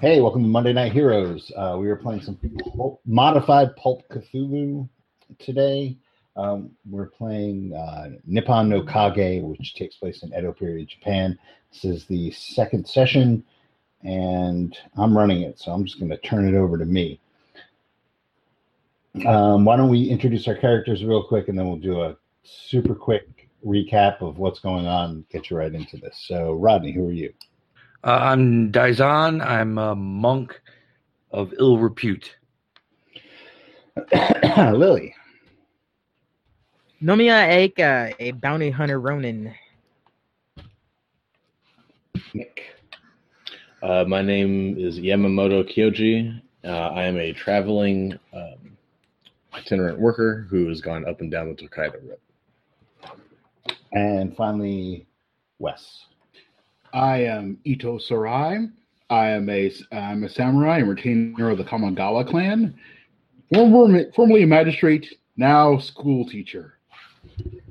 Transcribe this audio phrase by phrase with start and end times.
[0.00, 1.50] Hey, welcome to Monday Night Heroes.
[1.56, 2.38] Uh, we are playing some
[2.76, 4.88] pulp, modified Pulp Cthulhu
[5.40, 5.96] today.
[6.36, 11.36] Um, we're playing uh, Nippon no Kage, which takes place in Edo period Japan.
[11.72, 13.42] This is the second session,
[14.04, 17.18] and I'm running it, so I'm just going to turn it over to me.
[19.26, 22.94] Um, why don't we introduce our characters real quick, and then we'll do a super
[22.94, 26.24] quick recap of what's going on, get you right into this.
[26.28, 27.34] So, Rodney, who are you?
[28.08, 29.44] Uh, I'm Daizan.
[29.46, 30.58] I'm a monk
[31.30, 32.36] of ill repute.
[34.56, 35.14] Lily.
[37.02, 39.54] Nomia Aika, a bounty hunter Ronin.
[42.32, 42.62] Nick.
[43.82, 46.40] Uh, my name is Yamamoto Kyoji.
[46.64, 48.78] Uh, I am a traveling um,
[49.52, 53.18] itinerant worker who has gone up and down the Tokaido Road.
[53.92, 55.06] And finally,
[55.58, 56.06] Wes.
[56.92, 58.68] I am Ito Sarai.
[59.10, 62.78] I am a I'm a samurai and retainer of the Kamigawa clan.
[63.52, 66.74] Former, formerly a magistrate, now school teacher.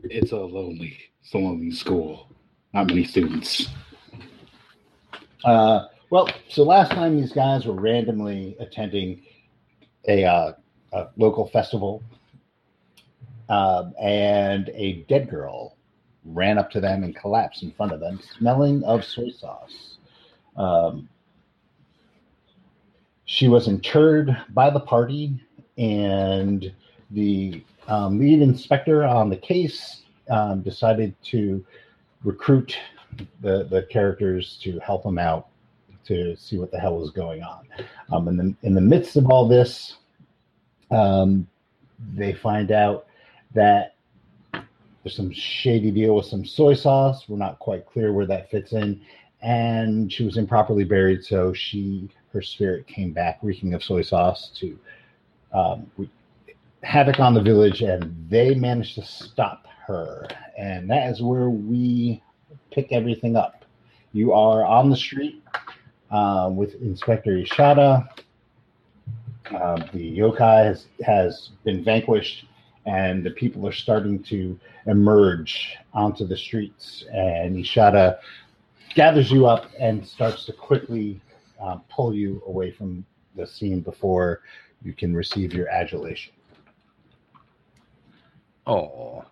[0.04, 2.30] It's a lonely, it's a lonely school.
[2.74, 3.68] Not many students.
[5.44, 9.22] Uh, well, so last time these guys were randomly attending
[10.08, 10.54] a, uh,
[10.94, 12.02] a local festival,
[13.50, 15.77] um, and a dead girl
[16.28, 19.98] ran up to them and collapsed in front of them, smelling of soy sauce.
[20.56, 21.10] Um,
[23.26, 25.40] she was interred by the party,
[25.78, 26.72] and
[27.12, 31.64] the um, lead inspector on the case um, decided to
[32.24, 32.78] recruit
[33.42, 35.48] the, the characters to help them out
[36.06, 37.68] to see what the hell was going on.
[38.12, 39.98] Um, in, the, in the midst of all this,
[40.90, 41.48] um,
[42.14, 43.08] they find out
[43.54, 43.97] that
[45.08, 47.30] there's some shady deal with some soy sauce.
[47.30, 49.00] We're not quite clear where that fits in.
[49.42, 54.52] And she was improperly buried, so she her spirit came back reeking of soy sauce
[54.60, 54.78] to
[55.54, 55.90] um,
[56.84, 60.28] havoc on the village, and they managed to stop her.
[60.58, 62.22] And that is where we
[62.72, 63.64] pick everything up.
[64.12, 65.42] You are on the street
[66.12, 68.10] uh, with Inspector Ishada.
[69.56, 72.46] Uh, the yokai has, has been vanquished,
[72.88, 77.04] and the people are starting to emerge onto the streets.
[77.12, 78.18] And Ishada
[78.96, 81.20] gathers you up and starts to quickly
[81.62, 83.06] uh, pull you away from
[83.36, 84.42] the scene before
[84.82, 86.34] you can receive your adulation.
[88.66, 89.26] Oh,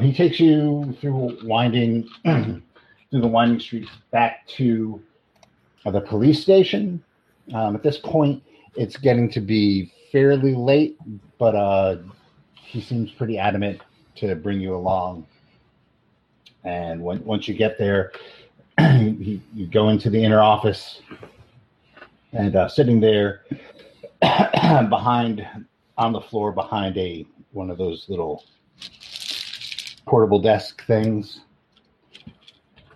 [0.00, 5.02] he takes you through winding through the winding streets back to
[5.84, 7.02] the police station.
[7.54, 8.42] Um, at this point,
[8.76, 10.98] it's getting to be fairly late,
[11.38, 11.96] but uh,
[12.54, 13.80] he seems pretty adamant
[14.16, 15.26] to bring you along.
[16.64, 18.12] And when, once you get there,
[18.78, 21.00] you, you go into the inner office,
[22.32, 23.42] and uh, sitting there
[24.20, 25.46] behind
[25.98, 28.44] on the floor behind a one of those little
[30.06, 31.40] portable desk things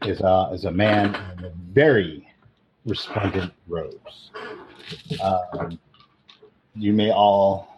[0.03, 2.27] is a is a man in a very
[2.87, 4.24] resplendent robes.
[5.23, 5.79] Um,
[6.75, 7.69] you may all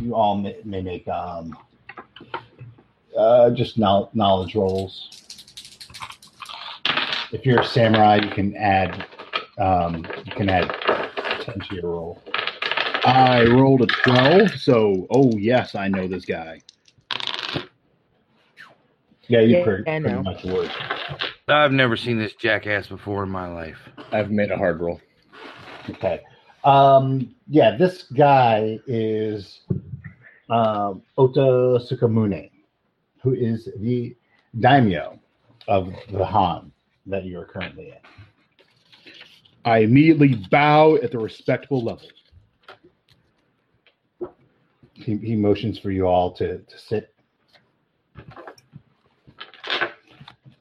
[0.00, 1.56] you all may, may make um,
[3.16, 5.10] uh, just know- knowledge rolls.
[7.32, 9.06] If you're a samurai, you can add
[9.58, 10.70] um, you can add
[11.40, 12.22] ten to your roll.
[13.06, 16.62] I rolled a 12, so, oh, yes, I know this guy.
[19.28, 20.70] Yeah, you Yeah, pretty, pretty much would.
[21.46, 23.76] I've never seen this jackass before in my life.
[24.10, 25.00] I've made a hard roll.
[25.90, 26.20] Okay.
[26.64, 29.60] Um, yeah, this guy is
[30.48, 32.50] um, Ota Sukamune,
[33.22, 34.16] who is the
[34.58, 35.18] daimyo
[35.68, 36.72] of the Han
[37.06, 39.12] that you are currently in.
[39.66, 42.08] I immediately bow at the respectable level.
[44.94, 47.14] He, he motions for you all to, to sit.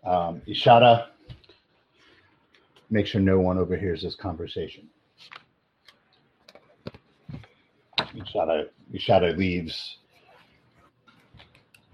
[0.06, 1.08] Um, Ishada,
[2.90, 4.90] make sure no one overhears this conversation.
[8.16, 9.98] Ishada, Ishada leaves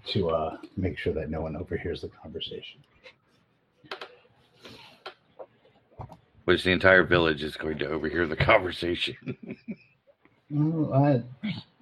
[0.06, 2.80] to uh, make sure that no one overhears the conversation.
[6.44, 9.36] Which the entire village is going to overhear the conversation.
[10.52, 11.22] Oh, I,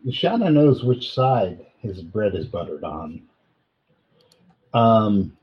[0.07, 3.23] Ishada knows which side his bread is buttered on.
[4.75, 5.37] Um,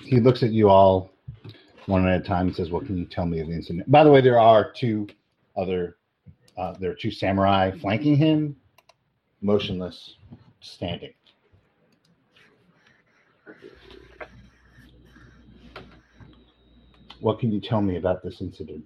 [0.00, 1.12] he looks at you all
[1.86, 4.02] one at a time and says, "What can you tell me of the incident?" By
[4.02, 5.06] the way, there are two
[5.56, 5.96] other,
[6.56, 8.56] uh, there are two samurai flanking him,
[9.40, 10.16] motionless,
[10.60, 11.12] standing.
[17.20, 18.84] What can you tell me about this incident?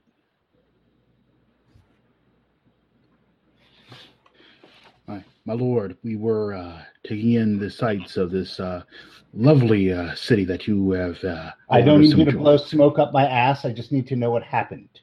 [5.08, 8.84] My, my lord, we were uh, taking in the sights of this uh,
[9.32, 11.22] lovely uh, city that you have.
[11.24, 13.64] Uh, I don't need you to blow smoke up my ass.
[13.64, 15.00] I just need to know what happened.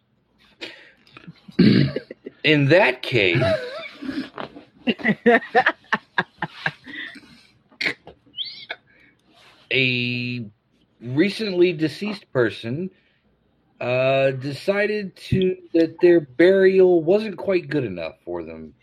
[2.43, 3.41] In that case,
[9.71, 10.45] a
[11.01, 12.89] recently deceased person
[13.81, 18.73] uh, decided to that their burial wasn't quite good enough for them.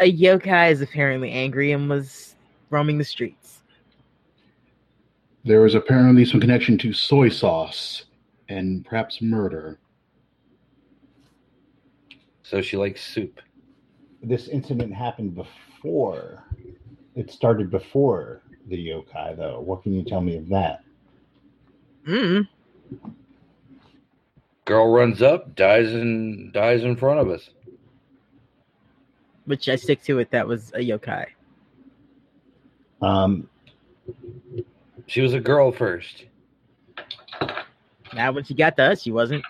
[0.00, 2.34] a yokai is apparently angry and was
[2.70, 3.60] roaming the streets.
[5.44, 8.04] There was apparently some connection to soy sauce
[8.48, 9.78] and perhaps murder.
[12.50, 13.40] So she likes soup.
[14.24, 16.42] This incident happened before.
[17.14, 19.60] It started before the yokai, though.
[19.60, 20.82] What can you tell me of that?
[22.08, 22.48] Mm.
[24.64, 27.50] Girl runs up, dies in dies in front of us.
[29.44, 30.32] Which I stick to it.
[30.32, 31.26] That was a yokai.
[33.00, 33.48] Um,
[35.06, 36.24] She was a girl first.
[38.12, 39.44] Now when she got to us, she wasn't.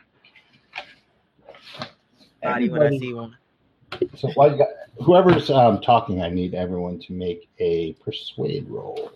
[2.43, 3.37] Body when I see one.
[4.17, 4.69] so while you got,
[5.05, 9.13] whoever's um, talking, I need everyone to make a persuade roll.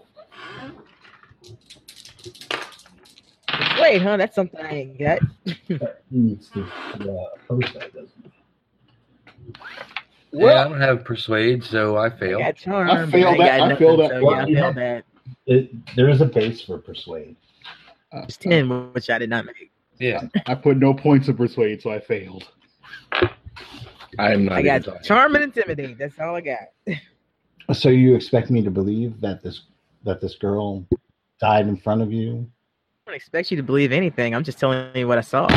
[3.81, 4.17] Wait, huh?
[4.17, 5.21] That's something I ain't got.
[6.11, 9.53] needs to, uh, post that, doesn't he?
[10.33, 12.39] Yeah, I don't have persuade, so I I fail.
[12.41, 12.91] got charm.
[12.91, 14.11] I but failed that- got I failed that.
[14.11, 15.05] So, Well, yeah, I failed that.
[15.47, 17.37] It, there is a base for persuade.
[18.13, 19.71] Uh, It's ten, which I did not make.
[20.01, 20.23] Yeah.
[20.47, 22.49] I put no points of persuade, so I failed.
[24.19, 24.59] I am not.
[24.59, 25.99] I got charm and intimidate.
[25.99, 26.97] That's all I got.
[27.73, 29.63] So you expect me to believe that this
[30.05, 30.87] that this girl
[31.41, 32.49] died in front of you?
[33.07, 34.35] I don't expect you to believe anything.
[34.35, 35.49] I'm just telling you what I saw.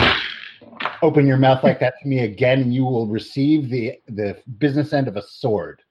[1.01, 4.93] Open your mouth like that to me again, and you will receive the the business
[4.93, 5.81] end of a sword.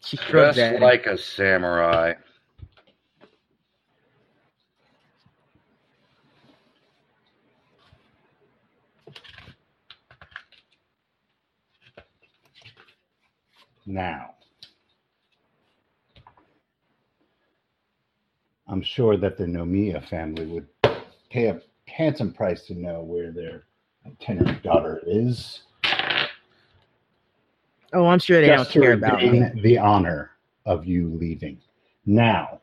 [0.00, 2.14] She shrugged Dressed at like a samurai.
[13.88, 14.34] Now,
[18.66, 20.66] I'm sure that the Nomiya family would
[21.30, 23.64] pay a handsome price to know where their
[24.04, 25.62] itinerant daughter is.
[27.94, 30.32] Oh, I'm sure they just don't care about regain the honor
[30.66, 31.58] of you leaving.
[32.04, 32.60] Now,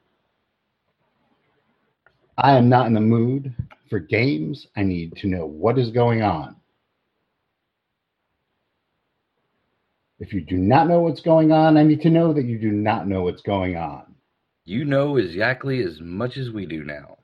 [2.37, 3.51] I am not in the mood
[3.89, 4.67] for games.
[4.75, 6.55] I need to know what is going on.
[10.19, 12.71] If you do not know what's going on, I need to know that you do
[12.71, 14.15] not know what's going on.
[14.63, 17.17] You know exactly as much as we do now.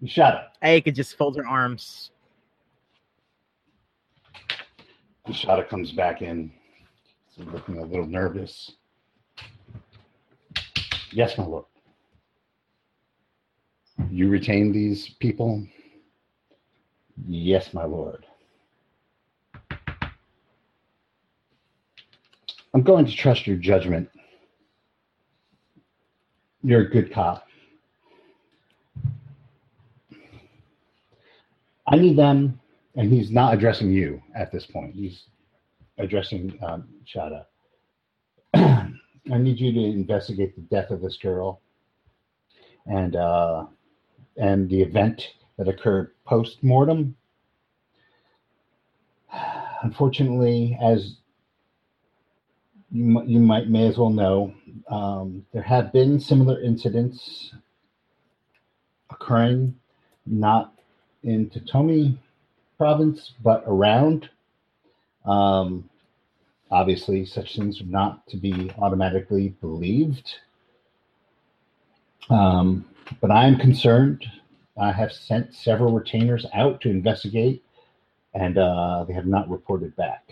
[0.00, 0.52] You shut up.
[0.62, 2.10] I could just fold her arms.
[5.28, 6.50] Shada comes back in,
[7.36, 8.72] looking a little nervous.
[11.12, 11.66] Yes, my lord.
[14.10, 15.66] You retain these people?
[17.26, 18.24] Yes, my lord.
[22.74, 24.08] I'm going to trust your judgment.
[26.62, 27.46] You're a good cop.
[31.86, 32.60] I need them
[32.98, 34.94] and he's not addressing you at this point.
[34.94, 35.24] He's
[35.98, 37.44] addressing um, Shada.
[38.54, 41.60] I need you to investigate the death of this girl
[42.86, 43.66] and uh,
[44.36, 45.22] and the event
[45.58, 47.14] that occurred post mortem.
[49.82, 51.18] Unfortunately, as
[52.90, 54.54] you you might may as well know,
[54.88, 57.52] um, there have been similar incidents
[59.10, 59.74] occurring,
[60.26, 60.74] not
[61.22, 62.18] in Totomi
[62.76, 64.30] province, but around.
[65.24, 65.88] Um,
[66.70, 70.34] obviously, such things are not to be automatically believed.
[72.30, 72.84] Um,
[73.20, 74.24] but I am concerned.
[74.80, 77.64] I have sent several retainers out to investigate,
[78.34, 80.30] and uh, they have not reported back.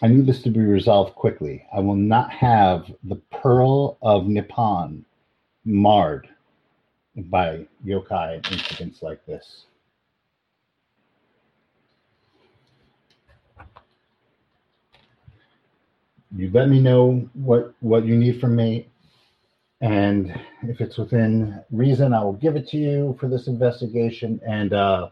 [0.00, 1.66] I need this to be resolved quickly.
[1.72, 5.04] I will not have the Pearl of Nippon
[5.64, 6.28] marred
[7.16, 9.64] by yokai incidents like this.
[16.36, 18.86] You let me know what what you need from me,
[19.80, 24.38] and if it's within reason, I will give it to you for this investigation.
[24.46, 25.08] And uh,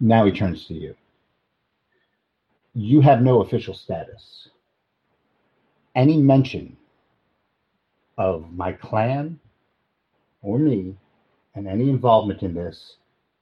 [0.00, 0.94] now he turns to you.
[2.80, 4.50] You have no official status,
[5.96, 6.76] any mention
[8.16, 9.40] of my clan
[10.42, 10.94] or me
[11.56, 12.94] and any involvement in this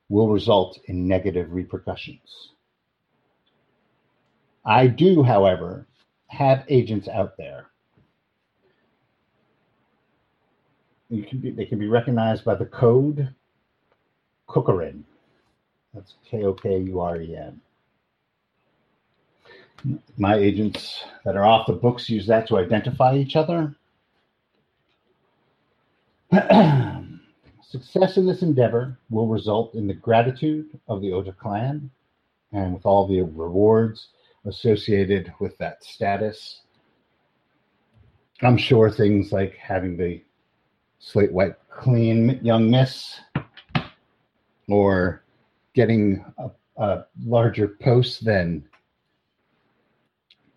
[0.09, 2.53] will result in negative repercussions.
[4.65, 5.87] I do, however,
[6.29, 7.67] have agents out there.
[11.11, 13.35] You can be, they can be recognized by the code
[14.49, 15.03] Kokuren.
[15.93, 17.61] That's K O K U R E N.
[20.17, 23.75] My agents that are off the books use that to identify each other.
[27.63, 31.91] Success in this endeavor will result in the gratitude of the Ota clan
[32.53, 34.09] and with all the rewards
[34.45, 36.63] associated with that status.
[38.43, 40.23] I'm sure things like having the
[40.99, 43.21] slate white clean young miss
[44.69, 45.23] or
[45.75, 48.65] getting a, a larger post than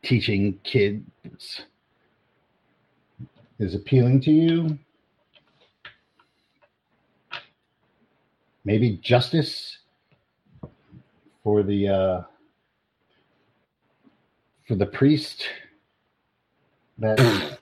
[0.03, 1.61] teaching kids
[3.59, 4.79] is appealing to you.
[8.65, 9.79] Maybe justice
[11.43, 12.21] for the uh,
[14.67, 15.45] for the priest
[16.99, 17.57] that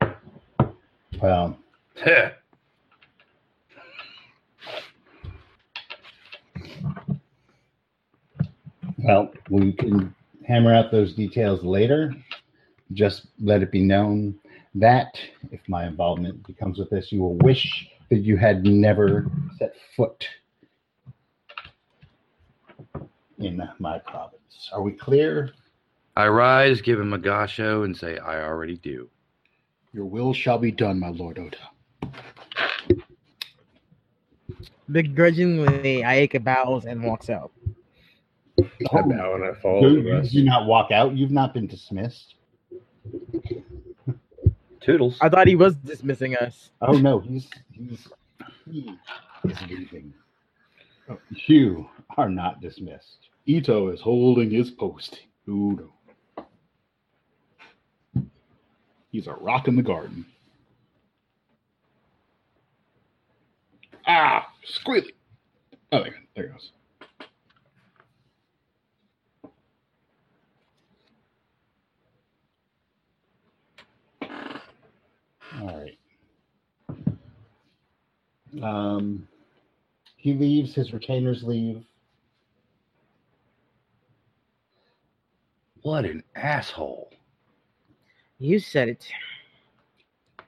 [1.22, 1.56] well
[9.04, 10.14] well we can
[10.46, 12.14] hammer out those details later
[12.92, 14.34] just let it be known
[14.74, 15.18] that
[15.52, 20.26] if my involvement becomes with this you will wish that you had never set foot
[23.38, 25.52] in my province are we clear
[26.16, 29.10] I rise, give him a gasho, and say, I already do.
[29.92, 31.58] Your will shall be done, my lord Oda.
[34.90, 37.50] Begrudgingly, Aika bows and walks out.
[38.60, 40.32] I bow and I follow do, the you rest.
[40.32, 42.34] do not walk out you've not been dismissed
[44.80, 45.16] Toodles.
[45.20, 46.70] I thought he was dismissing us.
[46.82, 48.06] Oh no, he's he's
[48.70, 48.94] he
[49.44, 50.12] is leaving.
[51.08, 53.30] Oh, you are not dismissed.
[53.46, 55.20] Ito is holding his post.
[55.46, 56.46] Who knows?
[59.10, 60.26] He's a rock in the garden.
[64.06, 65.12] Ah, squealy.
[65.92, 66.72] Oh, there, there it goes.
[75.64, 75.98] All right.
[78.62, 79.26] Um,
[80.16, 80.74] he leaves.
[80.74, 81.82] His retainers leave.
[85.82, 87.10] What an asshole.
[88.38, 89.08] You said it.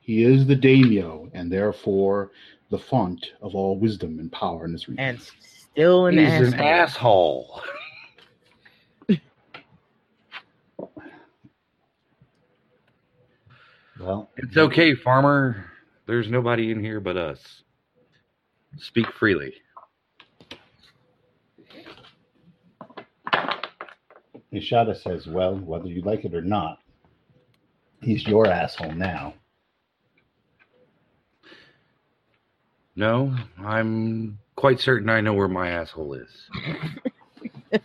[0.00, 2.30] He is the daimyo, and therefore
[2.70, 5.04] the font of all wisdom and power in this region.
[5.04, 6.52] And still an He's asshole.
[6.52, 7.62] an asshole.
[14.06, 15.68] Well, It's okay, farmer.
[16.06, 17.64] There's nobody in here but us.
[18.78, 19.52] Speak freely.
[24.52, 26.78] Ishada says, "Well, whether you like it or not,
[28.00, 29.34] he's your asshole now."
[32.94, 36.48] No, I'm quite certain I know where my asshole is.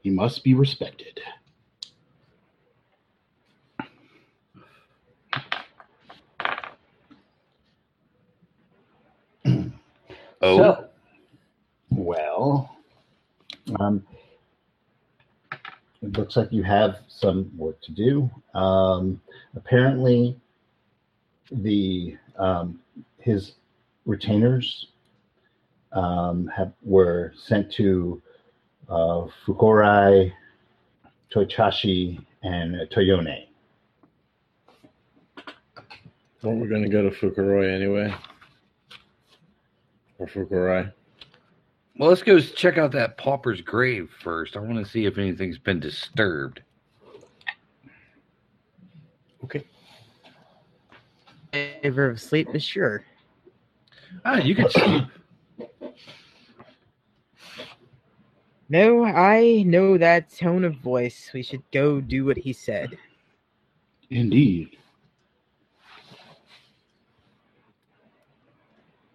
[0.00, 1.20] He must be respected.
[10.40, 10.88] Oh, So,
[11.90, 12.76] well,
[13.80, 14.04] um,
[16.02, 18.30] it looks like you have some work to do.
[18.54, 19.20] Um,
[19.56, 20.36] apparently,
[21.50, 22.80] the um,
[23.18, 23.52] his
[24.06, 24.88] retainers
[25.92, 28.22] um, have were sent to
[28.88, 30.32] uh, Fukurai,
[31.34, 33.46] Toichashi, and Toyone.
[36.42, 38.14] Weren't we going to go to Fukuroi anyway?
[40.18, 40.92] Or Fukurai?
[41.98, 44.56] well, let's go check out that pauper's grave first.
[44.56, 46.62] I want to see if anything's been disturbed.
[49.44, 49.64] Okay.
[51.52, 53.04] Favor of sleep is sure.
[54.24, 55.04] Ah, you can sleep.
[58.70, 61.30] No, I know that tone of voice.
[61.32, 62.98] We should go do what he said.
[64.10, 64.76] Indeed.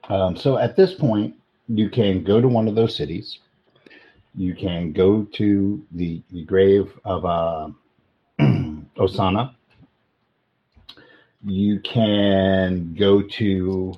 [0.10, 1.36] Um, so at this point,
[1.68, 3.40] you can go to one of those cities.
[4.36, 7.70] You can go to the, the grave of uh,
[8.98, 9.56] Osana.
[11.46, 13.94] You can go to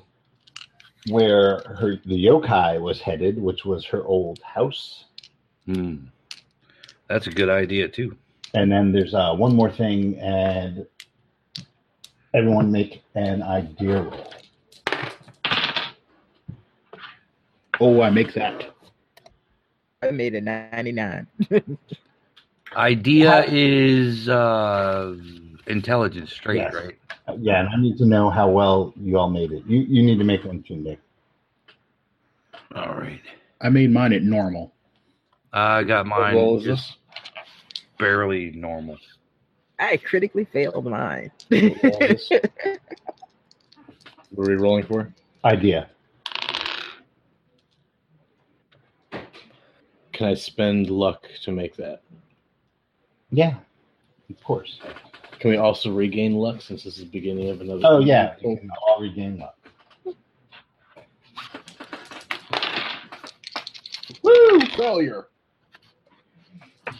[1.08, 5.04] where her the yokai was headed, which was her old house.
[5.66, 5.96] Hmm.
[7.08, 8.16] That's a good idea too.
[8.54, 10.86] And then there's uh, one more thing, and
[12.34, 14.32] everyone make an idea roll.
[17.80, 18.74] Oh, I make that.
[20.02, 21.26] I made a 99.
[22.76, 25.14] Idea How- is uh,
[25.66, 26.74] intelligence straight, Yes.
[26.74, 26.94] right?
[27.40, 29.64] Yeah, and I need to know how well you all made it.
[29.66, 31.00] You you need to make one too, Nick.
[32.74, 33.20] All right.
[33.60, 34.72] I made mine at normal.
[35.52, 36.98] I got mine roll is just
[37.98, 38.96] barely normal.
[39.80, 41.30] I critically failed mine.
[41.48, 42.16] What roll?
[44.30, 45.12] What are we rolling for?
[45.44, 45.88] Idea.
[50.16, 52.00] Can I spend luck to make that?
[53.30, 53.56] Yeah,
[54.30, 54.80] of course.
[55.40, 57.82] Can we also regain luck since this is the beginning of another?
[57.84, 59.58] Oh yeah, you can all regain luck.
[64.22, 64.60] Woo!
[64.74, 65.26] Failure.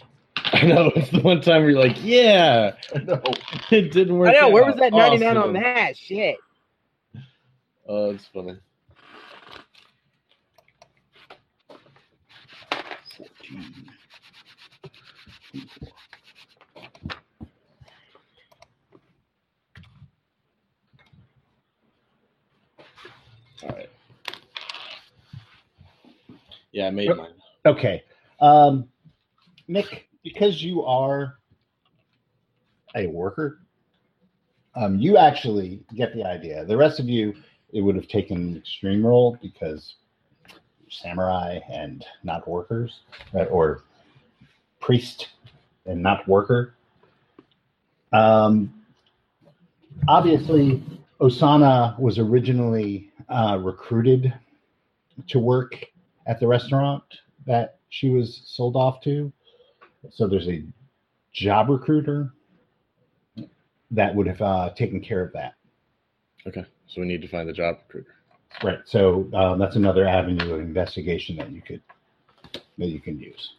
[0.53, 0.91] I know.
[0.95, 3.19] It's the one time where you're like, yeah, No.
[3.71, 4.29] it didn't work.
[4.29, 5.97] I know, where was that 99 on that?
[5.97, 6.37] Shit.
[7.87, 8.57] Oh, it's funny.
[13.49, 13.89] 14.
[23.63, 23.89] All right.
[26.71, 27.27] Yeah, I made mine.
[27.65, 28.03] Okay,
[28.39, 28.87] um,
[29.67, 31.37] Nick, because you are
[32.95, 33.59] a worker,
[34.75, 36.63] um, you actually get the idea.
[36.65, 37.33] The rest of you,
[37.73, 39.95] it would have taken an extreme roll because
[40.89, 43.01] samurai and not workers,
[43.33, 43.83] or
[44.79, 45.29] priest
[45.85, 46.75] and not worker.
[48.13, 48.73] Um,
[50.07, 50.83] obviously,
[51.19, 54.33] Osana was originally uh, recruited
[55.27, 55.83] to work
[56.27, 57.03] at the restaurant
[57.45, 59.31] that she was sold off to.
[60.11, 60.63] So there's a
[61.33, 62.33] job recruiter
[63.91, 65.55] that would have uh, taken care of that.
[66.45, 68.16] Okay, so we need to find the job recruiter.
[68.63, 68.79] Right.
[68.85, 71.81] So uh, that's another avenue of investigation that you could
[72.77, 73.53] that you can use.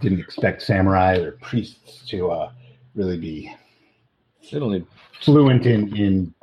[0.00, 2.52] Didn't expect samurai or priests to uh,
[2.94, 3.54] really be
[4.50, 4.86] They don't need.
[5.20, 6.34] fluent in in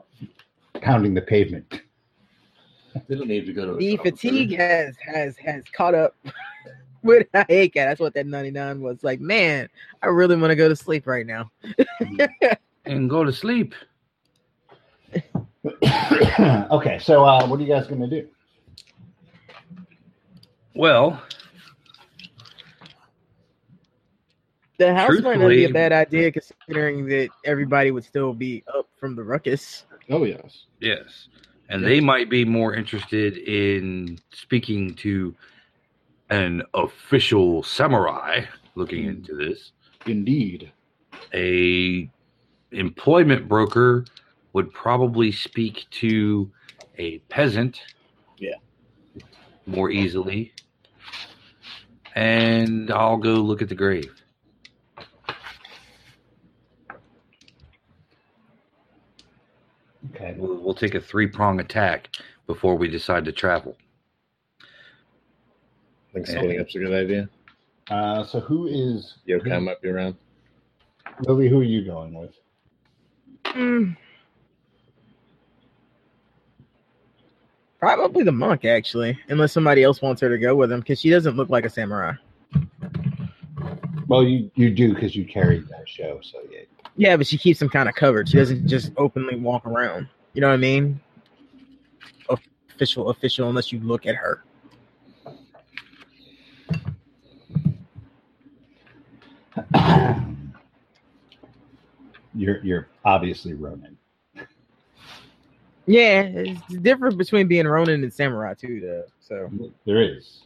[0.81, 1.81] pounding the pavement.
[3.07, 3.71] They don't need to go to.
[3.73, 6.15] a The fatigue has has has caught up
[7.03, 7.73] with Aika.
[7.73, 9.03] That's what that 99 was.
[9.03, 9.69] Like, man,
[10.01, 11.51] I really want to go to sleep right now.
[12.83, 13.75] And go to sleep.
[15.83, 18.27] okay, so uh, what are you guys going to do?
[20.73, 21.21] Well,
[24.81, 28.89] The house might not be a bad idea considering that everybody would still be up
[28.99, 29.85] from the ruckus.
[30.09, 30.65] Oh, yes.
[30.79, 31.27] yes.
[31.69, 35.35] And they might be more interested in speaking to
[36.31, 38.41] an official samurai
[38.75, 39.09] looking hmm.
[39.09, 39.73] into this.
[40.07, 40.71] Indeed.
[41.33, 42.09] A
[42.71, 44.05] employment broker
[44.53, 46.49] would probably speak to
[46.97, 47.81] a peasant
[48.37, 48.55] Yeah.
[49.65, 50.53] more easily.
[52.15, 54.13] And I'll go look at the grave.
[60.13, 60.35] Okay.
[60.37, 62.09] We'll, we'll take a three prong attack
[62.47, 63.77] before we decide to travel.
[66.11, 67.29] I think splitting up's a good idea.
[67.89, 70.15] Uh, so who is Yokai might be around.
[71.21, 71.47] Lily?
[71.47, 72.33] Who are you going with?
[73.45, 73.91] Hmm.
[77.79, 81.09] Probably the monk, actually, unless somebody else wants her to go with him, because she
[81.09, 82.13] doesn't look like a samurai.
[84.07, 86.19] Well, you you do because you carried that show.
[86.21, 86.59] So yeah.
[86.97, 88.27] Yeah, but she keeps him kind of covered.
[88.27, 90.07] She doesn't just openly walk around.
[90.33, 90.99] You know what I mean?
[92.75, 94.43] Official, official, unless you look at her.
[102.41, 103.97] You're you're obviously Ronin.
[105.85, 109.03] Yeah, it's different between being Ronin and samurai too, though.
[109.19, 109.49] So
[109.85, 110.43] There is.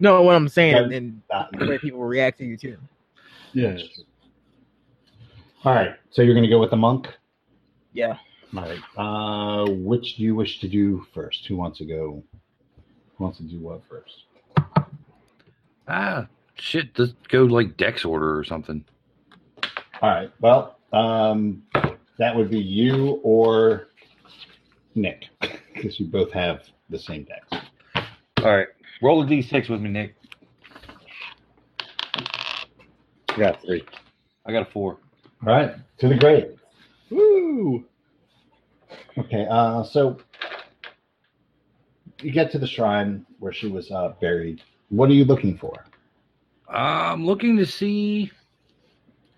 [0.00, 2.76] no, what I'm saying That- and Not- the way people react to you too.
[3.52, 3.82] Yes.
[5.64, 5.94] All right.
[6.10, 7.06] So you're going to go with the monk.
[7.92, 8.16] Yeah.
[8.56, 8.80] All right.
[8.96, 11.46] Uh, which do you wish to do first?
[11.46, 12.22] Who wants to go?
[13.16, 14.24] Who wants to do what first?
[15.86, 18.84] Ah, shit, let's go like Dex order or something.
[20.02, 20.30] All right.
[20.40, 21.62] Well, um,
[22.18, 23.88] that would be you or
[24.94, 25.24] Nick,
[25.74, 27.66] because you both have the same Dex.
[28.38, 28.68] All right,
[29.02, 30.14] roll a d6 with me, Nick.
[33.34, 33.84] I got three.
[34.46, 34.98] I got a four.
[35.44, 35.74] All right.
[35.98, 36.56] To the grave.
[37.10, 37.84] Woo!
[39.18, 39.46] Okay.
[39.50, 40.18] Uh, so
[42.22, 44.62] you get to the shrine where she was uh, buried.
[44.90, 45.84] What are you looking for?
[46.68, 48.30] I'm looking to see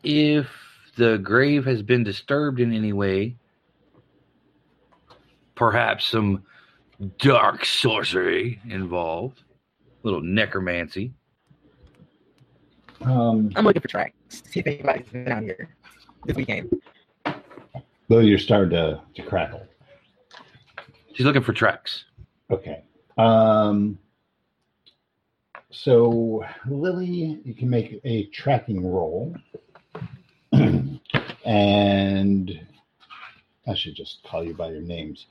[0.02, 0.48] if
[0.96, 3.36] the grave has been disturbed in any way.
[5.54, 6.44] Perhaps some
[7.18, 9.42] dark sorcery involved.
[10.02, 11.12] A little necromancy.
[13.02, 14.14] Um, I'm looking for tracks.
[14.28, 15.68] See if anybody's been out here
[16.24, 16.70] this weekend.
[18.08, 19.66] though you're starting to, to crackle.
[21.14, 22.04] She's looking for tracks.
[22.50, 22.84] Okay.
[23.18, 23.98] Um,
[25.70, 29.34] so, Lily, you can make a tracking roll.
[31.46, 32.60] And
[33.66, 35.26] I should just call you by your names.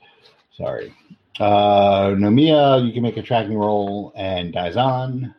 [0.56, 0.92] Sorry.
[1.38, 4.12] Uh, Nomia, you can make a tracking roll.
[4.16, 5.34] And Daizan,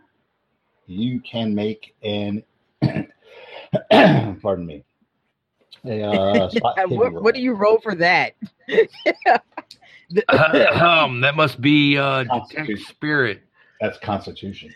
[0.85, 2.43] you can make an.
[3.91, 4.83] pardon me.
[5.85, 8.33] A, uh, spot what, what do you roll for that?
[10.29, 13.41] um, that must be uh, detect spirit.
[13.81, 14.73] That's Constitution.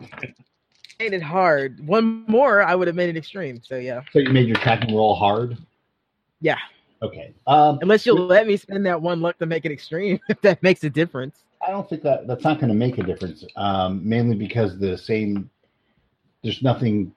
[1.02, 1.84] made it hard.
[1.86, 3.60] One more, I would have made it extreme.
[3.64, 5.56] So yeah, So you made your tracking roll hard.
[6.40, 6.58] yeah.
[7.02, 7.34] Okay.
[7.48, 10.62] Um, Unless you'll let me spend that one luck to make it extreme, if that
[10.62, 11.42] makes a difference.
[11.66, 13.44] I don't think that that's not going to make a difference.
[13.56, 15.50] Um, mainly because the same,
[16.44, 17.12] there's nothing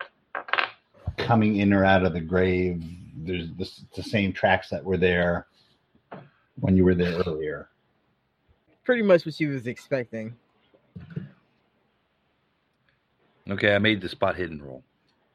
[1.18, 2.84] coming in or out of the grave.
[3.18, 5.46] There's the, the same tracks that were there
[6.60, 7.70] when you were there earlier.
[8.86, 10.36] Pretty much what she was expecting.
[13.50, 14.84] Okay, I made the spot hidden roll.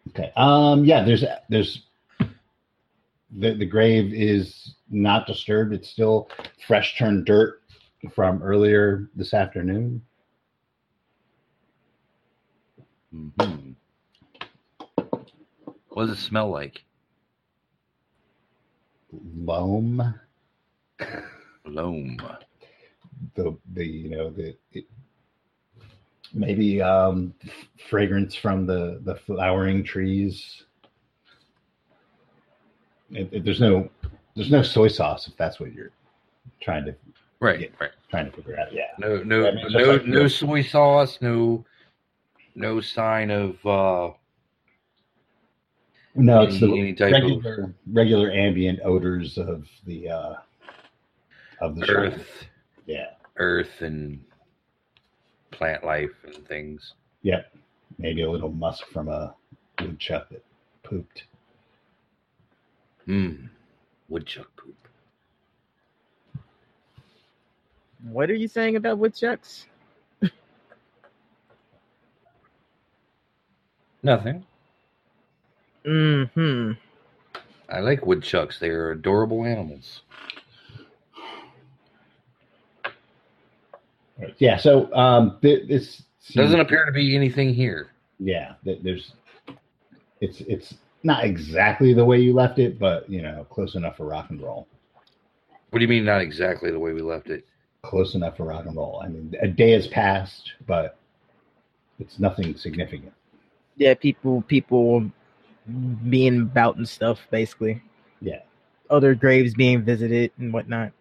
[0.08, 0.32] Okay.
[0.36, 0.84] Um.
[0.84, 1.04] Yeah.
[1.04, 1.82] There's there's
[2.18, 5.72] the the grave is not disturbed.
[5.72, 6.28] It's still
[6.66, 7.62] fresh turned dirt
[8.14, 10.02] from earlier this afternoon.
[13.14, 13.74] Mhm.
[15.88, 16.84] What does it smell like?
[19.12, 20.14] Loam.
[21.64, 22.16] Loam.
[23.34, 24.86] the the you know the it,
[26.32, 27.34] maybe um
[27.88, 30.64] fragrance from the the flowering trees
[33.10, 33.88] it, it- there's no
[34.36, 35.90] there's no soy sauce if that's what you're
[36.60, 36.94] trying to
[37.40, 37.68] Right, Yeah.
[37.80, 37.90] right.
[38.10, 41.18] trying to figure out yeah No, no, I mean, no, like no the- soy sauce.
[41.22, 41.64] No,
[42.54, 44.10] no sign of uh,
[46.14, 50.34] no it's the any type of regular regular ambient odors of the uh
[51.62, 52.26] of the earth,
[52.86, 54.22] yeah earth, and
[55.50, 56.94] plant life and things.
[57.22, 57.52] yep
[57.98, 59.34] maybe a little musk from a
[59.80, 60.44] woodchuck that
[60.82, 61.24] pooped
[63.06, 63.46] Hmm.
[64.08, 64.76] Woodchuck poop.
[68.04, 69.66] What are you saying about woodchucks?
[74.02, 74.44] Nothing.
[75.84, 76.72] Hmm.
[77.68, 78.58] I like woodchucks.
[78.58, 80.02] They're adorable animals.
[84.38, 86.02] Yeah so um th- this
[86.34, 87.90] Doesn't seems- appear to be anything here.
[88.18, 89.12] yeah th- there's
[90.20, 94.06] it's it's not exactly the way you left it but you know close enough for
[94.06, 94.66] rock and roll
[95.70, 96.04] What do you mean?
[96.04, 97.46] Not exactly the way we left it.
[97.82, 100.98] close enough for rock and roll i mean a day has passed but
[101.98, 103.12] it's nothing significant
[103.76, 105.10] Yeah, people, people
[106.08, 107.80] being about and stuff, basically.
[108.20, 108.40] Yeah.
[108.90, 110.92] Other graves being visited and whatnot.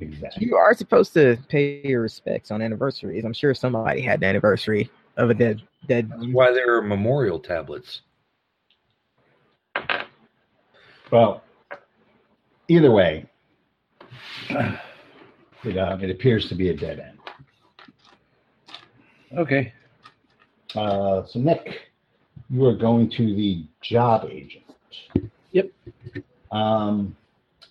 [0.00, 3.24] Exactly You are supposed to pay your respects on anniversaries.
[3.24, 6.10] I'm sure somebody had the anniversary of a dead dead.
[6.10, 8.02] That's why there are memorial tablets.
[11.12, 11.42] well
[12.68, 13.24] either way
[14.50, 17.18] it, um, it appears to be a dead end
[19.38, 19.72] Okay.
[20.74, 21.92] uh, so nick
[22.50, 24.64] you are going to the job agent
[25.52, 25.70] Yep.
[26.52, 27.16] Um,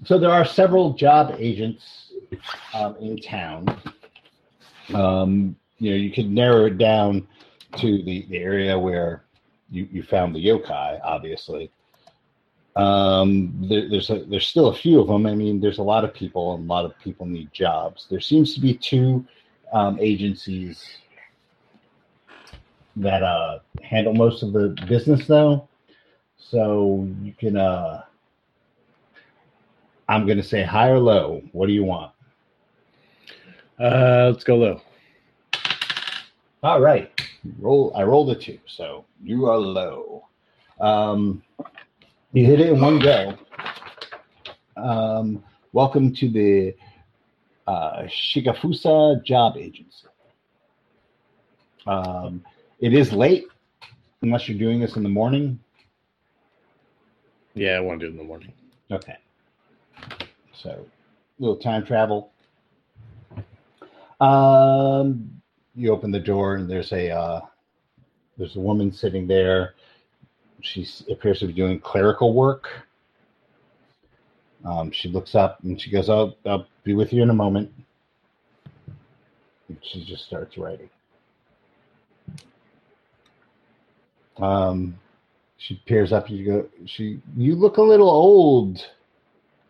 [0.05, 2.04] so there are several job agents
[2.73, 3.67] um, in town.
[4.93, 7.27] Um, you know, you could narrow it down
[7.77, 9.23] to the, the area where
[9.71, 11.71] you, you found the yokai, obviously.
[12.75, 15.25] Um, there, there's a, there's still a few of them.
[15.25, 18.07] I mean, there's a lot of people, and a lot of people need jobs.
[18.09, 19.25] There seems to be two
[19.73, 20.83] um, agencies
[22.97, 25.67] that uh, handle most of the business, though.
[26.37, 28.03] So you can uh,
[30.07, 31.41] I'm going to say high or low.
[31.51, 32.11] What do you want?
[33.79, 34.81] Uh, let's go low.
[36.63, 37.11] All right.
[37.59, 37.91] Roll.
[37.95, 40.25] I rolled a two, so you are low.
[40.79, 41.43] Um,
[42.31, 43.37] you hit it in one go.
[44.77, 46.75] Um, welcome to the
[47.67, 50.07] uh, Shigafusa Job Agency.
[51.85, 52.43] Um,
[52.79, 53.45] it is late,
[54.21, 55.59] unless you're doing this in the morning.
[57.53, 58.53] Yeah, I want to do it in the morning.
[58.89, 59.17] Okay.
[60.53, 60.85] So,
[61.39, 62.31] little time travel.
[64.19, 65.41] Um,
[65.75, 67.41] you open the door and there's a uh,
[68.37, 69.75] there's a woman sitting there.
[70.61, 72.69] She appears to be doing clerical work.
[74.63, 77.71] Um, she looks up and she goes, "Oh, I'll be with you in a moment."
[79.67, 80.89] And she just starts writing.
[84.37, 84.97] Um,
[85.57, 86.27] she peers up.
[86.29, 86.69] And you go.
[86.85, 87.19] She.
[87.37, 88.85] You look a little old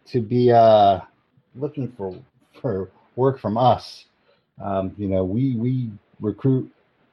[0.08, 1.00] to be uh
[1.56, 2.16] looking for
[2.62, 4.06] for work from us.
[4.62, 6.72] Um, you know, we we recruit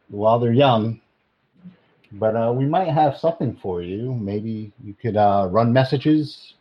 [0.08, 1.00] while they're young,
[2.12, 4.14] but uh, we might have something for you.
[4.14, 6.54] Maybe you could uh, run messages.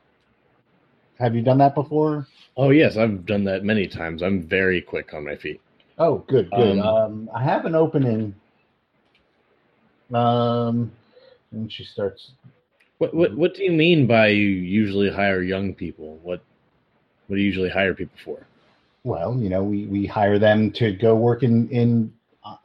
[1.20, 2.28] Have you done that before?
[2.58, 4.24] Oh yes, I've done that many times.
[4.24, 5.62] I'm very quick on my feet.
[5.98, 6.80] Oh, good, good.
[6.80, 8.34] Um, Um, I have an opening.
[10.14, 10.92] Um,
[11.52, 12.32] and she starts.
[12.98, 16.20] What what what do you mean by you usually hire young people?
[16.24, 16.42] What
[17.28, 18.46] what do you usually hire people for?
[19.04, 22.58] Well, you know, we we hire them to go work in in uh,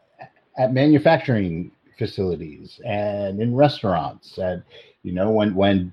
[0.58, 4.62] at manufacturing facilities and in restaurants, and
[5.02, 5.92] you know, when when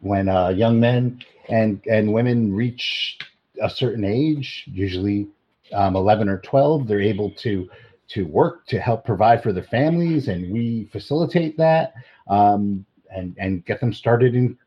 [0.00, 3.18] when uh, young men and and women reach
[3.62, 5.28] a certain age, usually
[5.72, 7.70] um, eleven or twelve, they're able to
[8.08, 11.94] to work to help provide for their families, and we facilitate that
[12.26, 14.58] um, and and get them started in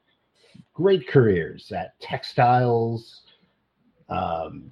[0.74, 3.24] great careers at textiles.
[4.10, 4.72] Um,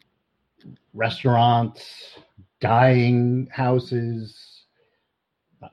[0.93, 2.17] restaurants,
[2.59, 4.55] dyeing houses,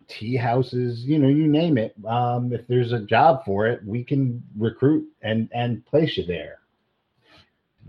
[0.09, 1.95] tea houses, you know, you name it.
[2.07, 6.59] Um, if there's a job for it, we can recruit and and place you there.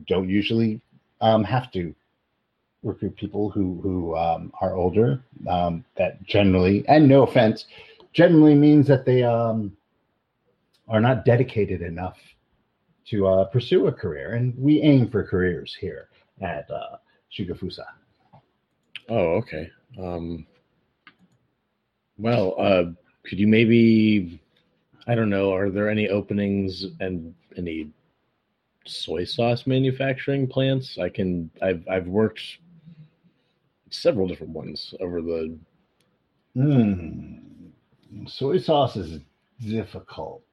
[0.08, 0.82] Don't usually
[1.22, 1.94] um, have to
[2.84, 5.24] recruit people who who um, are older.
[5.48, 7.66] Um, that generally, and no offense,
[8.14, 9.76] generally means that they um,
[10.88, 12.18] are not dedicated enough
[13.06, 16.08] to uh, pursue a career, and we aim for careers here
[16.44, 16.98] at uh,
[17.32, 17.86] Shugafusa.
[19.10, 19.70] Oh, okay.
[20.00, 20.46] Um,
[22.18, 22.84] well, uh,
[23.24, 24.42] could you maybe,
[25.08, 27.90] I don't know, are there any openings and any
[28.86, 30.98] soy sauce manufacturing plants?
[31.00, 32.42] I can, I've, I've worked
[33.90, 35.58] several different ones over the,
[36.56, 37.72] Mm.
[38.28, 39.20] Soy sauce is
[39.60, 40.44] difficult.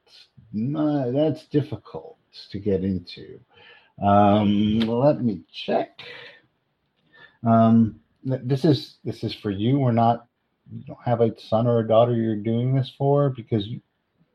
[0.51, 2.17] No, that's difficult
[2.49, 3.39] to get into.
[4.01, 5.99] Um, let me check.
[7.45, 9.79] Um, this is this is for you.
[9.79, 10.27] We're not.
[10.71, 13.81] You don't have a son or a daughter you're doing this for because you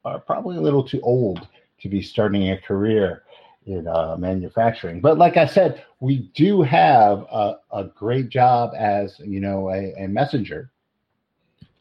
[0.04, 1.48] are probably a little too old
[1.80, 3.22] to be starting a career
[3.66, 5.00] in uh, manufacturing.
[5.00, 9.92] But like I said, we do have a, a great job as you know a,
[10.04, 10.70] a messenger.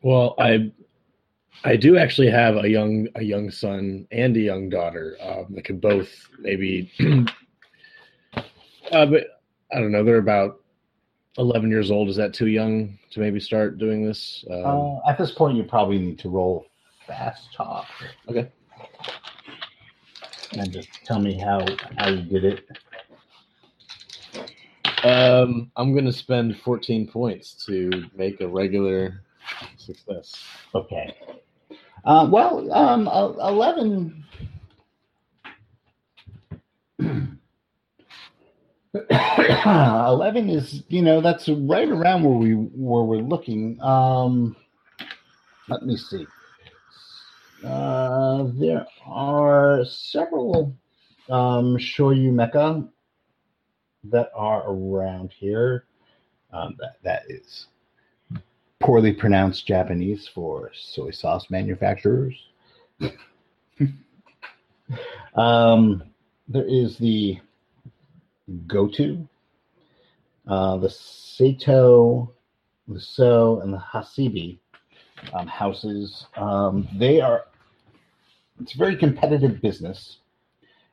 [0.02, 0.72] well, I,
[1.64, 5.64] I do actually have a young, a young son and a young daughter um, that
[5.66, 6.92] could both maybe,
[8.92, 10.62] uh, but I don't know, they're about
[11.38, 12.10] 11 years old.
[12.10, 14.46] Is that too young to maybe start doing this?
[14.50, 16.66] Um, Uh, at this point, you probably need to roll
[17.08, 17.88] fast talk.
[18.30, 18.50] Okay.
[20.58, 21.66] And just tell me how
[21.98, 22.66] how you did it.
[25.04, 29.22] Um, I'm going to spend 14 points to make a regular
[29.78, 30.44] success.
[30.74, 31.16] Okay.
[32.06, 33.34] Uh, well, um, uh,
[40.08, 40.50] eleven.
[40.50, 43.82] Is, you know, that's right around where we where we're looking.
[43.82, 44.56] Um,
[45.68, 46.26] let me see.
[47.64, 50.76] Uh, there are several
[51.30, 52.88] um, shoyu mecha
[54.06, 55.86] that are around here.
[56.54, 57.68] Um, that that is
[58.80, 62.36] poorly pronounced Japanese for soy sauce manufacturers.
[65.36, 66.04] um,
[66.48, 67.40] there is the
[68.68, 69.28] Goto,
[70.48, 72.32] uh, the Sato,
[72.88, 74.60] the So, and the Hasibi
[75.34, 76.28] um, houses.
[76.36, 77.46] Um, they are,
[78.62, 80.18] it's a very competitive business,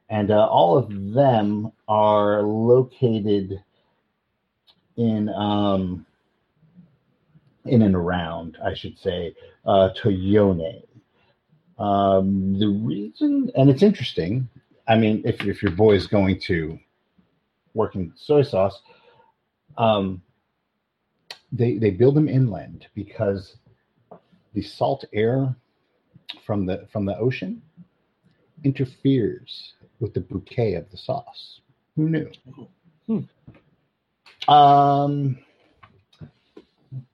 [0.08, 3.62] and uh, all of them are located
[4.96, 5.28] in.
[5.28, 6.06] Um,
[7.64, 9.34] in and around, I should say,
[9.66, 10.82] uh, Toyone.
[11.78, 14.48] Um, the reason, and it's interesting.
[14.88, 16.78] I mean, if if your boy is going to
[17.74, 18.80] work in soy sauce,
[19.78, 20.22] um,
[21.50, 23.56] they they build them inland because
[24.54, 25.54] the salt air
[26.44, 27.62] from the from the ocean
[28.64, 31.61] interferes with the bouquet of the sauce.
[31.96, 32.30] Who knew?
[34.48, 35.38] Um,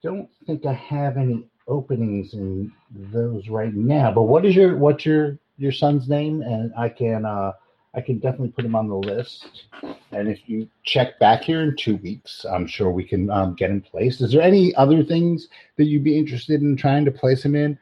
[0.01, 4.11] don't think I have any openings in those right now.
[4.11, 6.41] But what is your what's your your son's name?
[6.41, 7.53] And I can uh
[7.95, 9.65] I can definitely put him on the list.
[10.11, 13.71] And if you check back here in two weeks, I'm sure we can um, get
[13.71, 14.21] him placed.
[14.21, 15.47] Is there any other things
[15.77, 17.77] that you'd be interested in trying to place him in?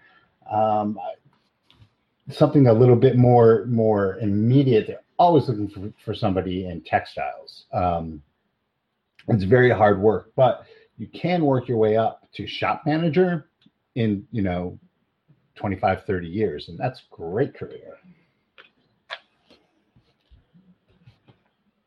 [0.49, 0.97] Um,
[2.29, 4.87] something a little bit more more immediate.
[4.87, 7.65] They're always looking for, for somebody in textiles.
[7.73, 8.21] Um,
[9.27, 10.65] it's very hard work, but
[10.97, 13.49] you can work your way up to shop manager
[13.95, 14.79] in you know
[15.55, 17.97] 25 30 years and that's great career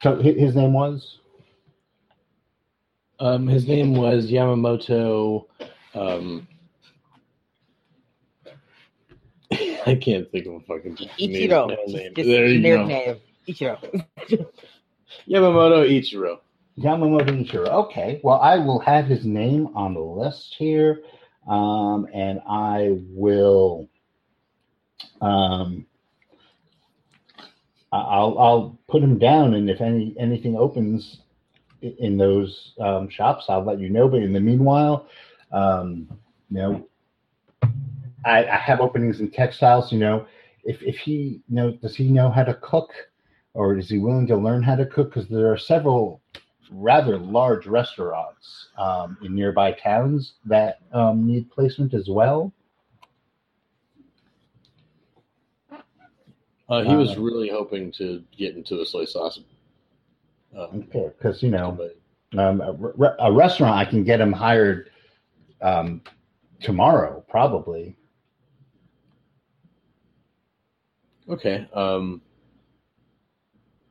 [0.03, 1.19] so his name was
[3.19, 5.47] Um, his name was Yamamoto.
[5.95, 6.47] Um,
[9.53, 11.69] I can't think of a fucking Ichiro.
[11.69, 12.15] name.
[12.15, 12.27] Just, name.
[12.29, 12.87] There you generic go.
[12.87, 13.17] name.
[13.49, 14.07] Ichiro.
[15.29, 16.39] Yamamoto Ichiro.
[16.79, 17.69] Yamamoto Ichiro.
[17.69, 21.01] Okay, well, I will have his name on the list here,
[21.49, 23.89] um, and I will.
[25.21, 25.90] Um, I-
[27.93, 31.19] I'll I'll put them down, and if any anything opens
[31.83, 34.09] in those um, shops, I'll let you know.
[34.09, 35.09] But in the meanwhile,
[35.53, 36.09] um,
[36.51, 36.89] you know,
[38.25, 39.91] I, I have openings in textiles.
[39.93, 40.27] You know,
[40.63, 42.91] if if he you know does he know how to cook,
[43.55, 45.13] or is he willing to learn how to cook?
[45.13, 46.21] Because there are several
[46.71, 52.53] rather large restaurants um, in nearby towns that um, need placement as well.
[56.71, 59.41] Uh, he was Uh, really hoping to get into the soy sauce.
[60.57, 61.77] Uh, Okay, because you know
[62.39, 64.89] um, a, re- a restaurant I can get him hired
[65.61, 66.01] um,
[66.61, 67.97] tomorrow probably.
[71.29, 71.69] okay.
[71.73, 72.23] Um,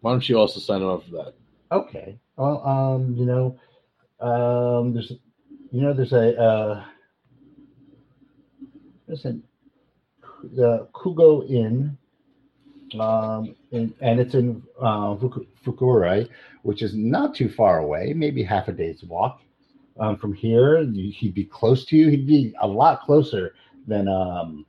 [0.01, 1.33] why don't you also sign him up for that?
[1.71, 3.59] Okay, well um, you know
[4.21, 5.11] um, there's
[5.71, 6.83] you know there's a uh,
[9.07, 9.37] there's a
[10.55, 11.97] the Kugo Inn.
[12.99, 15.15] Um, in, and it's in uh,
[15.65, 16.29] Fukuroi,
[16.63, 19.41] which is not too far away, maybe half a day's walk
[19.99, 20.83] um, from here.
[20.85, 22.09] He'd be close to you.
[22.09, 23.53] He'd be a lot closer
[23.87, 24.65] than um,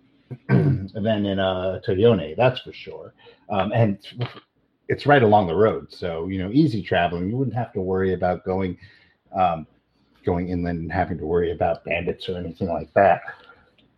[0.48, 3.14] than in uh, Toyone, that's for sure.
[3.48, 3.98] Um, and
[4.88, 7.28] it's right along the road, so you know, easy traveling.
[7.28, 8.78] You wouldn't have to worry about going
[9.34, 9.66] um,
[10.24, 13.22] going inland and having to worry about bandits or anything like that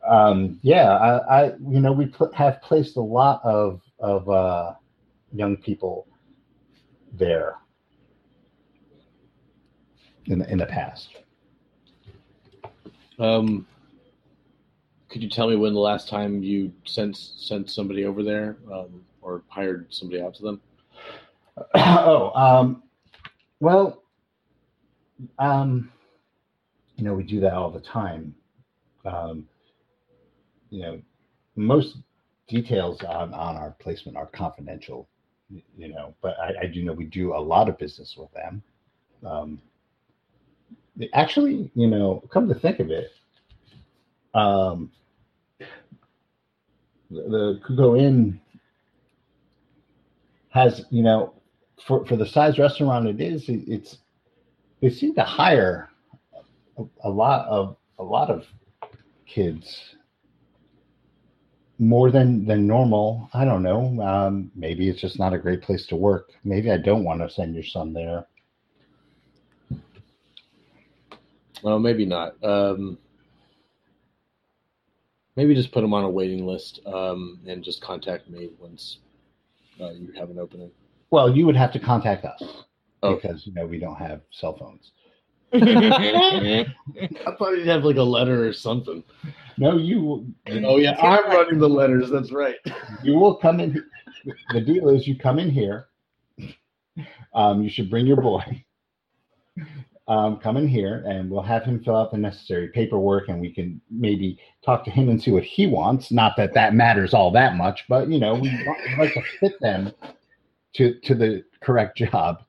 [0.07, 4.75] um, yeah, I, I, you know, we put, have placed a lot of of uh,
[5.33, 6.07] young people
[7.13, 7.57] there
[10.27, 11.09] in the, in the past.
[13.19, 13.67] Um,
[15.09, 19.05] could you tell me when the last time you sent sent somebody over there um,
[19.21, 20.61] or hired somebody out to them?
[21.75, 22.83] oh, um,
[23.61, 24.03] well,
[25.39, 25.93] um,
[26.97, 28.35] you know, we do that all the time.
[29.05, 29.49] Um,
[30.73, 31.01] you know,
[31.55, 31.99] most
[32.49, 35.07] details on, on our placement are confidential,
[35.77, 38.63] you know, but I, I do know we do a lot of business with them.
[39.25, 39.61] Um,
[41.13, 43.11] actually, you know, come to think of it,
[44.35, 44.91] um,
[47.11, 48.41] the, the Kugo Inn
[50.49, 51.35] has, you know,
[51.87, 53.99] for, for the size restaurant it is, it, it's
[54.81, 55.91] they seem to hire
[56.79, 58.47] a, a lot of a lot of
[59.27, 59.95] kids
[61.83, 63.29] more than than normal.
[63.35, 64.01] I don't know.
[64.01, 66.31] Um, maybe it's just not a great place to work.
[66.45, 68.27] Maybe I don't want to send your son there.
[71.63, 72.43] Well, maybe not.
[72.45, 72.99] Um,
[75.37, 78.99] maybe just put him on a waiting list um, and just contact me once
[79.81, 80.71] uh, you have an opening.
[81.11, 82.43] Well, you would have to contact us
[83.05, 83.17] Oh.
[83.17, 84.93] because you know we don't have cell phones.
[85.55, 86.67] I
[87.39, 89.05] thought you'd have like a letter or something.
[89.59, 90.33] No, you.
[90.65, 92.11] Oh yeah, I'm running the letters.
[92.11, 92.57] That's right.
[93.03, 93.85] You will come in.
[94.53, 95.89] The deal is you come in here.
[97.35, 98.65] Um, you should bring your boy.
[100.09, 103.53] Um, come in here and we'll have him fill out the necessary paperwork and we
[103.53, 106.13] can maybe talk to him and see what he wants.
[106.13, 109.59] Not that that matters all that much, but you know, we we like to fit
[109.61, 109.93] them
[110.75, 112.43] to, to the correct job.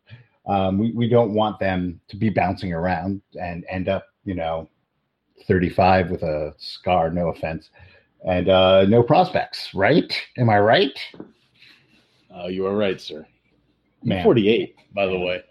[0.46, 4.70] Um, we, we don't want them to be bouncing around and end up, you know,
[5.48, 7.70] 35 with a scar, no offense,
[8.28, 10.14] and uh, no prospects, right?
[10.38, 11.00] Am I right?
[12.36, 13.26] Uh, you are right, sir.
[14.04, 15.44] I'm 48, by the way.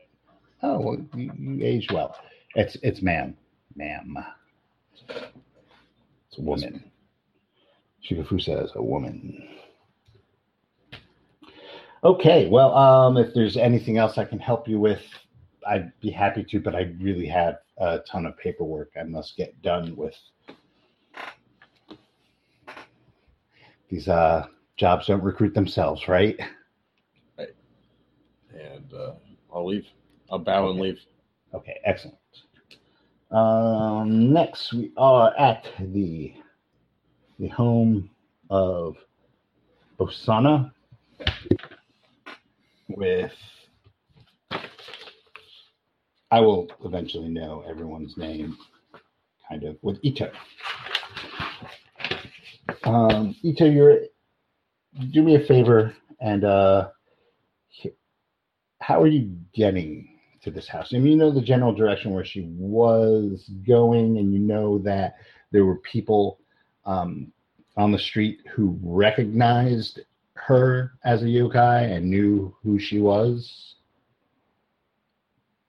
[0.62, 2.16] Oh, well, you, you age well.
[2.55, 3.36] It's it's ma'am,
[3.74, 4.16] ma'am.
[5.09, 6.84] It's a woman.
[8.09, 9.49] Shigafusa is a woman.
[12.05, 15.03] Okay, well, um, if there's anything else I can help you with,
[15.66, 16.61] I'd be happy to.
[16.61, 20.16] But I really have a ton of paperwork I must get done with.
[23.88, 24.46] These uh,
[24.76, 26.38] jobs don't recruit themselves, right?
[27.38, 29.12] and uh,
[29.55, 29.86] I'll leave.
[30.30, 30.98] I'll bow and leave.
[31.55, 32.16] Okay, excellent.
[33.30, 36.34] Um, next, we are at the
[37.38, 38.11] the home
[38.50, 38.96] of
[40.00, 40.72] Osana
[42.97, 43.32] with.
[46.30, 48.57] I will eventually know everyone's name,
[49.49, 50.30] kind of with Ito.
[52.84, 53.99] Um, Ito, you're
[55.11, 56.88] do me a favor and uh,
[58.80, 60.93] how are you getting to this house?
[60.93, 65.16] I mean, you know the general direction where she was going, and you know that
[65.53, 66.40] there were people
[66.84, 67.32] um,
[67.76, 70.01] on the street who recognized
[70.47, 73.76] her as a yokai and knew who she was.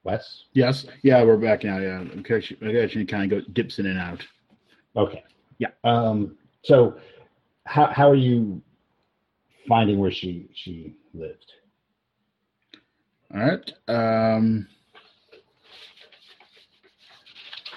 [0.03, 0.45] Wes?
[0.53, 0.85] Yes.
[1.01, 1.77] Yeah, we're back now.
[1.77, 1.99] Yeah.
[1.99, 4.25] I'm catching, I'm kind of go dips in and out.
[4.95, 5.23] Okay.
[5.59, 5.69] Yeah.
[5.83, 6.97] Um, so
[7.65, 8.61] how how are you
[9.67, 11.51] finding where she she lived?
[13.33, 13.73] All right.
[13.87, 14.67] Um,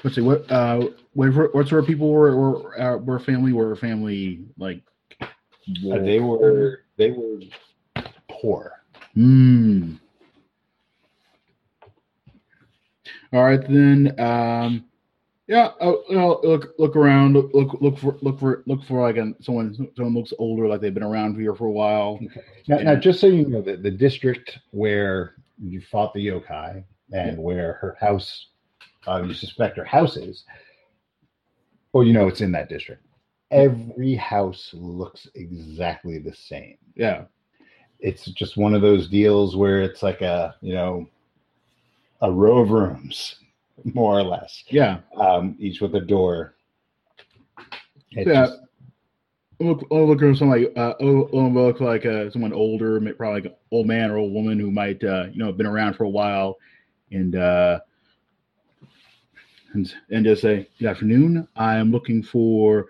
[0.03, 0.23] let's see.
[0.23, 3.53] What uh, what what sort of people were were uh, were family?
[3.53, 4.83] Were family like?
[5.23, 7.41] Uh, they were they were
[8.29, 8.73] poor.
[9.15, 9.95] Hmm.
[13.33, 14.19] All right then.
[14.19, 14.85] Um,
[15.47, 15.71] yeah.
[15.81, 17.35] Oh, you know, look look around.
[17.35, 20.81] Look look look for look for look for like a, someone someone looks older, like
[20.81, 22.19] they've been around here for a while.
[22.69, 27.39] Now, now just so you know, the, the district where you fought the yokai and
[27.39, 28.49] where her house,
[29.07, 30.45] uh, you suspect her house is,
[31.93, 33.06] well, you know it's in that district.
[33.51, 36.77] Every house looks exactly the same.
[36.95, 37.25] Yeah.
[38.01, 41.09] It's just one of those deals where it's like a, you know,
[42.23, 43.37] a row of rooms,
[43.85, 44.99] more or less, Yeah.
[45.17, 46.55] um, each with a door.
[48.13, 48.47] It Yeah.
[48.47, 48.61] just-
[49.59, 53.15] Look, oh, look at someone like uh, oh, oh, look like uh, someone older, may-
[53.15, 55.65] probably like an old man or old woman who might uh, you know have been
[55.65, 56.59] around for a while,
[57.11, 57.81] and uh,
[59.73, 61.49] and and just say good afternoon.
[61.57, 62.89] I am looking for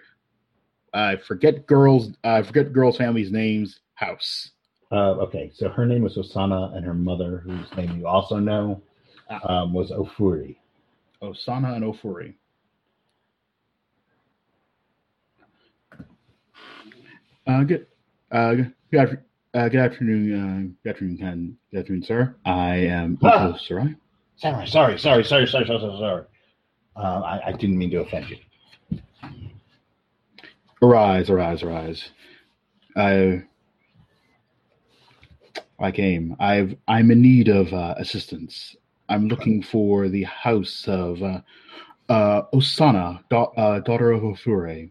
[0.94, 3.80] I forget girls I forget girls' families' names.
[3.94, 4.50] House.
[4.92, 8.80] Uh, okay, so her name was Osana, and her mother, whose name you also know,
[9.44, 10.56] um, was Ofuri.
[11.22, 12.34] Osana and Ofuri.
[17.46, 17.86] Uh, good.
[18.30, 18.54] Uh,
[18.90, 19.22] good,
[19.54, 20.32] uh, good afternoon.
[20.34, 21.56] Uh, good afternoon, Ken.
[21.72, 22.34] Good afternoon, sir.
[22.44, 23.56] I am Ah.
[23.56, 23.96] Sarai.
[24.36, 25.98] Sorry, sorry, sorry, sorry, sorry, sorry, sorry.
[25.98, 26.24] sorry.
[26.96, 28.36] Uh, I, I didn't mean to offend you.
[30.82, 32.10] Arise, arise, arise.
[32.96, 33.42] I,
[35.78, 36.36] I came.
[36.38, 36.76] I've.
[36.88, 38.76] I'm in need of uh, assistance.
[39.08, 41.40] I'm looking for the house of uh,
[42.08, 44.90] uh, Osana, da- uh, daughter of Ofuri.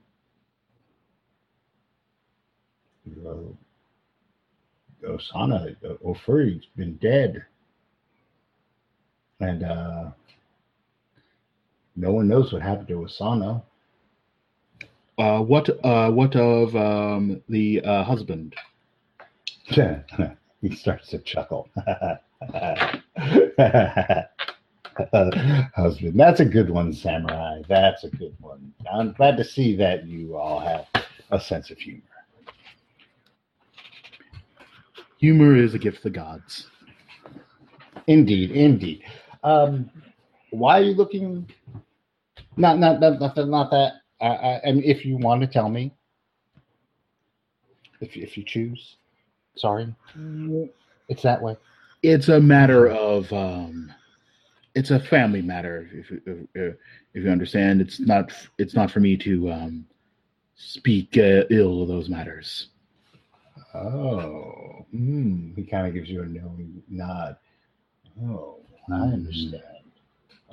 [3.25, 3.53] Uh,
[5.07, 7.45] Osana, uh, Ofuri's been dead.
[9.39, 10.11] And uh,
[11.95, 13.61] no one knows what happened to Osana.
[15.17, 15.69] Uh, what?
[15.83, 18.55] Uh, what of um, the uh, husband?
[20.61, 21.69] he starts to chuckle.
[25.75, 27.61] Husband, that's a good one, Samurai.
[27.67, 28.73] That's a good one.
[28.91, 30.85] I'm glad to see that you all have
[31.31, 32.01] a sense of humor.
[35.19, 36.67] Humor is a gift of the gods.
[38.07, 39.03] Indeed, indeed.
[39.43, 39.89] Um,
[40.51, 41.49] why are you looking?
[42.57, 43.93] Not, not, not, not, not that.
[44.21, 45.93] I, I, I mean, if you want to tell me,
[48.01, 48.97] if if you choose,
[49.55, 49.93] sorry,
[51.09, 51.57] it's that way.
[52.03, 53.31] It's a matter of.
[53.33, 53.91] Um,
[54.75, 55.89] it's a family matter.
[55.93, 56.75] If, if, if,
[57.13, 58.31] if you understand, it's not.
[58.57, 59.85] It's not for me to um,
[60.55, 62.67] speak uh, ill of those matters.
[63.73, 65.53] Oh, hmm.
[65.55, 67.37] He kind of gives you a knowing nod.
[68.23, 68.59] Oh,
[68.91, 69.63] I understand.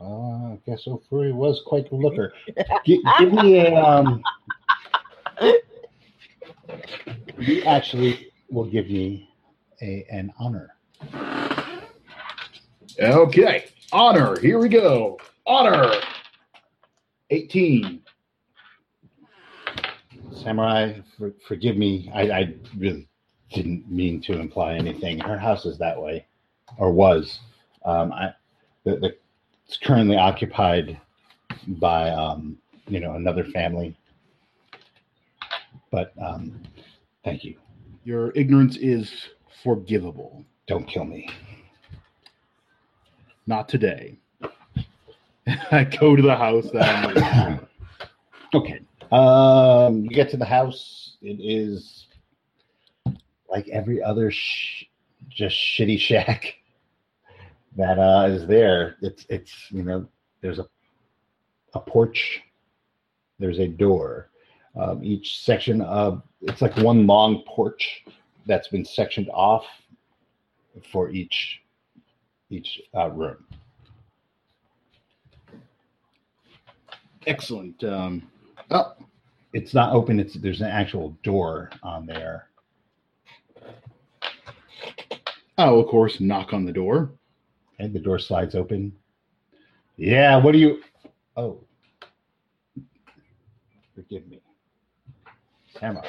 [0.00, 2.32] Uh, I guess Ofuri was quite the looker.
[2.86, 4.22] Gi- give me a um.
[7.38, 9.28] You actually will give me
[9.80, 10.74] a an honor.
[13.00, 14.38] Okay, honor.
[14.38, 15.18] Here we go.
[15.46, 15.92] Honor.
[17.30, 18.02] Eighteen.
[20.34, 22.10] Samurai, for, forgive me.
[22.14, 23.08] I, I really
[23.52, 25.20] didn't mean to imply anything.
[25.20, 26.26] Her house is that way,
[26.78, 27.38] or was.
[27.84, 28.34] Um, I,
[28.84, 29.16] the, the,
[29.72, 31.00] it's currently occupied
[31.66, 32.58] by, um,
[32.88, 33.96] you know, another family.
[35.90, 36.60] But um,
[37.24, 37.56] thank you.
[38.04, 39.10] Your ignorance is
[39.64, 40.44] forgivable.
[40.66, 41.26] Don't kill me.
[43.46, 44.18] Not today.
[45.70, 46.70] I go to the house.
[46.74, 47.66] That
[48.54, 48.80] Okay.
[49.10, 51.16] Um, you get to the house.
[51.22, 52.08] It is
[53.48, 54.84] like every other sh-
[55.30, 56.56] just shitty shack
[57.76, 58.96] that uh, is there.
[59.02, 60.06] It's it's you know
[60.40, 60.66] there's a
[61.74, 62.42] a porch,
[63.38, 64.28] there's a door.
[64.74, 68.04] Um, each section of it's like one long porch
[68.46, 69.66] that's been sectioned off
[70.90, 71.60] for each
[72.50, 73.44] each uh, room.
[77.26, 77.82] Excellent.
[77.84, 78.28] Um,
[78.70, 78.94] oh,
[79.52, 80.18] It's not open.
[80.18, 82.48] It's there's an actual door on there.
[85.58, 87.12] I'll of course knock on the door.
[87.78, 88.92] And the door slides open.
[89.96, 90.82] Yeah, what do you?
[91.36, 91.60] Oh,
[93.94, 94.40] forgive me,
[95.78, 96.06] Samurai.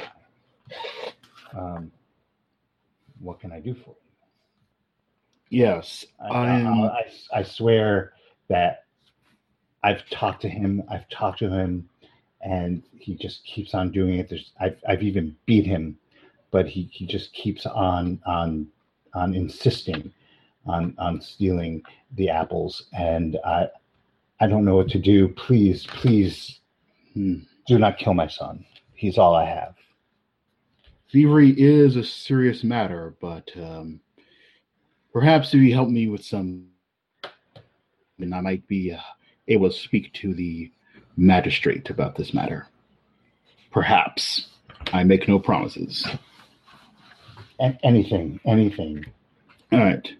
[1.56, 1.92] Um,
[3.20, 3.96] what can I do for
[5.50, 5.60] you?
[5.66, 6.84] Yes, I, I I, am.
[6.84, 7.04] I,
[7.34, 8.14] I swear
[8.50, 8.86] that
[9.84, 10.84] I've talked to him.
[10.90, 11.90] I've talked to him,
[12.42, 14.30] and he just keeps on doing it.
[14.30, 15.98] There's, I've, I've even beat him,
[16.52, 18.68] but he, he just keeps on on
[19.14, 20.12] on insisting
[20.66, 21.82] on on stealing
[22.16, 23.68] the apples, and I
[24.40, 25.30] I don't know what to do.
[25.30, 26.60] Please, please,
[27.14, 27.40] Hmm.
[27.68, 28.66] do not kill my son.
[28.96, 29.76] He's all I have.
[31.12, 34.00] Thievery is a serious matter, but um,
[35.14, 36.68] perhaps if you help me with some,
[38.18, 39.00] then I might be uh,
[39.48, 40.72] able to speak to the
[41.16, 42.68] magistrate about this matter.
[43.72, 44.48] Perhaps.
[44.92, 46.06] I make no promises.
[47.84, 49.06] Anything, anything.
[49.72, 50.12] All right.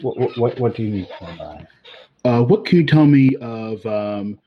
[0.00, 1.66] What what what do you need from?
[2.24, 4.38] Uh, what can you tell me of um,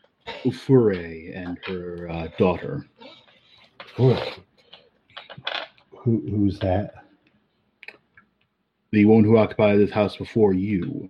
[0.45, 2.85] Ofuri and her uh, daughter?
[3.95, 4.15] Who,
[5.91, 6.93] who who's that?
[8.91, 11.09] The one who occupied this house before you.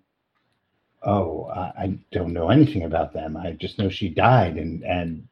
[1.04, 3.38] Oh, I, I don't know anything about them.
[3.38, 5.28] I just know she died, and and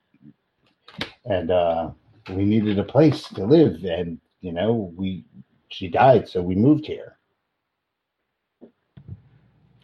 [1.26, 1.90] and uh,
[2.30, 5.26] we needed a place to live, and you know we
[5.70, 7.18] she died, so we moved here.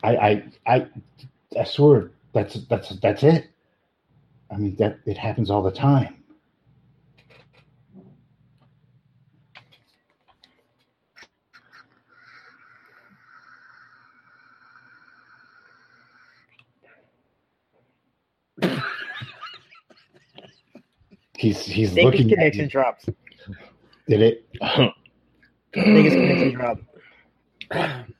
[0.04, 0.88] I I I,
[1.60, 3.50] I swear that's that's that's it.
[4.52, 6.16] I mean that it happens all the time.
[21.38, 23.06] He's he's I think his looking at connection drops.
[24.08, 24.46] Did it?
[24.62, 24.92] I
[25.74, 26.84] think his connection dropped.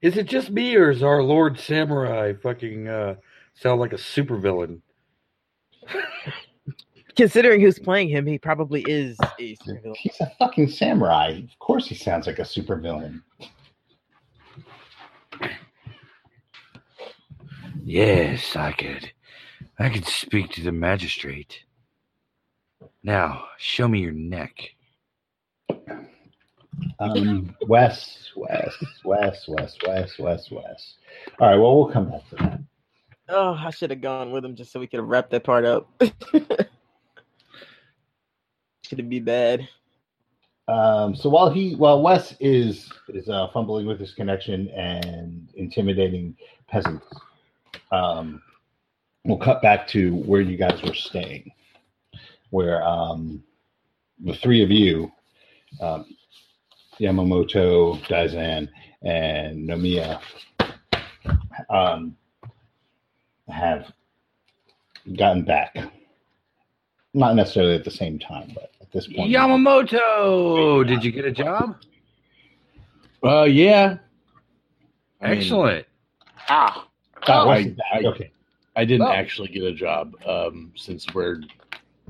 [0.00, 3.16] Is it just me, or is our Lord Samurai fucking uh,
[3.54, 4.80] sound like a supervillain?
[7.16, 9.96] Considering who's playing him, he probably is a supervillain.
[9.96, 11.40] He's a fucking samurai.
[11.42, 13.22] Of course, he sounds like a supervillain.
[17.84, 19.10] Yes, I could.
[19.80, 21.60] I could speak to the magistrate.
[23.02, 24.74] Now, show me your neck.
[27.00, 30.94] Um, west, west, west, west, west, west, west.
[31.40, 31.56] All right.
[31.56, 32.60] Well, we'll come back to that.
[33.28, 35.64] Oh, I should have gone with him just so we could have wrapped that part
[35.64, 35.88] up.
[38.82, 39.68] should it be bad?
[40.66, 46.36] Um, so while he, while Wes is is uh, fumbling with his connection and intimidating
[46.68, 47.06] peasants,
[47.90, 48.42] um,
[49.24, 51.50] we'll cut back to where you guys were staying,
[52.50, 53.42] where um,
[54.24, 55.10] the three of you,
[55.80, 56.04] um,
[57.00, 58.68] Yamamoto, Daizan,
[59.02, 60.20] and Nomiya,
[61.70, 62.16] um,
[63.48, 63.92] have
[65.16, 65.76] gotten back.
[67.14, 71.32] Not necessarily at the same time, but at this point, Yamamoto, did you get a
[71.32, 71.76] job?
[73.24, 73.96] Uh, yeah.
[75.20, 75.86] I mean, Excellent.
[76.48, 76.86] Ah,
[77.26, 77.86] Ah, I- Wes is back.
[77.92, 78.30] I- okay.
[78.76, 79.12] I didn't Oh.
[79.12, 81.40] actually get a job um, since we're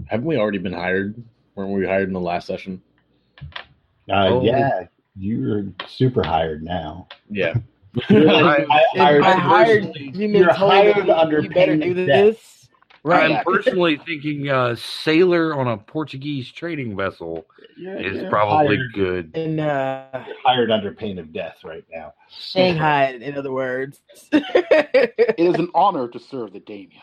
[0.06, 1.14] haven't we already been hired?
[1.54, 2.80] Weren't we hired in the last session?
[4.10, 4.42] Uh, Oh.
[4.42, 4.84] Yeah,
[5.16, 7.08] you're super hired now.
[7.30, 7.54] Yeah.
[8.08, 8.28] I And
[8.96, 12.54] hired- by hired, you mean You're told hired you- under you better do this?
[13.04, 13.30] Right.
[13.32, 17.46] I'm personally thinking uh, sailor on a Portuguese trading vessel
[17.76, 19.36] You're- is you're probably hired, good.
[19.36, 22.12] in uh, you're hired under pain of death right now.
[22.28, 24.00] Shanghai, in other words.
[24.32, 27.00] It is an honor to serve the daimyo.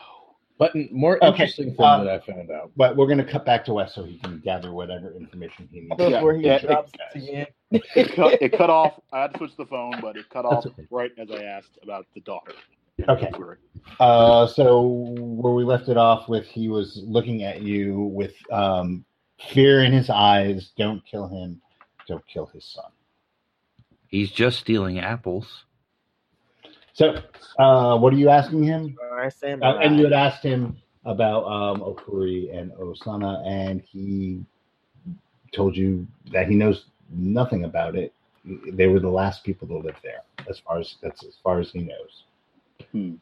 [0.58, 2.70] But n- more Okay, interesting thing um, that I found out.
[2.76, 5.80] But we're going to cut back to Wes so he can gather whatever information he
[5.80, 5.96] needs.
[5.96, 7.46] Before he yeah, it- drops again.
[7.70, 9.00] It cut, it cut off.
[9.12, 10.86] I had to switch the phone, but it cut off okay.
[10.90, 12.52] right as I asked about the daughter.
[13.08, 13.30] Okay.
[14.00, 19.04] Uh, so where we left it off with, he was looking at you with um,
[19.52, 20.70] fear in his eyes.
[20.78, 21.60] Don't kill him.
[22.08, 22.90] Don't kill his son.
[24.06, 25.64] He's just stealing apples.
[26.96, 27.20] So,
[27.58, 28.96] uh, what are you asking him?
[29.02, 29.62] All right, Sam.
[29.62, 34.42] Uh, and you had asked him about um, Okuri and Osana, and he
[35.52, 38.14] told you that he knows nothing about it.
[38.72, 41.70] they were the last people to live there, as far as that's as far as
[41.70, 42.24] he knows.
[42.92, 43.16] Hmm.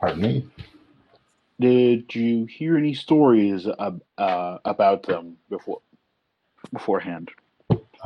[0.00, 0.46] Pardon me.
[1.60, 5.82] Did you hear any stories uh, about them before
[6.72, 7.30] beforehand?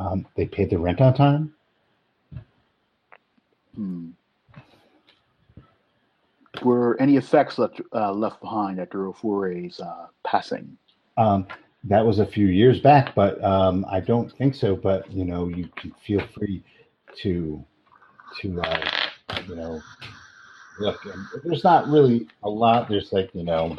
[0.01, 1.53] Um, they paid the rent on time.
[3.75, 4.09] Hmm.
[6.63, 10.77] Were any effects left uh, left behind after Ofuri's uh, passing?
[11.17, 11.47] Um,
[11.83, 14.75] that was a few years back, but um, I don't think so.
[14.75, 16.63] But you know, you can feel free
[17.17, 17.63] to
[18.41, 18.89] to uh,
[19.47, 19.81] you know
[20.79, 21.05] look.
[21.05, 22.89] And there's not really a lot.
[22.89, 23.77] There's like you know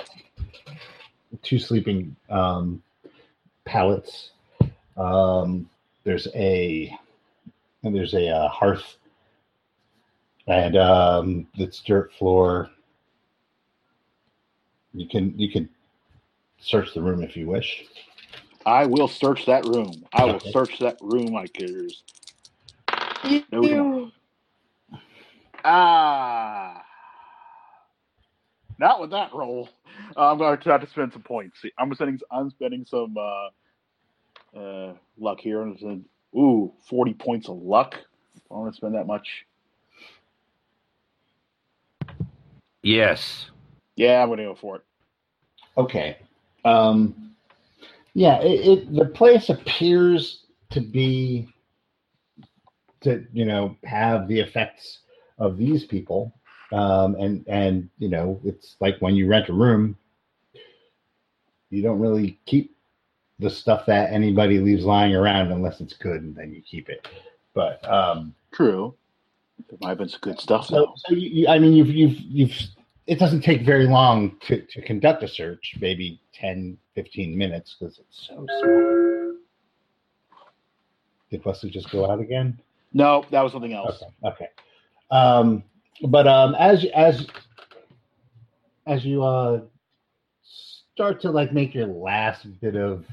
[1.42, 2.82] two sleeping um,
[3.64, 4.30] pallets.
[4.96, 5.68] Um,
[6.04, 6.96] there's a
[7.84, 8.96] and there's a uh, hearth
[10.48, 12.70] and um, it's dirt floor.
[14.94, 15.68] You can you can
[16.60, 17.84] search the room if you wish.
[18.66, 20.06] I will search that room.
[20.12, 20.54] I will Okay.
[20.54, 22.04] search that room like there's
[23.24, 23.44] Ew.
[23.52, 24.10] No, no.
[25.64, 26.82] ah.
[28.78, 29.70] Not with that roll.
[30.16, 31.62] I'm going to try to spend some points.
[31.62, 32.20] See, I'm spending.
[32.32, 33.48] I'm spending some uh,
[34.56, 35.60] uh, luck here.
[35.62, 36.04] I'm saying,
[36.36, 37.94] ooh, 40 points of luck.
[37.96, 39.46] I don't want to spend that much.
[42.82, 43.46] Yes.
[43.96, 44.82] Yeah, I'm going to go for it.
[45.76, 46.18] Okay.
[46.64, 47.34] Um,
[48.14, 51.48] yeah, it, it the place appears to be
[53.00, 54.98] to you know have the effects
[55.38, 56.34] of these people,
[56.72, 59.96] um, and and you know it's like when you rent a room,
[61.70, 62.71] you don't really keep
[63.42, 67.06] the stuff that anybody leaves lying around unless it's good, and then you keep it.
[67.54, 68.94] But um, True.
[69.68, 70.94] There might have been some good stuff so, though.
[70.96, 72.52] so you, you, I mean, you've you've you've.
[73.06, 77.98] It doesn't take very long to, to conduct a search, maybe 10, 15 minutes, because
[77.98, 79.34] it's so small.
[81.28, 82.60] Did Wesley just go out again?
[82.92, 84.02] No, that was something else.
[84.02, 84.48] Okay, okay.
[85.10, 85.64] Um,
[86.08, 87.26] but um, as as
[88.86, 89.60] as you uh
[90.94, 93.04] start to like make your last bit of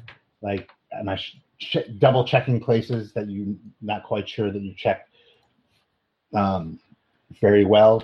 [0.41, 1.19] like, am I
[1.57, 5.09] sh- double checking places that you're not quite sure that you checked
[6.33, 6.79] um,
[7.41, 8.03] very well.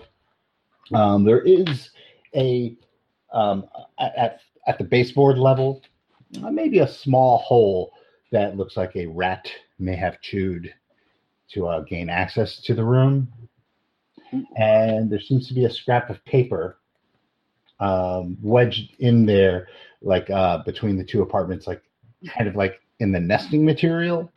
[0.94, 1.90] Um, there is
[2.36, 2.76] a
[3.32, 3.66] um,
[4.00, 5.82] at at- the baseboard level,
[6.44, 7.92] uh, maybe a small hole
[8.32, 10.74] that looks like a rat may have chewed
[11.50, 13.28] to uh, gain access to the room.
[14.58, 16.80] And there seems to be a scrap of paper
[17.80, 19.68] um, wedged in there,
[20.02, 21.84] like uh, between the two apartments, like
[22.28, 24.32] kind of like in the nesting material.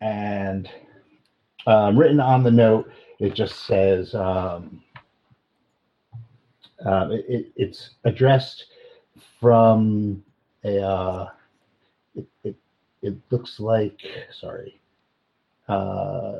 [0.00, 0.68] And
[1.66, 4.82] um, written on the note, it just says um,
[6.84, 8.66] uh, it, it- it's addressed
[9.40, 10.22] from
[10.64, 10.80] a.
[10.82, 11.26] Uh,
[12.14, 12.56] it, it
[13.02, 14.00] it looks like
[14.32, 14.80] sorry
[15.68, 16.32] uh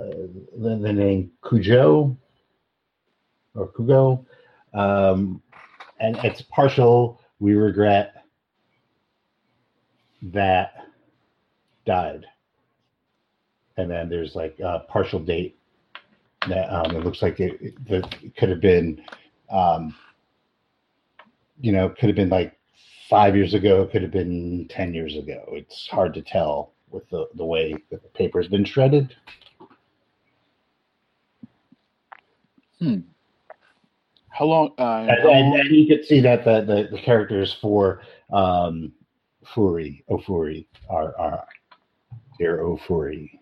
[0.58, 2.16] the, the name Cujo
[3.54, 4.24] or Kugo
[4.74, 5.42] um
[6.00, 8.13] and it's partial we regret
[10.32, 10.86] that
[11.86, 12.24] died
[13.76, 15.58] and then there's like a partial date
[16.48, 17.74] that um it looks like it, it,
[18.22, 19.02] it could have been
[19.50, 19.94] um
[21.60, 22.58] you know could have been like
[23.08, 25.44] five years ago, could have been 10 years ago.
[25.52, 29.14] It's hard to tell with the, the way that the paper's been shredded.
[34.28, 34.72] How long?
[34.78, 38.00] Uh, And, how and, and you could see that the, the, the characters for
[38.32, 38.92] um,
[39.54, 41.46] Furi, oh, Ofuri, are, are
[42.38, 43.38] dear Ofuri,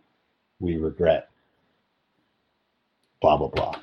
[0.61, 1.29] we regret,
[3.21, 3.75] blah, blah, blah.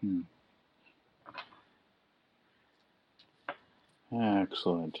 [0.00, 0.20] Hmm.
[4.12, 4.98] Excellent.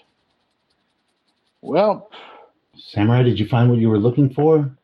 [1.60, 2.10] Well,
[2.76, 4.76] Samurai, did you find what you were looking for?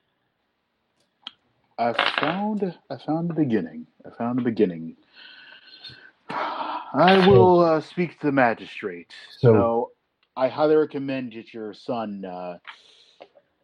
[1.78, 3.86] I found I found the beginning.
[4.04, 4.96] I found the beginning.
[6.92, 9.12] I will uh, speak to the magistrate.
[9.38, 9.90] So- So,
[10.36, 12.58] I highly recommend that your son uh,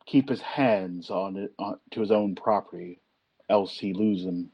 [0.05, 3.01] keep his hands on it on, to his own property,
[3.49, 4.51] else he lose them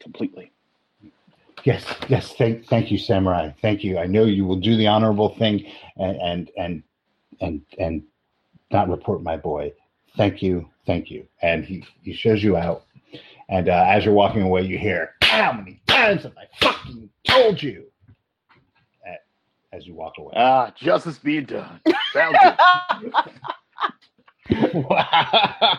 [0.00, 0.52] completely.
[1.64, 2.34] Yes, yes.
[2.34, 3.50] Thank, thank you, Samurai.
[3.60, 3.98] Thank you.
[3.98, 5.66] I know you will do the honorable thing
[5.96, 6.82] and and and
[7.40, 8.02] and and
[8.70, 9.72] not report my boy.
[10.16, 11.26] Thank you, thank you.
[11.42, 12.84] And he he shows you out.
[13.48, 17.62] And uh, as you're walking away, you hear, "How many times have I fucking told
[17.62, 17.86] you?"
[19.06, 19.20] At,
[19.72, 20.32] as you walk away.
[20.36, 21.80] Ah, justice being done.
[22.12, 23.24] Found it.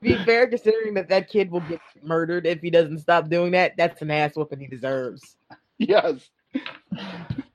[0.00, 3.72] be fair, considering that that kid will get murdered if he doesn't stop doing that,
[3.76, 5.36] that's an ass whooping he deserves.
[5.78, 6.30] yes.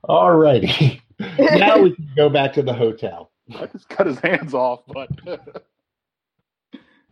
[0.04, 1.02] All righty.
[1.38, 3.30] now we can go back to the hotel.
[3.54, 5.10] I just cut his hands off, but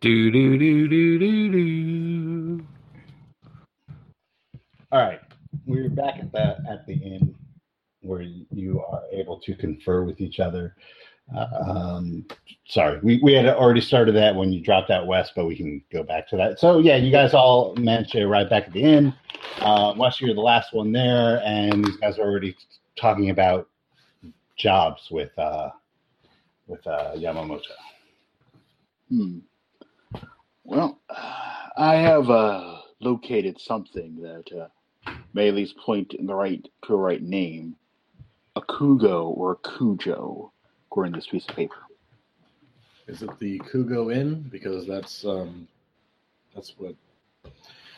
[0.01, 2.67] Do do do do do do.
[4.91, 5.19] All right,
[5.67, 7.35] we're back at the at the inn
[8.01, 10.75] where you are able to confer with each other.
[11.35, 12.25] Uh, um,
[12.65, 15.83] sorry, we, we had already started that when you dropped out west, but we can
[15.91, 16.59] go back to that.
[16.59, 19.13] So yeah, you guys all managed to arrive back at the inn.
[19.59, 22.57] Uh, you're the last one there, and these guys are already
[22.95, 23.69] talking about
[24.57, 25.69] jobs with uh,
[26.65, 27.61] with uh, Yamamoto.
[29.09, 29.37] Hmm.
[30.63, 30.99] Well,
[31.77, 34.67] I have uh, located something that uh,
[35.33, 37.75] may at least point in the right to a right name.
[38.55, 40.51] A Kugo or a Cujo,
[40.87, 41.77] according to this piece of paper.
[43.07, 44.47] Is it the Kugo Inn?
[44.51, 45.67] Because that's um,
[46.53, 46.95] that's what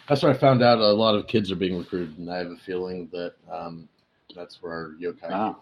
[0.08, 2.52] that's where I found out a lot of kids are being recruited, and I have
[2.52, 3.88] a feeling that um,
[4.36, 5.30] that's where our yokai.
[5.30, 5.56] Ah.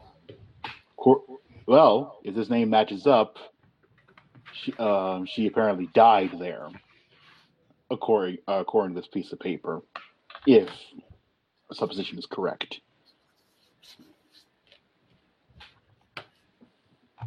[0.98, 1.24] Cor-
[1.66, 3.38] well, if this name matches up,
[4.54, 6.68] she, um, she apparently died there,
[7.92, 9.82] according uh, according to this piece of paper.
[10.46, 11.09] If the
[11.76, 12.82] supposition is correct,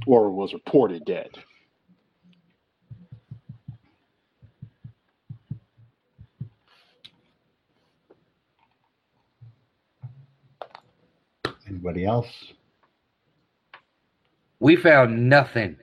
[0.06, 1.30] or was reported dead.
[11.68, 12.52] Anybody else?
[14.60, 15.76] We found nothing.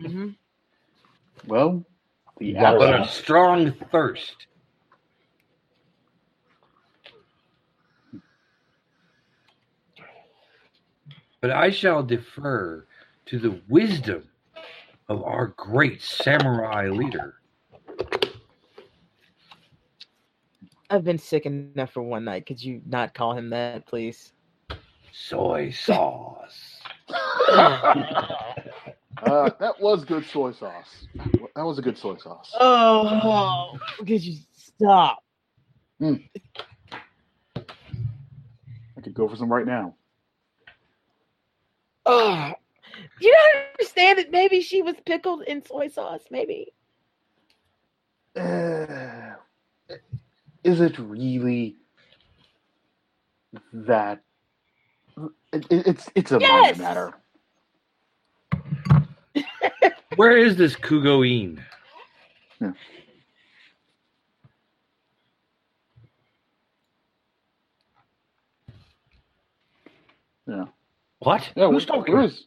[0.00, 0.30] hmm
[1.46, 1.84] Well,
[2.38, 4.46] the You got But a strong thirst.
[11.44, 12.86] But I shall defer
[13.26, 14.30] to the wisdom
[15.10, 17.34] of our great samurai leader.
[20.88, 22.46] I've been sick enough for one night.
[22.46, 24.32] Could you not call him that, please?
[25.12, 26.80] Soy sauce.
[27.50, 28.30] uh,
[29.22, 31.08] that was good soy sauce.
[31.54, 32.54] That was a good soy sauce.
[32.58, 35.22] Oh, could you stop?
[36.00, 36.16] I
[39.02, 39.94] could go for some right now.
[42.06, 42.52] Oh,
[43.20, 46.24] you don't understand that maybe she was pickled in soy sauce.
[46.30, 46.72] Maybe.
[48.36, 49.34] Uh,
[50.64, 51.76] is it really
[53.72, 54.22] that?
[55.52, 56.76] It, it- it's it's a Yes!
[56.76, 57.14] minor matter.
[60.16, 61.62] Where is this Kugo Inn?
[70.46, 70.66] Yeah.
[71.24, 71.50] What?
[71.56, 71.68] Yeah.
[71.70, 72.14] Who's where- talking?
[72.14, 72.46] Where is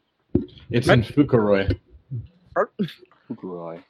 [0.69, 1.77] It's in Fukuroi.
[3.29, 3.83] Kukuroi?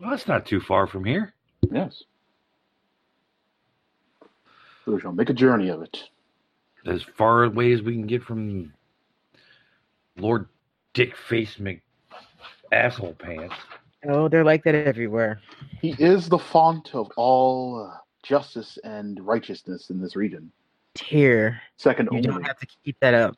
[0.00, 1.32] Well, that's not too far from here.
[1.70, 2.02] Yes.
[4.86, 5.98] We shall make a journey of it.
[6.86, 8.72] As far away as we can get from
[10.18, 10.46] Lord
[10.92, 11.80] Dick Face Mc
[12.72, 13.54] Asshole Pants.
[14.06, 15.40] Oh, they're like that everywhere.
[15.80, 20.52] He is the font of all uh, justice and righteousness in this region.
[21.00, 22.28] Here, Second you only.
[22.28, 23.36] don't have to keep that up.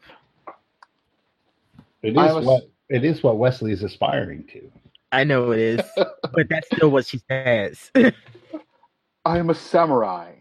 [2.03, 4.71] It I is was- what it is what Wesley is aspiring to.
[5.13, 7.91] I know it is, but that's still what she says.
[9.25, 10.33] I am a samurai.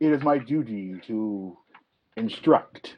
[0.00, 1.56] It is my duty to
[2.16, 2.96] instruct.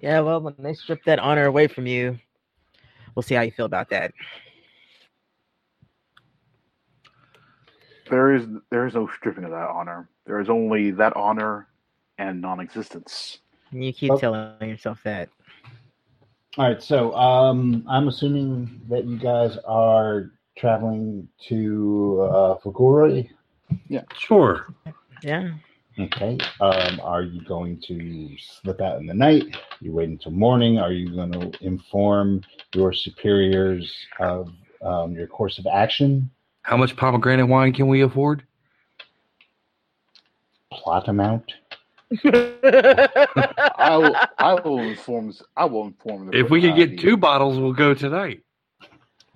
[0.00, 2.18] yeah, well, when they strip that honor away from you,
[3.14, 4.12] we'll see how you feel about that.
[8.10, 10.08] There is there is no stripping of that honor.
[10.26, 11.68] There is only that honor
[12.18, 13.38] and non-existence.
[13.72, 14.18] And you keep Oh.
[14.18, 15.28] telling yourself that.
[16.58, 22.58] All right, so um, I'm assuming that you guys are traveling to uh,
[23.88, 24.66] Yeah, Sure.
[25.22, 25.52] Yeah.
[25.98, 26.38] Okay.
[26.60, 29.44] Um, are you going to slip out in the night?
[29.80, 30.78] You wait until morning?
[30.78, 32.42] Are you going to inform
[32.74, 34.48] your superiors of
[34.82, 36.30] um, your course of action?
[36.62, 38.44] How much pomegranate wine can we afford?
[40.72, 41.52] Plot amount?
[42.24, 47.16] I will I will inform I will inform the If we could uh, get two
[47.16, 48.42] bottles, we'll go tonight.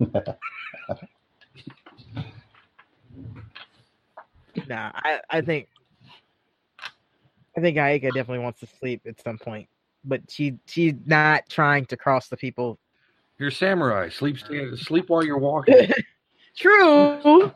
[4.67, 5.69] nah, I, I think
[7.55, 9.69] I think Aika definitely wants to sleep at some point.
[10.03, 12.77] But she she's not trying to cross the people.
[13.39, 14.09] You're a samurai.
[14.09, 15.91] Sleep, stand, sleep while you're walking.
[16.57, 17.51] True.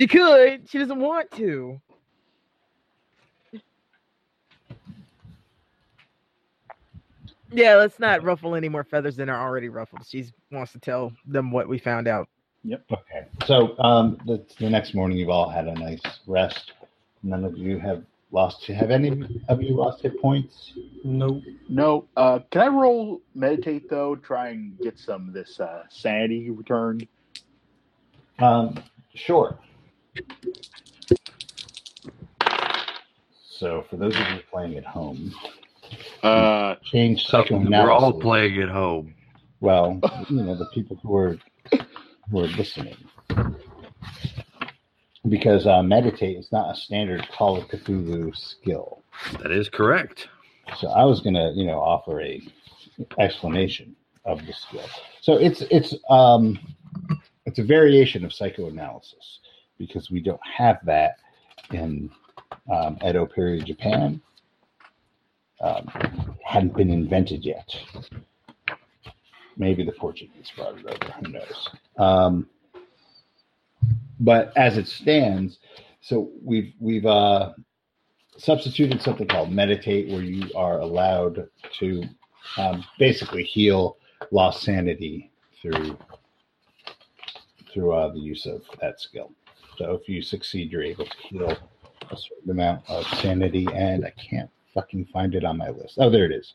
[0.00, 0.68] She could.
[0.68, 1.80] She doesn't want to.
[7.52, 10.06] Yeah, let's not ruffle any more feathers than are already ruffled.
[10.06, 12.28] She wants to tell them what we found out.
[12.64, 12.84] Yep.
[12.90, 13.26] Okay.
[13.46, 16.72] So um, the, the next morning, you've all had a nice rest.
[17.22, 18.66] None of you have lost.
[18.66, 20.72] Have any of you lost hit points?
[21.04, 21.42] Nope.
[21.68, 22.06] No.
[22.16, 24.16] Uh, can I roll meditate though?
[24.16, 27.06] Try and get some of this uh, sanity returned.
[28.38, 28.82] Um,
[29.14, 29.58] sure.
[33.48, 35.32] So, for those of you playing at home,
[36.22, 37.84] Uh, change psychoanalysis.
[37.84, 39.14] We're all playing at home.
[39.60, 41.38] Well, you know, the people who are
[42.30, 42.96] who are listening,
[45.28, 49.02] because uh, meditate is not a standard Call of Cthulhu skill.
[49.40, 50.28] That is correct.
[50.78, 52.42] So, I was gonna, you know, offer a
[53.18, 54.84] explanation of the skill.
[55.20, 56.58] So, it's it's um,
[57.46, 59.40] it's a variation of psychoanalysis
[59.78, 61.16] because we don't have that
[61.72, 62.10] in
[62.70, 64.20] um, Edo period Japan.
[65.60, 67.74] Um, hadn't been invented yet.
[69.56, 71.12] Maybe the Portuguese brought it over.
[71.12, 71.68] Who knows?
[71.98, 72.48] Um,
[74.20, 75.58] but as it stands,
[76.00, 77.52] so we've we've uh,
[78.36, 81.48] substituted something called meditate, where you are allowed
[81.78, 82.04] to
[82.58, 83.96] um, basically heal
[84.30, 85.30] lost sanity
[85.60, 85.96] through
[87.72, 89.32] through uh, the use of that skill.
[89.78, 91.56] So if you succeed, you're able to heal
[92.10, 95.94] a certain amount of sanity, and I can't fucking find it on my list.
[95.98, 96.54] Oh, there it is.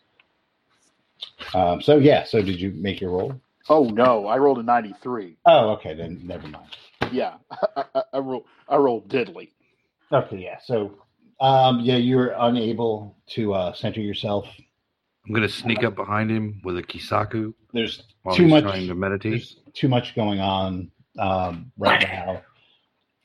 [1.53, 3.34] Um, so yeah, so did you make your roll?
[3.69, 5.38] oh no, I rolled a ninety-three.
[5.45, 6.65] Oh, okay, then never mind.
[7.11, 7.36] Yeah,
[7.76, 8.45] I, I, I rolled.
[8.69, 9.49] I rolled diddly.
[10.11, 10.57] Okay, yeah.
[10.63, 10.97] So
[11.39, 14.45] um, yeah, you're unable to uh, center yourself.
[15.28, 18.63] I'm gonna sneak up behind him with a kisaku There's while too he's much.
[18.63, 19.32] trying to meditate.
[19.32, 22.41] There's too much going on um, right now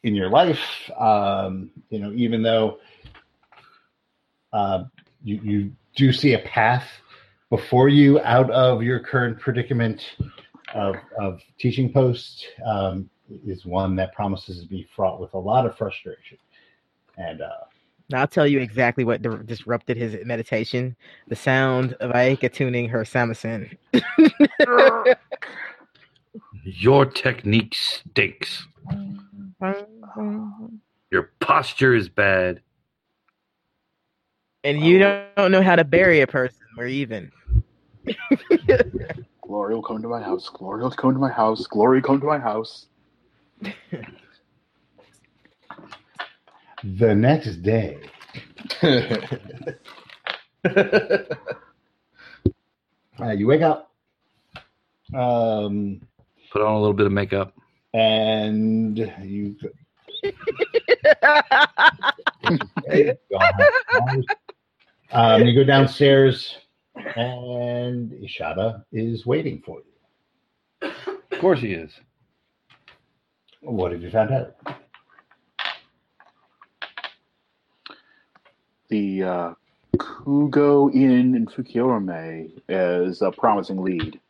[0.03, 0.61] in your life.
[0.99, 2.79] Um, you know, even though
[4.57, 4.85] uh,
[5.23, 6.89] you you do see a path
[7.51, 10.17] before you out of your current predicament
[10.75, 13.09] of, of teaching post um,
[13.47, 16.39] is one that promises to be fraught with a lot of frustration.
[17.17, 17.51] And uh,
[18.11, 20.97] Now, I'll tell you exactly what di- disrupted his meditation.
[21.29, 23.77] The sound of Aika tuning her samisen.
[26.65, 28.67] Your technique stinks.
[31.11, 32.61] Your posture is bad.
[34.67, 36.67] And you don't know how to bury a person.
[36.77, 37.31] We're even.
[39.41, 40.49] Glory will come to my house.
[40.53, 41.69] Glory will come to my house.
[41.69, 42.87] Glory come to my house.
[46.83, 48.01] the next day,
[48.83, 48.91] uh,
[53.37, 53.93] you wake up.
[55.15, 56.01] Um,
[56.51, 57.53] Put on a little bit of makeup.
[57.95, 59.55] and you
[65.13, 66.57] um, you go downstairs
[67.17, 70.91] and Ishada is waiting for you.
[71.33, 71.93] Of course he is.
[73.61, 74.57] What have you found out?
[78.89, 79.55] The uh,
[79.97, 84.21] Kugo Inn in Fukiorome is a promising lead.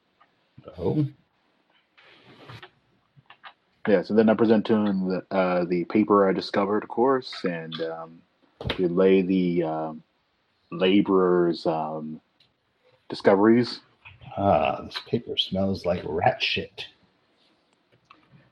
[0.79, 1.07] Oh,
[3.87, 7.33] Yeah, so then I present to him the, uh, the paper I discovered, of course,
[7.45, 8.21] and um,
[8.79, 10.03] relay the um,
[10.71, 12.21] laborers' um,
[13.09, 13.81] discoveries.
[14.37, 16.87] ah, this paper smells like rat shit.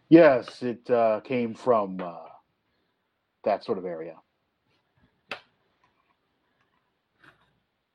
[0.09, 2.15] Yes, it uh, came from uh,
[3.45, 4.17] that sort of area.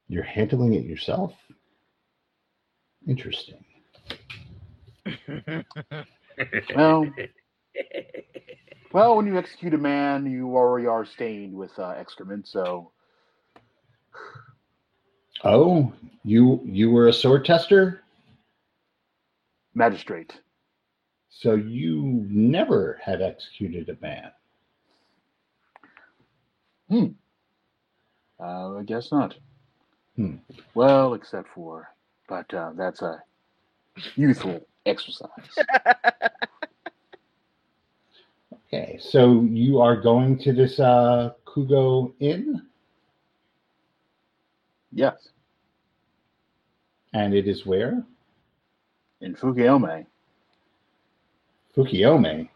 [0.08, 1.34] You're handling it yourself.
[3.08, 3.64] Interesting.
[6.74, 7.06] Well,
[8.94, 12.92] well, when you execute a man, you already are stained with uh, excrement, so
[15.44, 15.94] Oh,
[16.24, 18.04] you you were a sword tester,
[19.74, 20.34] magistrate.
[21.30, 24.32] so you never had executed a man.
[28.40, 29.36] Uh, I guess not.
[30.16, 30.36] Hmm.
[30.74, 31.90] Well, except for,
[32.28, 33.22] but uh, that's a
[34.16, 35.30] youthful exercise.
[38.72, 42.62] Okay, so you are going to this uh, Kugo Inn,
[44.92, 45.30] yes,
[47.14, 48.04] and it is where
[49.22, 50.06] in Fukiome.
[51.76, 52.50] Fukiome.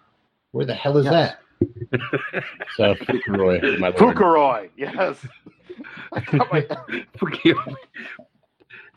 [0.52, 1.36] Where the hell is Yes.
[1.62, 2.44] that?
[2.76, 3.98] So Fukuroi, my lord.
[4.16, 5.18] Fukuroi, yes.
[6.14, 6.68] I got my-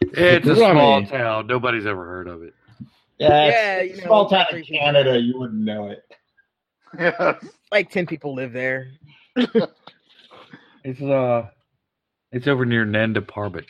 [0.01, 1.47] It's a small town.
[1.47, 2.55] Nobody's ever heard of it.
[3.19, 4.79] Yeah, Yeah, it's you a know, small town in country people.
[4.81, 5.19] Canada.
[5.21, 6.05] You wouldn't know it.
[6.99, 7.45] yes.
[7.73, 8.89] like 10 people live there.
[10.85, 11.49] It's uh,
[12.37, 13.65] it's over near Nanda Parbat.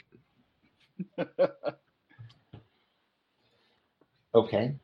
[4.35, 4.75] Okay.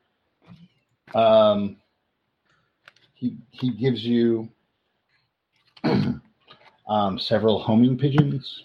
[1.15, 1.77] Um,
[3.13, 4.49] he he gives you
[6.89, 8.65] um, several homing pigeons.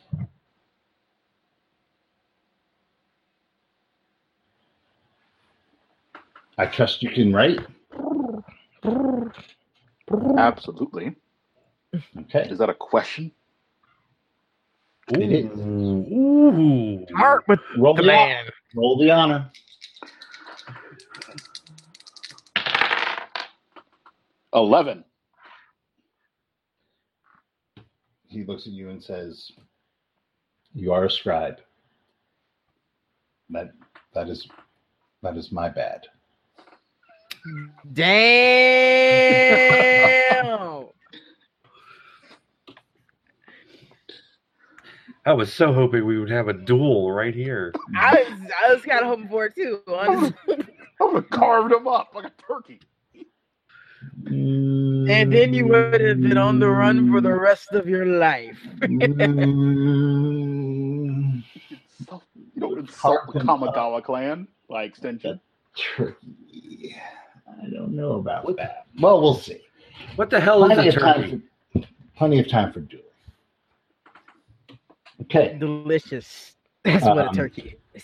[6.57, 7.59] I trust you can write.
[10.37, 11.17] Absolutely.
[12.17, 12.47] Okay.
[12.49, 13.33] Is that a question?
[15.15, 15.51] It is.
[15.59, 17.05] Ooh.
[17.09, 18.45] Start with Roll the the, hon- man.
[18.75, 19.51] roll the honor.
[24.53, 25.03] Eleven.
[28.27, 29.51] He looks at you and says,
[30.73, 31.57] "You are a scribe.
[33.49, 33.71] That
[34.15, 34.47] that is
[35.23, 36.07] that is my bad."
[37.93, 38.07] Damn.
[45.27, 47.73] I was so hoping we would have a duel right here.
[47.97, 49.81] I was, I was kind of hoping for it too.
[49.87, 50.33] honestly.
[51.01, 52.79] I would have carved him up like a turkey.
[54.25, 58.57] and then you would have been on the run for the rest of your life.
[61.99, 62.23] Insult-
[62.55, 63.41] You don't insult the Harken.
[63.41, 65.39] Kamigawa clan by extension.
[65.95, 66.95] turkey.
[67.61, 68.85] I don't know about that.
[68.99, 69.59] Well, we'll see.
[70.15, 71.41] What the hell is Plenty a of time turkey?
[71.73, 71.81] for
[72.15, 73.03] plenty of time for dueling.
[75.21, 75.57] Okay.
[75.59, 76.55] Delicious.
[76.83, 78.03] That's what a Um, turkey is.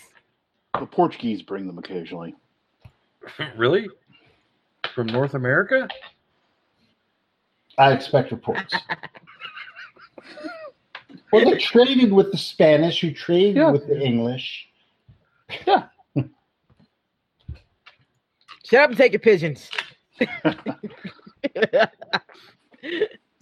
[0.78, 2.34] The Portuguese bring them occasionally.
[3.56, 3.88] really?
[4.94, 5.88] From North America?
[7.78, 8.74] I expect reports.
[11.32, 13.70] well, they traded with the Spanish, who traded Yeah.
[13.70, 14.68] with the English.
[15.66, 15.84] Yeah.
[18.64, 19.70] Shut up and take your pigeons.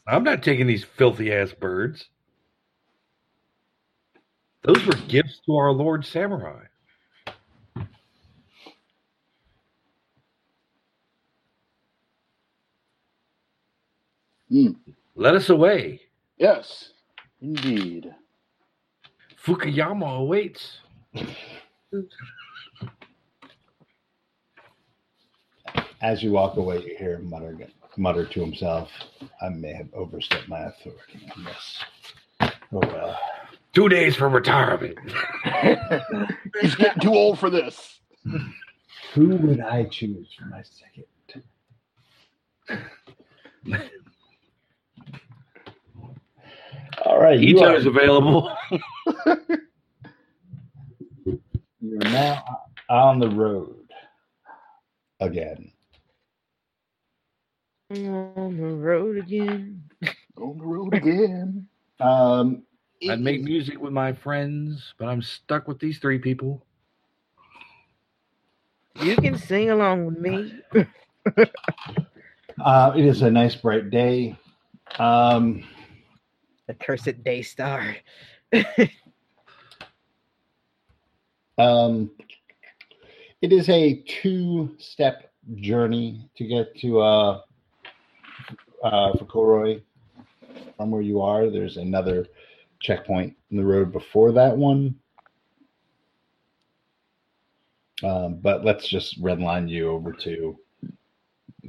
[0.06, 2.08] I'm not taking these filthy ass birds.
[4.64, 6.64] Those were gifts to our Lord Samurai.
[14.48, 14.72] Hmm.
[15.16, 16.02] Let us away.
[16.38, 16.92] Yes,
[17.40, 18.14] indeed.
[19.44, 20.78] Fukuyama awaits.
[26.02, 27.56] As you walk away, you hear him mutter,
[27.96, 28.90] mutter to himself,
[29.40, 31.84] I may have overstepped my authority on this.
[32.72, 33.18] Oh, well.
[33.72, 34.98] Two days for retirement.
[36.60, 38.00] He's getting too old for this.
[39.14, 41.04] Who would I choose for my second?
[47.04, 48.54] All right, you Ito are, is available.
[51.80, 52.44] you're now
[52.88, 53.88] on the road
[55.20, 55.72] again.
[57.90, 59.82] On the road again.
[60.36, 61.66] On the road again.
[62.00, 62.62] Um,
[63.08, 66.64] I'd make music with my friends, but I'm stuck with these three people.
[69.00, 70.52] You can sing along with me.
[72.64, 74.36] uh, it is a nice bright day.
[74.98, 75.64] Um,
[76.66, 77.96] The cursed day star.
[81.58, 82.10] Um,
[83.42, 87.40] it is a two-step journey to get to uh,
[88.82, 89.82] uh, Fukuroi
[90.76, 91.50] from where you are.
[91.50, 92.26] There's another
[92.82, 94.94] checkpoint in the road before that one.
[98.02, 100.58] Um, but let's just redline you over to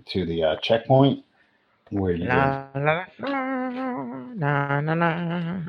[0.07, 1.23] to the uh, checkpoint
[1.91, 5.61] where you La, la, la, la,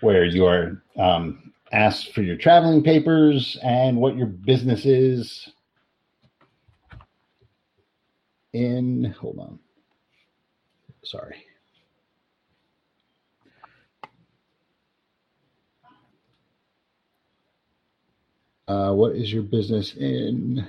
[0.00, 5.48] where you are um, asked for your traveling papers and what your business is
[8.52, 9.58] in hold on.
[11.04, 11.44] Sorry
[18.70, 20.66] uh, what is your business in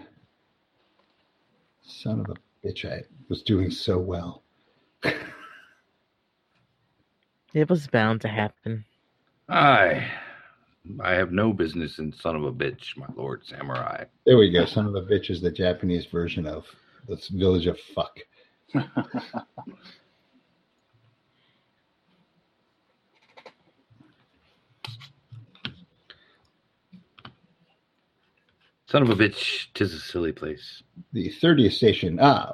[1.83, 2.35] son of a
[2.67, 4.43] bitch i was doing so well
[7.53, 8.85] It was bound to happen.
[9.49, 10.09] I,
[11.01, 14.05] I have no business in son of a bitch, my Lord Samurai.
[14.25, 16.65] there we go son of a bitch is the japanese version of
[17.09, 18.17] the village of fuck
[28.91, 30.83] Son of a bitch, tis a silly place.
[31.13, 32.51] the 30th station ah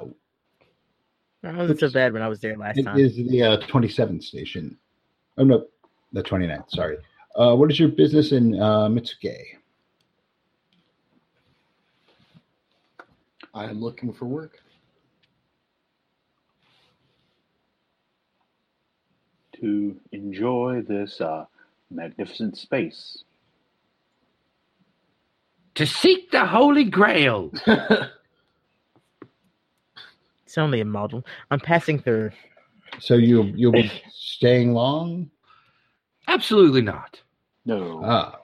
[1.42, 2.96] It wasn't so bad when I was there last It time.
[2.96, 4.78] is the uh, 27th station.
[5.36, 5.66] Oh, no,
[6.12, 6.98] the 29th, sorry.
[7.34, 9.36] Uh, what is your business in uh, Mitsuke?
[13.52, 14.58] I am looking for work.
[19.60, 21.44] to enjoy this uh,
[21.90, 23.24] magnificent space.
[25.78, 27.52] To seek the Holy Grail.
[30.44, 31.24] It's only a model.
[31.52, 32.32] I'm passing through.
[32.98, 35.30] So you you'll be staying long?
[36.26, 37.22] Absolutely not.
[37.64, 38.02] No.
[38.04, 38.40] Ah.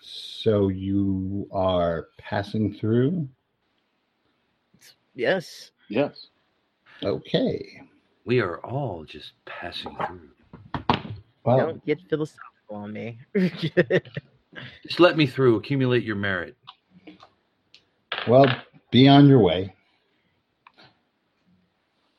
[0.00, 3.28] So you are passing through?
[5.14, 5.72] Yes.
[5.90, 6.28] yes.
[7.02, 7.82] Okay.
[8.24, 10.30] We are all just passing through.
[11.44, 13.18] Well, Don't get philosophical on me.
[14.86, 15.56] Just let me through.
[15.56, 16.56] Accumulate your merit.
[18.28, 18.46] well,
[18.90, 19.74] be on your way.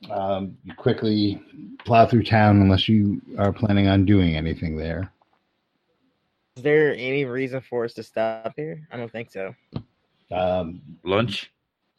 [0.10, 1.42] Um, you quickly
[1.86, 5.12] plow through town unless you are planning on doing anything there.
[6.58, 8.88] Is there any reason for us to stop here?
[8.92, 9.56] I don't think so.
[10.32, 11.52] Um, Lunch.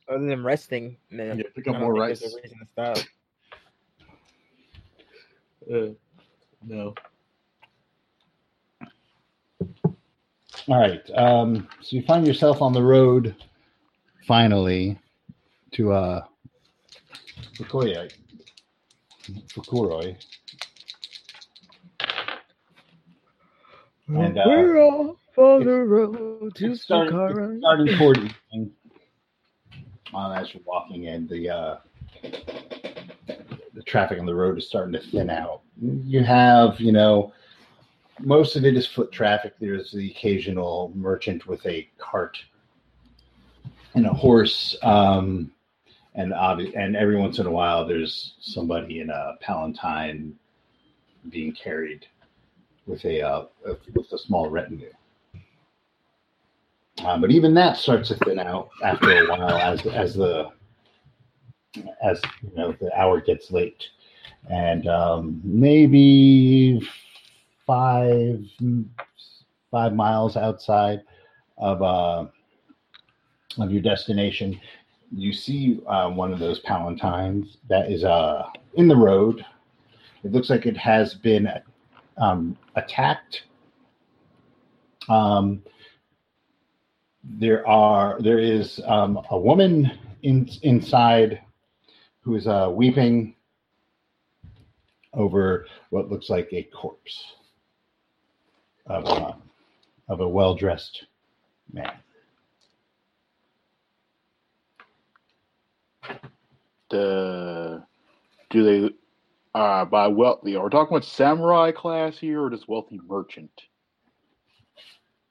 [0.08, 1.32] Other than resting, no.
[1.32, 2.20] Yeah, pick up more rice.
[2.20, 2.98] There's a reason to stop.
[5.72, 5.94] Uh,
[6.66, 6.94] no.
[10.68, 11.10] All right.
[11.14, 13.34] Um, so you find yourself on the road
[14.26, 14.98] finally
[15.72, 16.24] to uh,
[17.58, 18.10] Fukuoka.
[19.48, 20.16] Fukuroi.
[24.08, 27.52] And, uh, We're off on the road to It's starting, Saqqara.
[27.52, 28.70] it's starting toward evening.
[30.14, 31.76] Um, as you're walking in, the uh,
[33.72, 35.62] the traffic on the road is starting to thin out.
[35.80, 37.32] You have, you know,
[38.20, 39.54] most of it is foot traffic.
[39.58, 42.38] There's the occasional merchant with a cart
[43.94, 45.50] and a horse, um,
[46.14, 50.34] and obvi- and every once in a while, there's somebody in a palanquin
[51.30, 52.06] being carried
[52.86, 53.44] with a uh,
[53.94, 54.92] with a small retinue.
[56.98, 60.50] Uh, but even that starts to thin out after a while as as the
[62.02, 63.88] as you know the hour gets late,
[64.48, 66.80] and um, maybe
[67.66, 68.44] five
[69.70, 71.02] five miles outside
[71.58, 72.26] of uh,
[73.58, 74.60] of your destination,
[75.12, 78.44] you see uh, one of those palanquins that is uh,
[78.74, 79.44] in the road.
[80.24, 81.48] It looks like it has been
[82.16, 83.42] um, attacked.
[85.08, 85.62] Um,
[87.22, 89.90] there are there is um, a woman
[90.22, 91.40] in, inside
[92.20, 93.34] who is uh, weeping
[95.12, 97.34] over what looks like a corpse
[98.86, 99.36] of a,
[100.08, 101.04] of a well dressed
[101.72, 101.92] man.
[106.90, 107.82] The
[108.50, 108.94] do they
[109.54, 110.56] uh by wealthy?
[110.56, 113.50] Are we talking about samurai class here or just wealthy merchant?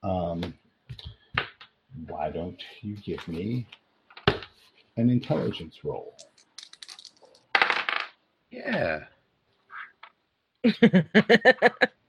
[0.02, 0.54] Um,
[2.08, 3.66] why don't you give me
[4.98, 6.18] an intelligence roll?
[8.52, 9.06] Yeah.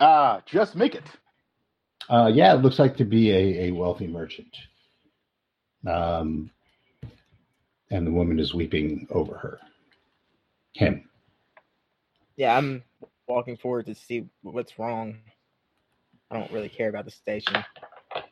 [0.00, 1.04] Ah, just make it.
[2.08, 4.56] Uh, yeah, it looks like to be a, a wealthy merchant.
[5.86, 6.50] Um,
[7.90, 9.58] and the woman is weeping over her.
[10.72, 11.08] Him.
[12.36, 12.84] yeah, I'm
[13.26, 15.16] walking forward to see what's wrong.
[16.30, 17.56] I don't really care about the station.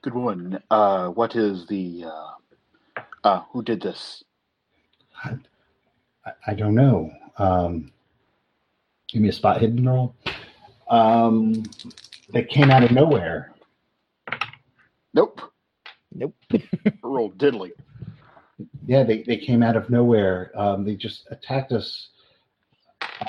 [0.03, 0.63] Good woman.
[0.71, 4.23] Uh, what is the uh, uh who did this?
[5.25, 5.37] I,
[6.47, 7.11] I don't know.
[7.39, 7.91] Um,
[9.09, 10.15] give me a spot hidden roll.
[10.91, 11.65] Um,
[12.33, 13.55] that came out of nowhere.
[15.15, 15.41] Nope.
[16.15, 16.35] Nope.
[17.03, 17.71] Roll diddly.
[18.87, 20.53] Yeah, they, they came out of nowhere.
[20.57, 22.09] Um, they just attacked us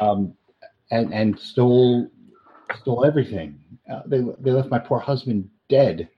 [0.02, 0.34] um,
[0.91, 2.10] and and stole
[2.81, 3.60] stole everything.
[3.91, 6.10] Uh, they they left my poor husband dead.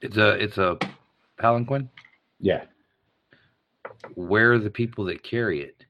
[0.00, 0.78] It's a it's a
[1.40, 1.88] palanquin.
[2.40, 2.64] Yeah,
[4.14, 5.84] Where are the people that carry it?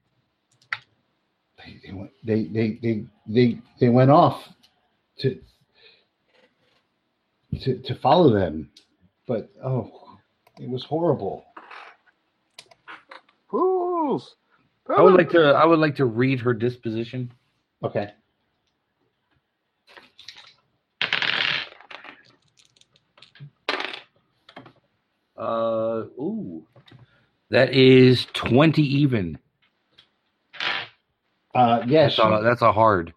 [1.65, 4.47] They they went, they, they they they they went off
[5.19, 5.39] to
[7.61, 8.69] to to follow them,
[9.27, 9.91] but oh,
[10.59, 11.45] it was horrible.
[13.49, 14.35] Fools.
[14.95, 17.31] I would like to I would like to read her disposition.
[17.83, 18.11] Okay.
[25.37, 26.65] Uh ooh.
[27.49, 29.39] That is twenty even.
[31.59, 33.13] Uh, yeah, That's she, a, that's a hard.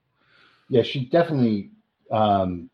[0.69, 1.71] yeah, she definitely.
[2.11, 2.69] Um,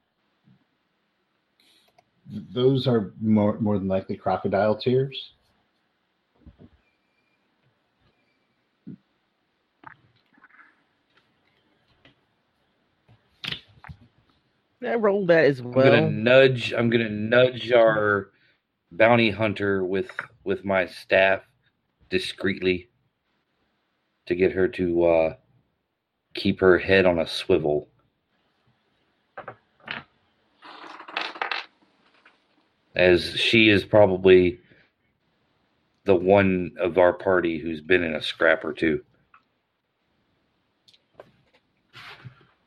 [2.55, 5.33] those are more more than likely crocodile tears.
[14.83, 15.87] I rolled that as well.
[15.87, 16.73] I'm gonna nudge.
[16.73, 18.31] I'm gonna nudge our
[18.91, 20.11] bounty hunter with
[20.45, 21.43] with my staff
[22.09, 22.89] discreetly
[24.25, 25.35] to get her to uh,
[26.39, 27.89] keep her head on a swivel.
[32.95, 34.61] As she is probably
[36.05, 39.03] the one of our party who's been in a scrap or two.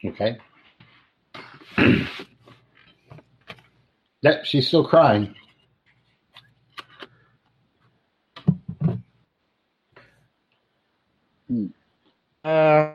[0.06, 0.38] Okay.
[4.24, 5.34] Yep, she's still crying.
[12.44, 12.94] Uh,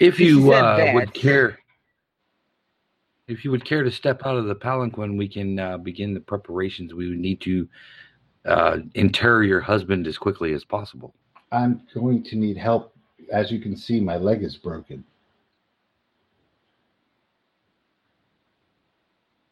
[0.00, 1.58] If you uh, would care,
[3.28, 6.20] if you would care to step out of the palanquin, we can uh, begin the
[6.20, 6.94] preparations.
[6.94, 7.68] We would need to
[8.46, 11.14] uh, inter your husband as quickly as possible.
[11.52, 12.94] I'm going to need help.
[13.30, 15.04] As you can see, my leg is broken.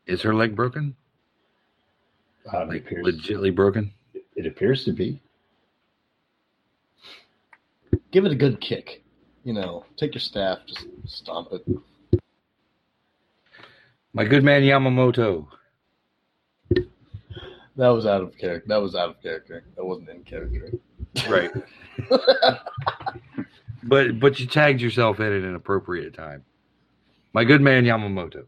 [0.07, 0.97] Is her leg broken?
[2.55, 3.93] Um, Like appears, legitly broken?
[4.35, 5.21] it appears to be.
[8.11, 9.03] Give it a good kick.
[9.49, 12.21] You know, take your staff, just stomp it.
[14.13, 15.47] My good man Yamamoto.
[16.69, 18.69] That was out of character.
[18.69, 19.65] That was out of character.
[19.75, 20.73] That wasn't in character.
[21.31, 21.51] Right.
[23.85, 26.45] but but you tagged yourself in at an appropriate time.
[27.33, 28.45] My good man Yamamoto.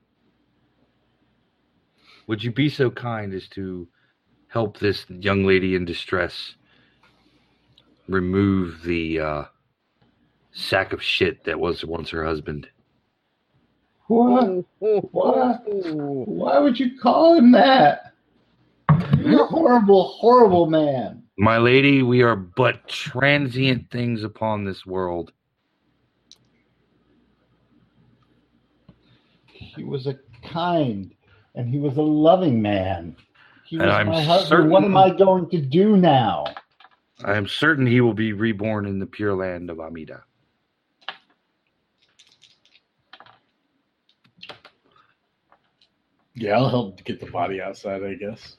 [2.27, 3.89] Would you be so kind as to
[4.49, 6.57] help this young lady in distress
[8.07, 9.45] remove the uh,
[10.53, 12.69] sack of shit that was once her husband?
[14.07, 14.65] What?
[14.81, 15.63] What?
[15.67, 18.13] Why would you call him that?
[19.19, 21.23] You're a horrible, horrible man.
[21.39, 25.33] My lady, we are but transient things upon this world.
[29.47, 31.15] He was a kind
[31.55, 33.17] and he was a loving man.
[33.65, 34.49] He was And I'm my husband.
[34.49, 36.45] certain- What am I going to do now?
[37.25, 40.25] I am certain he will be reborn in the pure land of Amida.
[46.35, 48.57] Yeah, I'll help get the body outside, I guess.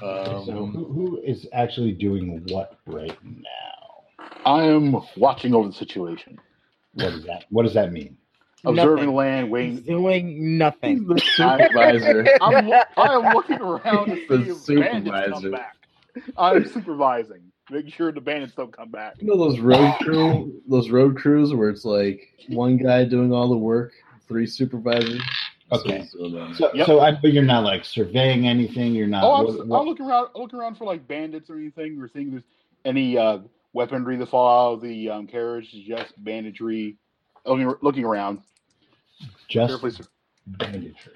[0.00, 4.04] so Um, who, who is actually doing what right now?
[4.44, 6.38] I am watching over the situation,
[6.94, 8.16] What does that What does that mean?
[8.66, 9.06] observing Nothing.
[9.06, 9.84] the land, He's waiting.
[9.86, 11.06] doing nothing.
[11.06, 12.26] the supervisor.
[12.40, 15.76] I'm, I am looking around to The see if bandits come back.
[16.36, 19.16] I'm supervising, making sure the bandits don't come back.
[19.20, 23.48] You know those road crew, those road crews where it's like one guy doing all
[23.48, 23.92] the work,
[24.28, 25.22] three supervisors.
[25.72, 26.04] Okay.
[26.10, 26.86] So, so, Yep.
[26.86, 28.94] so I, but you're not like surveying anything.
[28.94, 29.24] You're not.
[29.24, 30.28] Oh, I'm, what- what- I'm looking around.
[30.34, 32.42] I'm looking around for like bandits or anything, or seeing there's
[32.84, 33.38] any uh,
[33.72, 35.70] weaponry that fall out of the um, carriage.
[35.86, 36.96] Just banditry.
[37.46, 38.40] Looking, looking around.
[39.48, 40.04] just Carefully, sur-
[40.46, 41.12] banditry.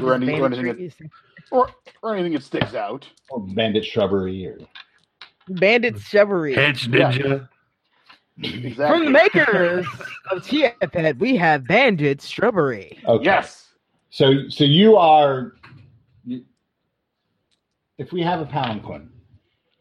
[0.00, 1.10] or, any, or, anything that,
[1.50, 1.70] or,
[2.02, 3.06] or anything that sticks out.
[3.30, 4.58] Or bandit shrubbery or
[5.48, 6.54] Bandit chivalry.
[6.54, 7.12] Hedge Yeah.
[7.12, 7.48] ninja.
[8.42, 8.74] Exactly.
[8.74, 9.86] From the makers
[10.30, 12.98] of Chia Pet, we have Bandit Shrubbery.
[13.06, 13.24] okay.
[13.24, 13.68] Yes.
[14.10, 15.52] So so you are.
[17.98, 19.08] If we have a palanquin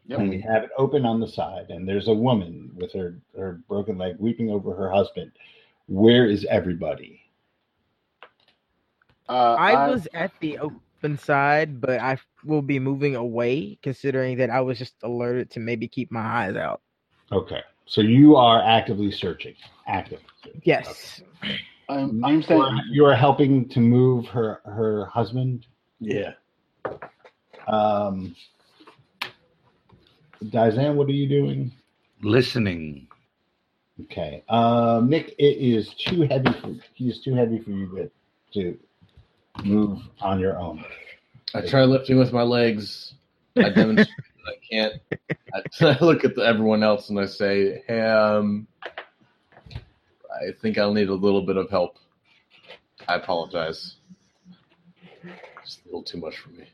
[0.07, 0.19] Yep.
[0.19, 3.61] and we have it open on the side, and there's a woman with her her
[3.67, 5.31] broken leg weeping over her husband,
[5.87, 7.21] where is everybody?
[9.29, 14.49] Uh, I was at the open side, but I will be moving away, considering that
[14.49, 16.81] I was just alerted to maybe keep my eyes out.
[17.31, 17.61] Okay.
[17.91, 19.53] So you are actively searching.
[19.85, 20.21] Active.
[20.63, 21.21] Yes.
[21.89, 22.61] I'm, I'm You saying.
[22.61, 25.65] are, you are helping to move her her husband.
[25.99, 26.31] yeah.
[27.67, 28.33] Um,
[30.41, 31.69] Dizan, what are you doing?
[32.21, 33.09] Listening.
[34.03, 34.41] Okay.
[34.47, 38.09] Um, Nick, it is too heavy for he is too heavy for you
[38.53, 38.79] to, to
[39.65, 40.85] move on your own.
[41.53, 43.15] I try lifting with my legs.
[43.57, 44.93] I demonstrate that I can't.
[45.53, 48.67] I, I look at the, everyone else and I say, "Hey, um,
[49.73, 51.97] I think I'll need a little bit of help.
[53.07, 53.95] I apologize.
[55.63, 56.67] It's a little too much for me."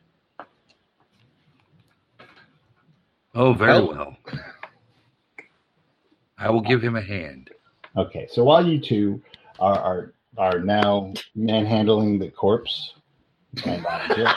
[3.38, 3.91] Oh, very Help.
[3.91, 4.18] well.
[6.39, 7.52] I will give him a hand.
[7.95, 8.27] Okay.
[8.31, 9.22] So while you two
[9.60, 12.94] are are, are now manhandling the corpse
[13.64, 14.07] and uh,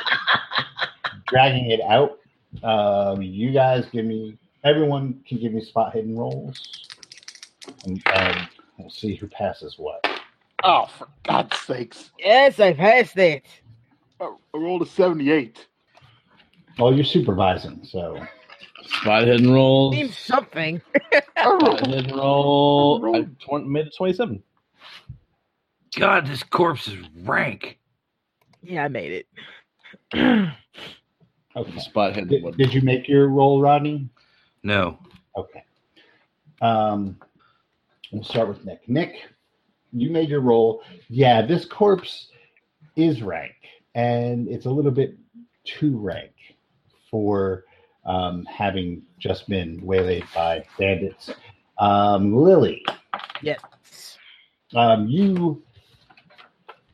[1.28, 2.19] dragging it out,
[2.62, 6.86] um, you guys give me everyone can give me spot hidden rolls,
[7.84, 8.48] and um,
[8.78, 10.04] we'll see who passes what.
[10.64, 12.10] Oh, for God's sakes!
[12.18, 13.44] Yes, I passed it.
[14.20, 14.24] I
[14.54, 15.66] I rolled a 78.
[16.78, 18.20] Well, you're supervising, so
[18.84, 19.94] Spot hidden rolls.
[19.94, 20.82] Seems something.
[21.36, 23.06] I Spot hidden roll.
[23.14, 24.42] I tw- made it twenty-seven.
[25.98, 27.78] God, this corpse is rank.
[28.62, 29.26] Yeah, I made it.
[31.56, 31.78] okay.
[31.78, 32.28] Spot hidden.
[32.28, 34.08] Did, did you make your roll, Rodney?
[34.62, 34.98] No.
[35.36, 35.64] Okay.
[36.60, 37.16] Um,
[38.12, 38.88] we'll start with Nick.
[38.88, 39.14] Nick,
[39.92, 40.82] you made your roll.
[41.08, 42.28] Yeah, this corpse
[42.96, 43.52] is rank.
[43.94, 45.16] and it's a little bit
[45.64, 46.32] too rank
[47.10, 47.64] for
[48.04, 51.30] um, having just been waylaid by bandits.
[51.78, 52.84] Um, Lily,
[53.42, 54.18] Yes.
[54.76, 55.62] um, you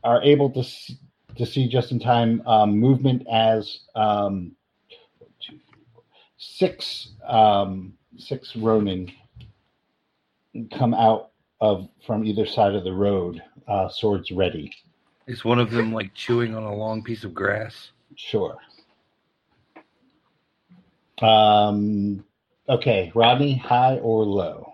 [0.03, 0.91] are able to s-
[1.37, 4.51] to see just in time um, movement as um,
[5.19, 6.03] one, two, three, four,
[6.37, 9.11] six um, six Ronin
[10.71, 11.31] come out
[11.61, 14.71] of from either side of the road, uh, swords ready.
[15.27, 17.91] Is one of them like chewing on a long piece of grass?
[18.15, 18.57] Sure.
[21.21, 22.23] Um.
[22.69, 24.73] Okay, Rodney, high or low?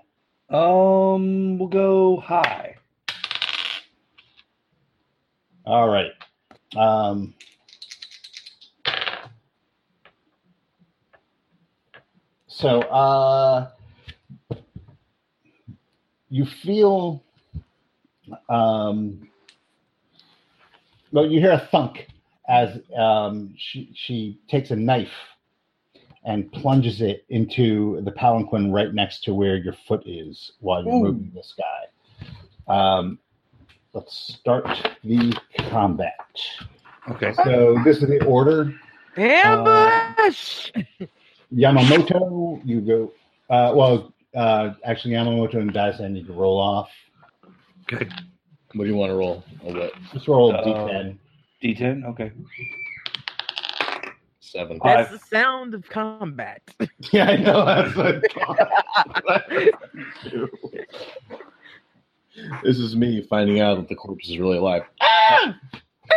[0.49, 2.75] Um, we'll go high.
[5.65, 6.11] All right.
[6.75, 7.33] Um,
[12.47, 13.69] so, uh,
[16.29, 17.23] you feel,
[18.49, 19.27] um,
[21.11, 22.07] well, you hear a thunk
[22.49, 25.13] as um, she she takes a knife
[26.25, 30.93] and plunges it into the palanquin right next to where your foot is while you're
[30.93, 32.73] moving this guy.
[32.73, 33.19] Um,
[33.93, 34.65] let's start
[35.03, 35.33] the
[35.69, 36.15] combat.
[37.09, 37.33] Okay.
[37.43, 38.73] So this is the order.
[39.17, 40.71] Ambush!
[41.53, 43.11] Yamamoto, you go.
[43.49, 46.89] Uh, well, uh, actually, Yamamoto and Daisen need to roll off.
[47.91, 48.07] Okay.
[48.73, 49.43] What do you want to roll?
[49.63, 49.91] Or what?
[50.13, 51.17] Just roll a Uh, d10.
[51.61, 52.05] D10.
[52.05, 52.31] Okay.
[54.39, 54.79] Seven.
[54.83, 56.61] That's the sound of combat.
[57.11, 57.65] Yeah, I know.
[57.65, 58.23] That's what.
[62.63, 64.83] This is me finding out that the corpse is really alive.
[64.99, 65.53] So,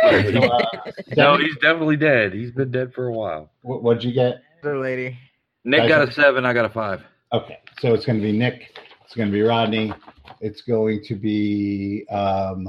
[1.15, 2.33] No, he's definitely dead.
[2.33, 3.51] He's been dead for a while.
[3.61, 4.41] what, what'd you get?
[4.63, 5.17] Other lady.
[5.63, 6.45] Nick got a seven.
[6.45, 7.01] I got a five.
[7.33, 8.77] Okay, so it's going to be Nick.
[9.05, 9.93] It's going to be Rodney.
[10.39, 12.67] It's going to be um,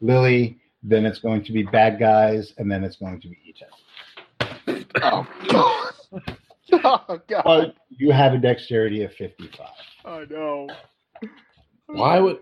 [0.00, 0.58] Lily.
[0.82, 4.84] Then it's going to be bad guys, and then it's going to be Ita.
[5.02, 6.38] Oh, God.
[6.84, 7.42] oh, God.
[7.44, 9.68] But you have a dexterity of fifty-five.
[10.04, 10.68] I know.
[11.86, 12.38] Why would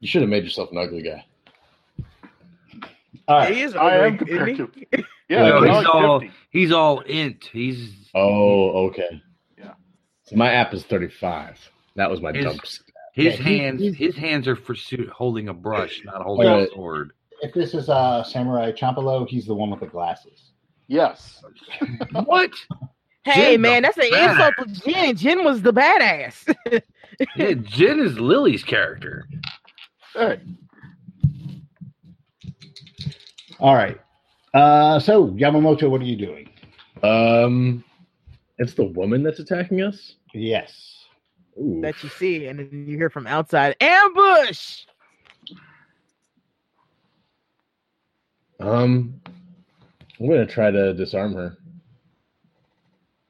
[0.00, 1.24] you should have made yourself an ugly guy?
[3.26, 3.54] All right.
[3.54, 4.86] He is I am ugly, compared isn't?
[5.28, 6.34] Yeah, No, no, he's all- 50.
[6.50, 7.48] He's all int.
[7.52, 9.22] He's Oh, okay.
[9.58, 9.72] Yeah.
[10.24, 11.58] So my app is thirty-five.
[11.96, 12.60] That was my His- dump.
[13.14, 13.80] his Yeah, hands.
[13.82, 17.12] he's- His hands are for suit, holding a brush, not holding Well- a sword.
[17.42, 20.52] If this is uh, Samurai Champloo, he's the one with the glasses.
[20.88, 21.42] Yes.
[22.24, 22.50] What?
[23.24, 25.14] Hey Jin man, that's an insult to Jin.
[25.16, 26.54] Jin was the badass.
[27.36, 29.28] Yeah, Jin is Lily's character.
[30.18, 30.40] Hey,
[33.60, 34.00] All right.
[34.52, 36.50] Uh, so Yamamoto, what are you doing?
[37.04, 37.84] Um,
[38.58, 40.16] it's the woman that's attacking us.
[40.34, 41.04] Yes.
[41.56, 41.80] Ooh.
[41.82, 44.86] that you see, and then you hear from outside, ambush.
[48.58, 49.20] Um,
[50.18, 51.56] I'm gonna try to disarm her.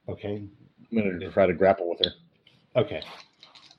[0.08, 0.42] Okay.
[0.90, 2.12] I'm gonna try to grapple with her.
[2.80, 3.02] Okay.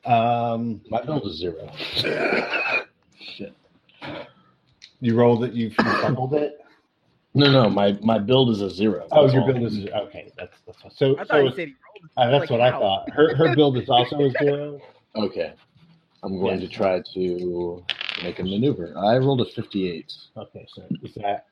[0.06, 1.72] Um, My build is zero.
[3.38, 3.54] Shit.
[5.02, 5.54] you rolled it.
[5.54, 6.58] You, you fumbled it.
[7.36, 9.08] No, no, my my build is a zero.
[9.12, 9.54] Oh, That's your all.
[9.54, 10.32] build is okay.
[10.38, 11.14] That's that's so.
[11.18, 12.10] I thought so you said he rolled.
[12.18, 12.80] uh, that's like, what I how?
[12.80, 13.10] thought.
[13.12, 14.80] Her her build is also a zero.
[15.16, 15.54] Okay.
[16.22, 16.70] I'm going Yes.
[16.70, 17.84] to try to
[18.24, 18.94] make a maneuver.
[18.96, 20.12] I rolled a 58.
[20.38, 21.48] Okay, so is that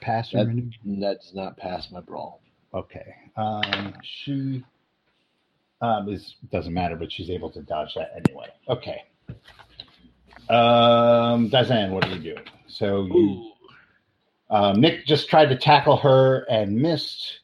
[0.00, 0.70] pass or That- maneuver?
[1.00, 2.40] That does not pass my brawl.
[2.72, 3.14] Okay.
[3.36, 4.64] Um, she
[5.82, 8.46] um is doesn't matter, but she's able to dodge that anyway.
[8.68, 9.02] Okay.
[10.48, 12.44] Um, Dazan, what are you doing?
[12.66, 13.52] So you
[14.50, 17.40] Um, Nick just tried to tackle her and missed.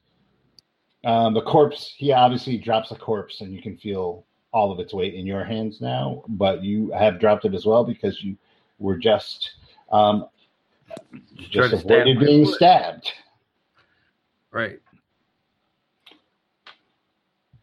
[1.04, 4.92] Um, the corpse, he obviously drops the corpse, and you can feel all of its
[4.92, 8.36] weight in your hands now, but you have dropped it as well because you
[8.78, 9.52] were just
[9.90, 10.26] um,
[11.38, 12.54] just avoided being foot.
[12.56, 13.12] stabbed.
[14.50, 14.80] Right.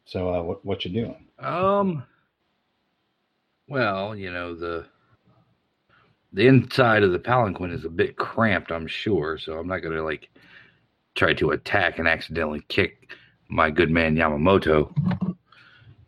[0.06, 1.28] So, uh, what what you doing?
[1.40, 2.03] Um.
[3.68, 4.86] Well, you know the
[6.36, 9.38] the inside of the palanquin is a bit cramped, I'm sure.
[9.38, 10.30] So I'm not gonna like
[11.16, 13.14] try to attack and accidentally kick
[13.48, 14.94] my good man Yamamoto.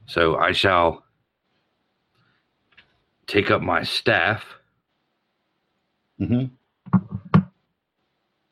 [0.06, 1.04] So I shall
[3.26, 4.46] take up my staff
[6.20, 6.46] hmm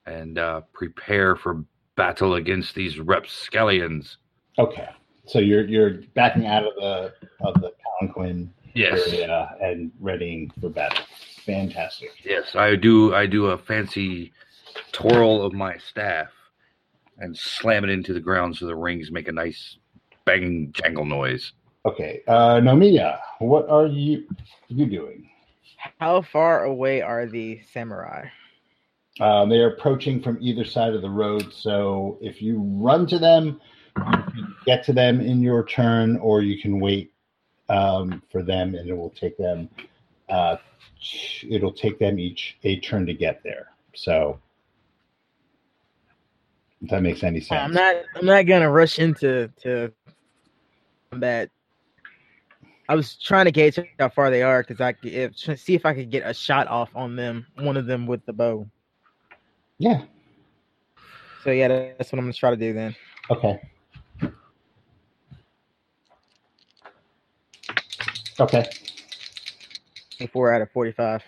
[0.06, 1.66] and uh, prepare for
[1.96, 4.18] battle against these rapscallions.
[4.60, 4.88] Okay,
[5.26, 9.08] so you're you're backing out of the of the palanquin Yes.
[9.08, 11.04] area and readying for battle.
[11.46, 12.10] Fantastic.
[12.24, 13.14] Yes, I do.
[13.14, 14.32] I do a fancy
[14.92, 16.28] twirl of my staff
[17.18, 19.78] and slam it into the ground so the rings make a nice
[20.26, 21.54] banging jangle noise.
[21.86, 24.28] Okay, uh, Nomiya, what are you
[24.70, 25.30] you doing?
[26.00, 28.28] How far away are the samurai?
[29.20, 31.54] Uh, they are approaching from either side of the road.
[31.54, 33.62] So if you run to them,
[33.98, 37.14] you can get to them in your turn, or you can wait
[37.70, 39.70] um, for them, and it will take them.
[40.30, 40.58] Uh,
[41.50, 43.68] it'll take them each a turn to get there.
[43.94, 44.40] So
[46.82, 47.62] if that makes any sense.
[47.62, 47.96] I'm not.
[48.16, 49.92] I'm not gonna rush into to
[51.12, 51.50] combat.
[52.88, 55.86] I was trying to gauge how far they are because I could if, see if
[55.86, 58.68] I could get a shot off on them, one of them with the bow.
[59.80, 60.04] Yeah.
[61.44, 62.96] So yeah, that's what I'm gonna try to do then.
[63.30, 63.60] Okay.
[68.40, 68.70] Okay.
[70.32, 71.22] Four out of forty-five.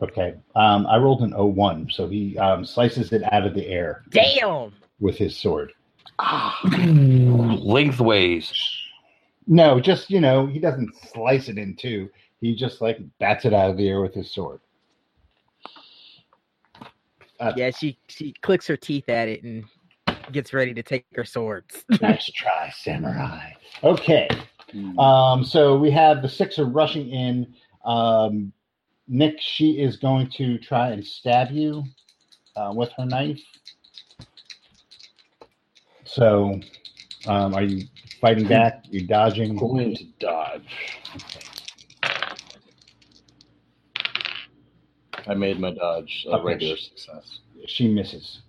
[0.00, 0.34] Okay.
[0.54, 4.72] Um, I rolled an 01, so he um, slices it out of the air Damn.
[5.00, 5.72] with his sword.
[6.20, 8.52] Ah, Lengthways.
[9.48, 12.08] No, just you know, he doesn't slice it in two.
[12.40, 14.60] He just like bats it out of the air with his sword.
[17.40, 19.64] Uh, Yeah, she she clicks her teeth at it and
[20.32, 21.84] gets ready to take her swords.
[22.00, 23.50] nice try, samurai.
[23.82, 24.28] Okay.
[24.72, 24.98] Hmm.
[24.98, 27.54] Um, so we have the six are rushing in.
[27.84, 28.52] Um,
[29.06, 31.84] Nick, she is going to try and stab you
[32.56, 33.40] uh, with her knife.
[36.04, 36.60] So,
[37.26, 37.86] um, are you
[38.20, 38.84] fighting back?
[38.90, 39.56] You're dodging?
[39.56, 40.98] Going to dodge.
[45.26, 46.44] I made my dodge a Okay.
[46.44, 47.40] regular success.
[47.66, 48.40] She misses.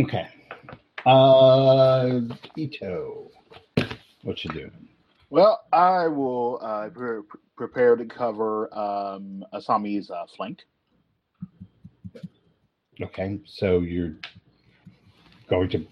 [0.00, 0.28] Okay.
[1.06, 2.20] Uh,
[2.56, 3.30] Ito,
[4.22, 4.88] what you doing?
[5.30, 7.22] Well, I will uh, pre-
[7.56, 10.60] prepare to cover um, Asami's uh, flank.
[13.00, 14.14] Okay, so you're
[15.48, 15.86] going to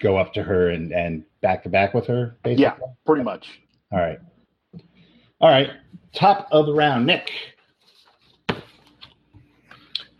[0.00, 2.62] go up to her and and back to back with her, basically.
[2.62, 2.76] Yeah.
[3.04, 3.60] Pretty much.
[3.92, 4.18] All right.
[5.40, 5.70] All right.
[6.14, 7.30] Top of the round, Nick.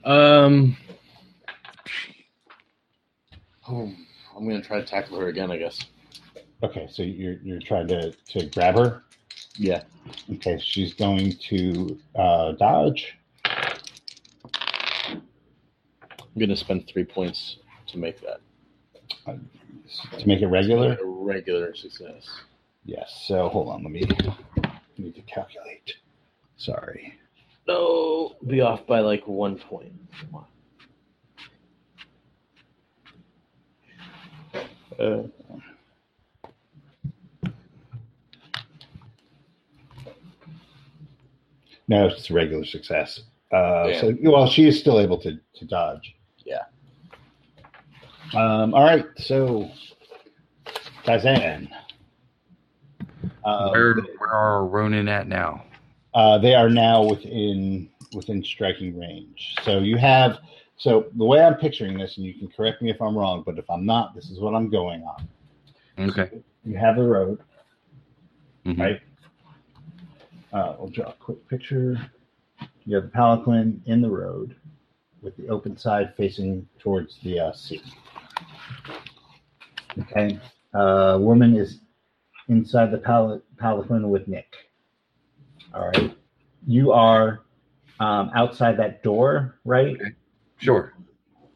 [0.05, 0.77] Um,
[3.69, 3.93] oh,
[4.41, 5.85] I'm gonna try to tackle her again, I guess.
[6.63, 9.03] Okay, so you're you're trying to to grab her.
[9.57, 9.83] Yeah.
[10.33, 13.19] Okay, she's going to uh, dodge.
[15.05, 15.23] I'm
[16.39, 17.59] gonna spend three points
[17.89, 18.41] to make that
[19.27, 20.95] to make it regular.
[20.95, 22.27] a regular success.
[22.87, 23.25] Yes.
[23.27, 24.07] So hold on, let me
[24.97, 25.97] need to calculate.
[26.57, 27.19] Sorry.
[27.69, 29.93] No, be off by like one point.
[30.19, 30.47] Come on.
[34.99, 35.23] Uh,
[41.89, 43.21] No, it's a regular success.
[43.53, 44.01] Uh, Damn.
[44.01, 46.15] so well, she is still able to to dodge.
[46.45, 46.63] Yeah.
[48.35, 48.75] Um.
[48.75, 49.05] All right.
[49.19, 49.69] So,
[51.05, 51.69] Kazan.
[53.45, 55.65] Um, where where are Ronin at now?
[56.15, 59.57] uh, they are now within within striking range.
[59.65, 60.39] So you have
[60.81, 63.59] so the way I'm picturing this, and you can correct me if I'm wrong, but
[63.59, 65.29] if I'm not, this is what I'm going on.
[66.09, 66.31] Okay.
[66.65, 67.39] You have the road,
[68.65, 68.79] Mhm.
[68.81, 69.01] right?
[70.55, 71.99] Uh, we'll draw a quick picture.
[72.87, 74.57] You have the palanquin in the road
[75.21, 77.83] with the open side facing towards the uh, sea.
[79.99, 80.39] Okay.
[80.73, 81.81] Uh, woman is
[82.49, 84.55] inside the pal- palanquin with Nick.
[85.75, 86.17] All right.
[86.67, 87.43] You are
[88.01, 89.99] um, outside that door, right?
[90.61, 90.95] Sure.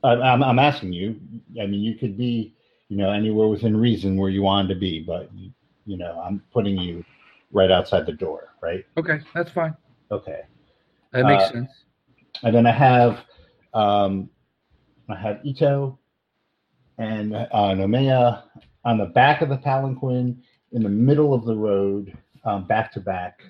[0.03, 1.21] I- I'm, I'm asking you.
[1.61, 2.55] I mean, you could be,
[2.89, 5.51] you know, anywhere within reason where you wanted to be, but you,
[5.87, 7.05] you know, I'm putting you
[7.53, 8.85] right outside the door, right?
[8.97, 9.75] Okay, that's fine.
[10.11, 10.43] Okay.
[11.13, 11.71] That makes Uh, sense.
[12.43, 13.25] And then I have,
[13.73, 14.29] um,
[15.09, 15.99] I have Ito
[16.99, 18.43] and uh, Nomea
[18.85, 23.01] on the back of the palanquin in the middle of the road, um, back to
[23.01, 23.41] back.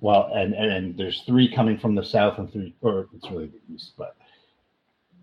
[0.00, 3.46] Well, and, and and there's three coming from the south and three, or it's really
[3.46, 4.16] the east, but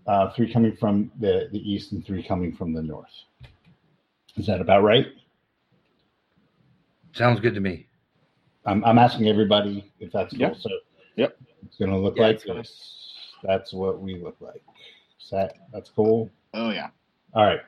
[0.08, 3.12] uh, three coming from the the east and three coming from the north.
[4.36, 5.08] Is that about right?
[7.14, 7.88] Sounds good to me.
[8.66, 10.54] I'm, I'm asking everybody if that's Yep.
[10.54, 10.60] cool.
[10.62, 10.70] So
[11.18, 11.38] Yep.
[11.66, 12.58] it's gonna look Yeah, like it's fine.
[12.58, 13.14] this.
[13.44, 14.64] That's what we look like.
[15.22, 16.32] Is that that's cool?
[16.54, 16.90] Oh yeah.
[17.34, 17.62] All right.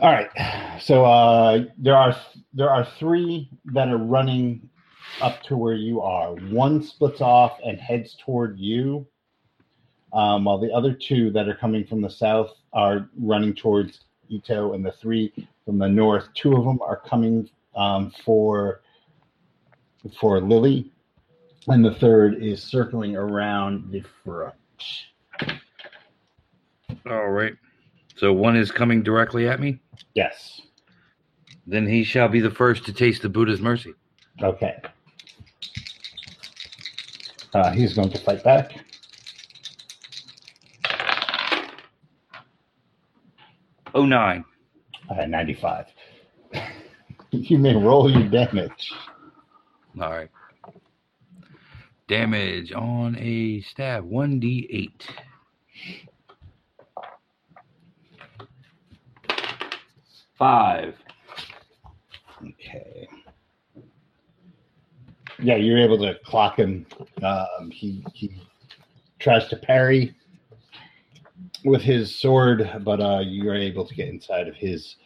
[0.00, 0.80] All right.
[0.80, 2.16] So uh, there are
[2.52, 4.68] there are three that are running
[5.20, 6.34] up to where you are.
[6.34, 9.06] One splits off and heads toward you,
[10.12, 14.72] um, while the other two that are coming from the south are running towards Ito,
[14.72, 15.32] and the three
[15.64, 18.80] from the north, two of them are coming um, for
[20.20, 20.92] for Lily,
[21.68, 24.54] and the third is circling around the front.
[27.08, 27.54] All right.
[28.16, 29.80] So one is coming directly at me.
[30.14, 30.60] Yes.
[31.66, 33.94] Then he shall be the first to taste the Buddha's mercy.
[34.42, 34.76] Okay.
[37.54, 38.72] Uh, he's going to fight back.
[43.94, 44.44] Oh nine.
[45.08, 45.86] Uh, 95.
[47.30, 48.92] you may roll your damage.
[50.00, 50.30] All right.
[52.08, 54.90] Damage on a stab, 1d8.
[60.36, 60.94] Five.
[62.42, 63.08] Okay.
[65.38, 66.86] Yeah, you're able to clock him.
[67.22, 68.30] Um, he he
[69.18, 70.14] tries to parry
[71.64, 74.96] with his sword, but uh, you are able to get inside of his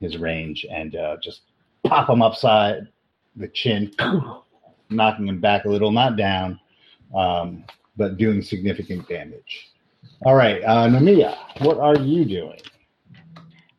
[0.00, 1.42] his range and uh, just
[1.84, 2.88] pop him upside
[3.36, 3.92] the chin,
[4.90, 6.58] knocking him back a little, not down,
[7.14, 7.64] um,
[7.96, 9.70] but doing significant damage.
[10.24, 12.60] All right, uh, Namiya, what are you doing?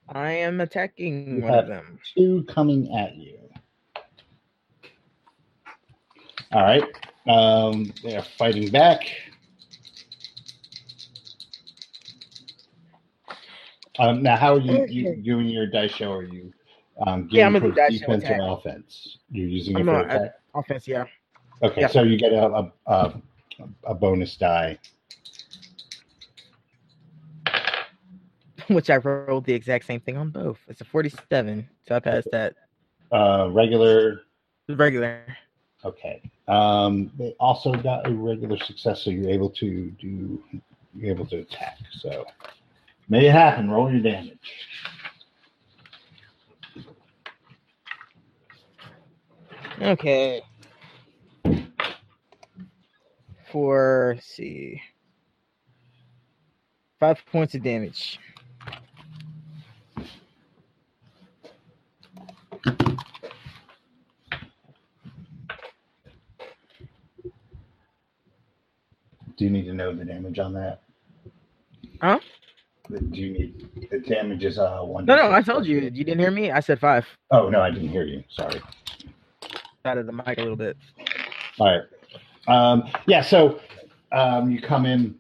[0.10, 2.00] I am attacking You one of them.
[2.16, 3.38] two coming at you.
[6.52, 6.84] All right.
[7.28, 9.06] Um, they are fighting back.
[13.98, 16.10] Um, now, how are you, you doing your daisho?
[16.10, 16.52] Are you
[17.06, 18.40] um, Yeah, I'm gearing gonna do towards daisho defense attack.
[18.42, 19.18] or offense?
[19.30, 20.34] You're using it I'm for attack.
[20.54, 21.06] Offense, yeah.
[21.64, 21.88] Okay, yeah.
[21.88, 23.14] so you get a, a, a,
[23.86, 24.78] a bonus die.
[28.68, 30.60] Which I rolled the exact same thing on both.
[30.68, 32.56] It's a 47, so I passed that.
[33.12, 34.22] Uh, regular.
[34.68, 35.24] Regular.
[35.86, 36.22] Okay.
[36.48, 40.44] Um, they also got a regular success, so you're able to do.
[40.96, 41.78] You're able to attack.
[41.92, 42.26] So
[43.08, 43.70] make it happen.
[43.70, 44.40] Roll your damage.
[49.80, 50.42] Okay.
[53.52, 54.82] For see.
[57.00, 58.20] Five points of damage.
[69.38, 70.82] Do you need to know the damage on that?
[72.02, 72.20] Huh?
[72.90, 75.06] Do you need the damage is uh one?
[75.06, 75.80] No, no, I told you.
[75.80, 76.52] You didn't hear me?
[76.52, 77.06] I said five.
[77.32, 78.24] Oh no, I didn't hear you.
[78.30, 78.62] Sorry.
[79.86, 80.78] Out of the mic a little bit.
[81.60, 81.84] All right.
[82.48, 83.22] Um, yeah.
[83.22, 83.60] So
[84.12, 85.16] um, you come in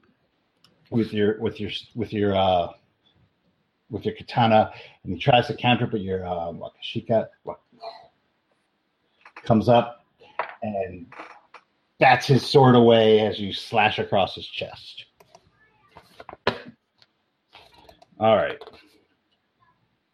[0.92, 2.68] with your with your with your uh,
[3.90, 4.72] with your katana,
[5.04, 7.56] and he tries to counter, but your uh, wakashika wa-
[9.44, 10.06] comes up
[10.62, 11.06] and
[12.00, 15.06] bats his sword away as you slash across his chest.
[18.20, 18.62] All right.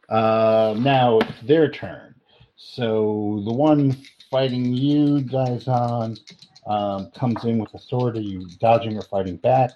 [0.09, 2.15] Uh, now it's their turn.
[2.55, 3.95] So the one
[4.29, 6.19] fighting you, Daizan,
[6.67, 8.17] um, comes in with a sword.
[8.17, 9.71] Are you dodging or fighting back?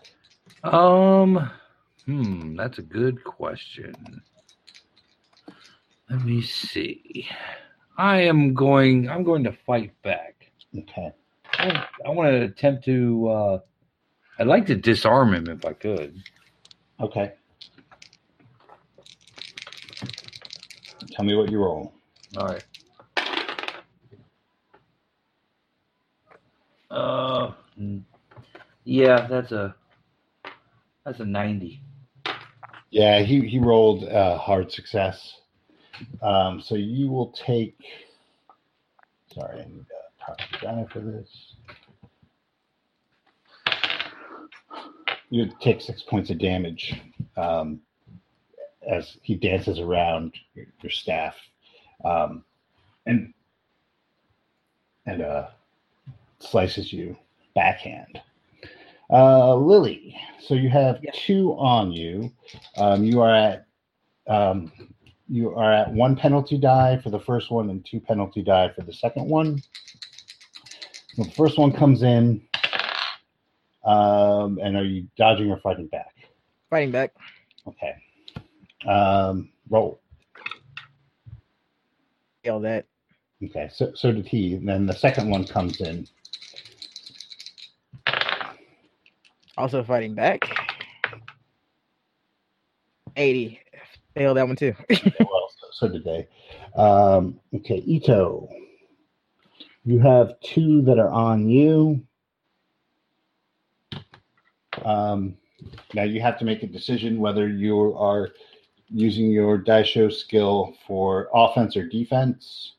[0.64, 1.52] Um,
[2.06, 4.22] hmm, that's a good question.
[6.10, 7.28] Let me see.
[7.98, 9.10] I am going.
[9.10, 10.52] I'm going to fight back.
[10.78, 11.12] Okay.
[11.66, 13.30] I, I want to attempt to.
[13.30, 13.60] Uh,
[14.40, 16.22] I'd like to disarm him if I could.
[17.00, 17.34] Okay.
[21.12, 21.94] Tell me what you roll.
[22.38, 22.64] All right.
[26.92, 27.54] Uh,
[28.84, 29.76] yeah, that's a
[31.06, 31.82] that's a ninety.
[32.92, 35.36] Yeah, he, he rolled a hard success.
[36.22, 37.78] Um, so you will take.
[39.34, 41.55] Sorry, I need a top designer for this.
[45.36, 46.96] You take six points of damage
[47.36, 47.82] um,
[48.90, 51.36] as he dances around your, your staff,
[52.06, 52.46] um,
[53.06, 53.34] and
[55.06, 55.48] and uh,
[56.40, 57.18] slices you
[57.54, 58.22] backhand.
[59.12, 61.12] Uh, Lily, so you have Yeah.
[61.14, 62.32] two on you.
[62.78, 63.66] Um, you are at
[64.28, 64.72] um,
[65.28, 68.84] you are at one penalty die for the first one and two penalty die for
[68.84, 69.62] the second one.
[71.18, 72.42] The first one comes in,
[73.86, 76.14] um, and are you dodging or fighting back?
[76.70, 77.14] Fighting back.
[77.68, 77.96] Okay.
[78.90, 80.02] Um, roll.
[82.44, 82.86] Yell that.
[83.44, 84.56] Okay, so so did he.
[84.56, 86.08] And then the second one comes in.
[89.58, 90.42] Also fighting back.
[93.16, 93.60] 80.
[94.16, 94.74] Failed that one too.
[94.90, 96.28] well, so, so did they.
[96.76, 98.50] Um, okay, Ito.
[99.86, 102.04] You have two that are on you.
[104.84, 105.38] Um,
[105.94, 108.30] now you have to make a decision whether you are
[108.90, 112.74] using your Daisho skill for offense or defense.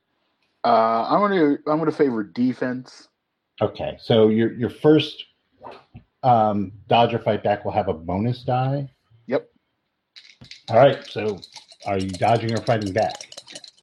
[0.65, 3.09] Uh, I'm gonna I'm gonna favor defense.
[3.61, 5.25] Okay, so your your first
[6.23, 8.91] um, dodge or fight back will have a bonus die.
[9.27, 9.49] Yep.
[10.69, 11.41] All right, so
[11.87, 13.33] are you dodging or fighting back?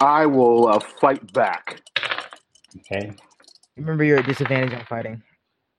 [0.01, 1.81] I will uh, fight back.
[2.79, 3.13] Okay.
[3.77, 5.23] Remember, you're at disadvantage on fighting.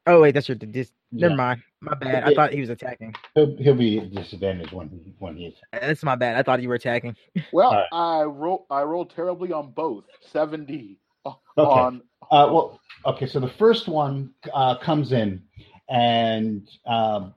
[0.07, 0.93] Oh wait, that's your dis.
[1.13, 1.37] Never Yeah.
[1.37, 1.63] mind.
[1.81, 2.25] My bad.
[2.25, 2.35] I Yeah.
[2.35, 3.15] thought he was attacking.
[3.35, 6.37] He'll, he'll be disadvantaged disadvantage when he when he's That's my bad.
[6.37, 7.17] I thought you were attacking.
[7.53, 7.87] Well, Alright.
[7.93, 8.67] I roll.
[8.71, 10.05] I rolled terribly on both.
[10.31, 11.71] Seventy o- Okay.
[11.81, 12.03] on.
[12.31, 13.27] Uh, well, okay.
[13.27, 15.43] So the first one uh, comes in,
[15.89, 17.35] and um,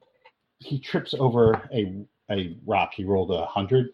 [0.59, 2.93] he trips over a a rock.
[2.93, 3.93] He rolled a 100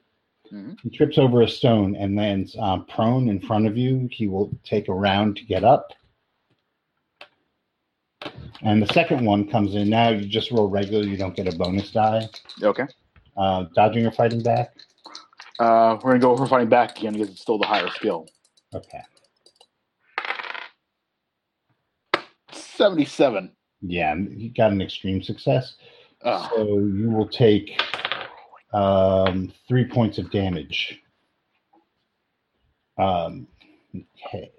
[0.52, 0.78] Mhm.
[0.84, 4.08] He trips over a stone and lands um, prone in front of you.
[4.12, 5.94] He will take a round to get up.
[8.62, 9.90] And the second one comes in.
[9.90, 11.04] Now you just roll regular.
[11.06, 12.30] You don't get a bonus die.
[12.62, 12.86] Okay.
[13.36, 14.74] Uh, dodging or fighting back.
[15.60, 18.28] Uh, we're gonna go for fighting back again because it's still the higher skill.
[18.74, 19.02] Okay.
[22.52, 23.52] Seventy-seven.
[23.82, 25.76] Yeah, you got an extreme success.
[26.22, 27.80] Uh, So you will take
[28.74, 31.02] um, three points of damage.
[32.98, 33.48] Um,
[34.28, 34.52] okay,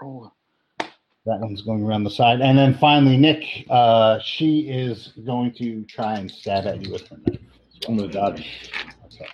[0.00, 0.32] roll.
[1.26, 3.66] That one's going around the side, and then finally, Nick.
[3.70, 7.40] Uh, she is going to try and stab at you with her knife.
[7.76, 8.70] as I'm gonna dodge.
[9.06, 9.28] Okay.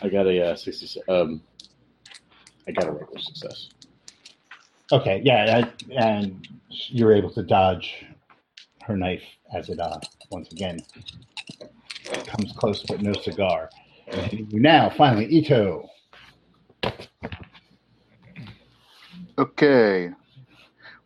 [0.00, 1.02] I got a uh, 60.
[1.08, 1.42] Um,
[2.66, 3.70] I got a regular success.
[4.90, 8.06] Okay, yeah, I, and you're able to dodge
[8.82, 9.22] her knife
[9.54, 9.98] as it uh,
[10.30, 10.78] once again
[12.26, 13.68] comes close, but no cigar.
[14.12, 15.88] And now, finally, Ito.
[19.38, 20.10] Okay.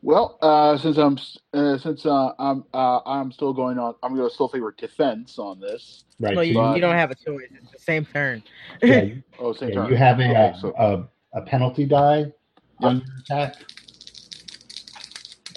[0.05, 1.19] Well, uh, since I'm
[1.53, 5.61] uh, since uh, I'm uh, I'm still going on, I'm gonna still favor defense on
[5.61, 6.05] this.
[6.19, 6.35] Right.
[6.35, 7.49] No, you, so you don't have a choice.
[7.53, 8.43] It's the same turn.
[8.83, 9.91] yeah, you, Oh, same yeah, turn.
[9.91, 12.33] you have a, Okay, uh, so a, a penalty die
[12.81, 13.57] on your attack.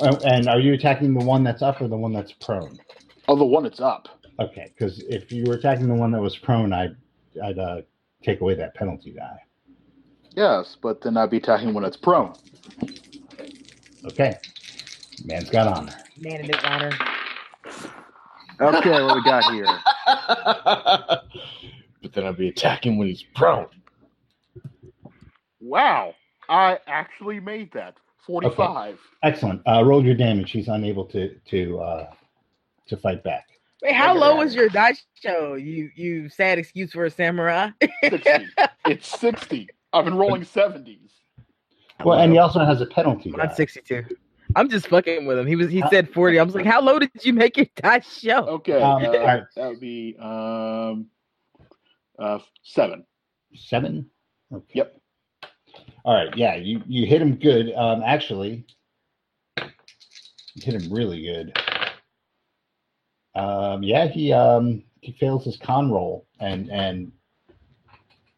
[0.01, 2.77] Oh, and are you attacking the one that's up or the one that's prone?
[3.27, 4.09] oh, the one that's up.
[4.39, 6.95] Okay, because if you were attacking the one that was prone, I'd,
[7.43, 7.81] I'd uh,
[8.23, 9.41] take away that penalty die.
[10.35, 12.33] Yes, but then I'd be attacking when it's prone.
[14.05, 14.37] Okay.
[15.23, 15.93] Man's got honor.
[16.17, 16.91] Man in his honor.
[18.59, 19.65] Okay, what we got here?
[22.01, 23.67] but then I'd be attacking when he's prone.
[25.59, 26.13] Wow,
[26.49, 27.95] I actually made that.
[28.25, 28.97] Forty-five.
[29.23, 29.61] Excellent.
[29.67, 30.51] Uh, roll your damage.
[30.51, 32.07] He's unable to to uh,
[32.87, 33.47] to fight back.
[33.83, 34.37] Wait, how low that.
[34.45, 35.55] was your dice show?
[35.55, 37.69] You you sad excuse for a samurai?
[38.03, 38.29] 60.
[38.87, 39.69] it's sixty.
[39.93, 41.11] I've been rolling seventies.
[42.03, 43.37] Well, and he also has a penalty die.
[43.37, 44.03] Mine's 62.
[44.55, 45.47] I'm just fucking with him.
[45.47, 46.39] He was he said 40.
[46.39, 48.47] I was like, how low did you make your daisho?
[48.47, 49.43] Okay, Um, uh, alright.
[49.55, 51.07] that would be um,
[52.19, 53.05] uh, seven.
[53.55, 54.09] Seven.
[54.53, 54.65] Okay.
[54.73, 54.97] Yep.
[56.03, 56.35] All right.
[56.37, 57.73] Yeah, you you hit him good.
[57.73, 58.65] Um, actually,
[59.57, 61.57] you hit him really good.
[63.35, 67.11] Um, yeah, he um he fails his con roll and and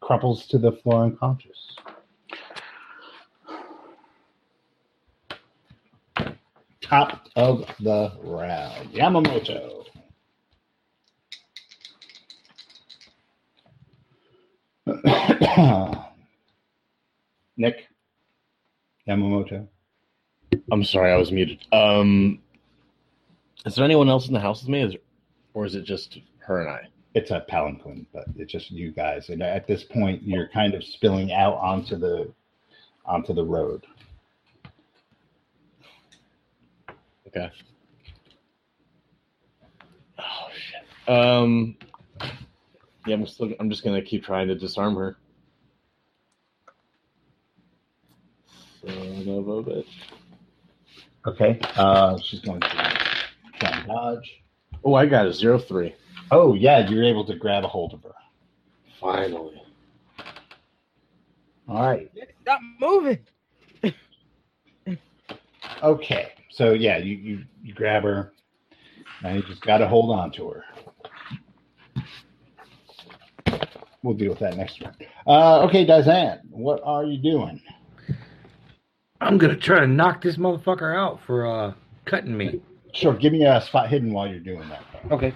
[0.00, 1.76] crumples to the floor unconscious.
[6.80, 9.84] Top of the round, Yamamoto.
[17.56, 17.86] Nick
[19.06, 19.68] Yamamoto.
[20.72, 21.58] I'm sorry, I was muted.
[21.72, 22.40] Um,
[23.66, 24.94] is there anyone else in the house with me, is,
[25.54, 26.88] or is it just her and I?
[27.14, 29.28] It's a palanquin, but it's just you guys.
[29.28, 32.32] And at this point, you're kind of spilling out onto the
[33.04, 33.86] onto the road.
[37.26, 37.50] Okay.
[40.18, 41.08] Oh shit.
[41.08, 41.76] Um.
[43.06, 43.50] Yeah, I'm still.
[43.58, 45.16] I'm just gonna keep trying to disarm her.
[48.80, 49.86] Son of a bitch.
[51.26, 51.58] Okay.
[51.76, 53.07] Uh, she's going to
[53.58, 54.42] try and dodge.
[54.84, 55.94] Oh, I got a zero three.
[56.30, 58.14] Oh yeah, you're able to grab a hold of her.
[59.00, 59.62] Finally.
[61.68, 62.10] All right.
[62.42, 63.18] Stop moving.
[65.82, 66.32] Okay.
[66.50, 68.32] So yeah, you you, you grab her,
[69.22, 70.64] and you just got to hold on to her.
[74.02, 74.94] We'll deal with that next one.
[75.26, 77.60] Uh, okay, Dazan, what are you doing?
[79.20, 81.74] I'm gonna try to knock this motherfucker out for uh
[82.04, 82.60] cutting me.
[82.92, 84.82] Sure, give me a spot hidden while you're doing that.
[85.10, 85.32] Okay.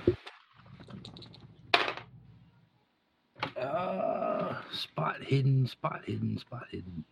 [3.56, 7.04] Uh, spot hidden, spot hidden, spot hidden.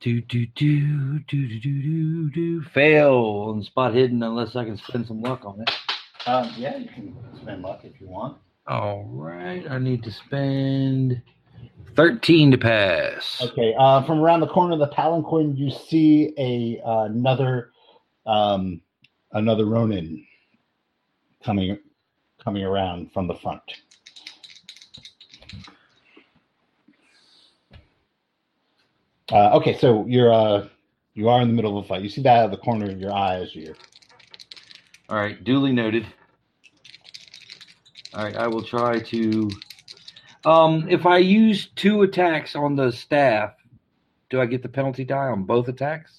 [0.00, 2.62] Do do do do do do do do.
[2.62, 5.70] Fail on spot hidden unless I can spend some luck on it.
[6.26, 8.38] Um, yeah, you can spend luck if you want.
[8.66, 11.20] All right, I need to spend
[11.96, 13.42] thirteen to pass.
[13.42, 17.72] Okay, uh, from around the corner of the palanquin, you see a uh, another
[18.28, 18.80] um,
[19.32, 20.24] another Ronin
[21.42, 21.78] coming
[22.44, 23.62] coming around from the front.
[29.32, 30.68] Uh, okay, so you're uh,
[31.14, 32.02] you are in the middle of a fight.
[32.02, 33.74] You see that out of the corner of your eye as you.
[35.08, 36.06] All right, duly noted.
[38.14, 39.50] All right, I will try to.
[40.44, 43.54] Um, if I use two attacks on the staff,
[44.30, 46.17] do I get the penalty die on both attacks,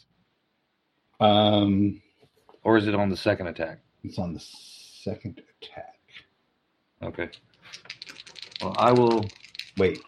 [1.19, 2.01] Um,
[2.63, 3.79] or is it on the second attack?
[4.03, 5.99] it's on the second attack.
[7.03, 7.29] Okay.
[8.61, 9.25] Well, I will.
[9.77, 9.99] Wait,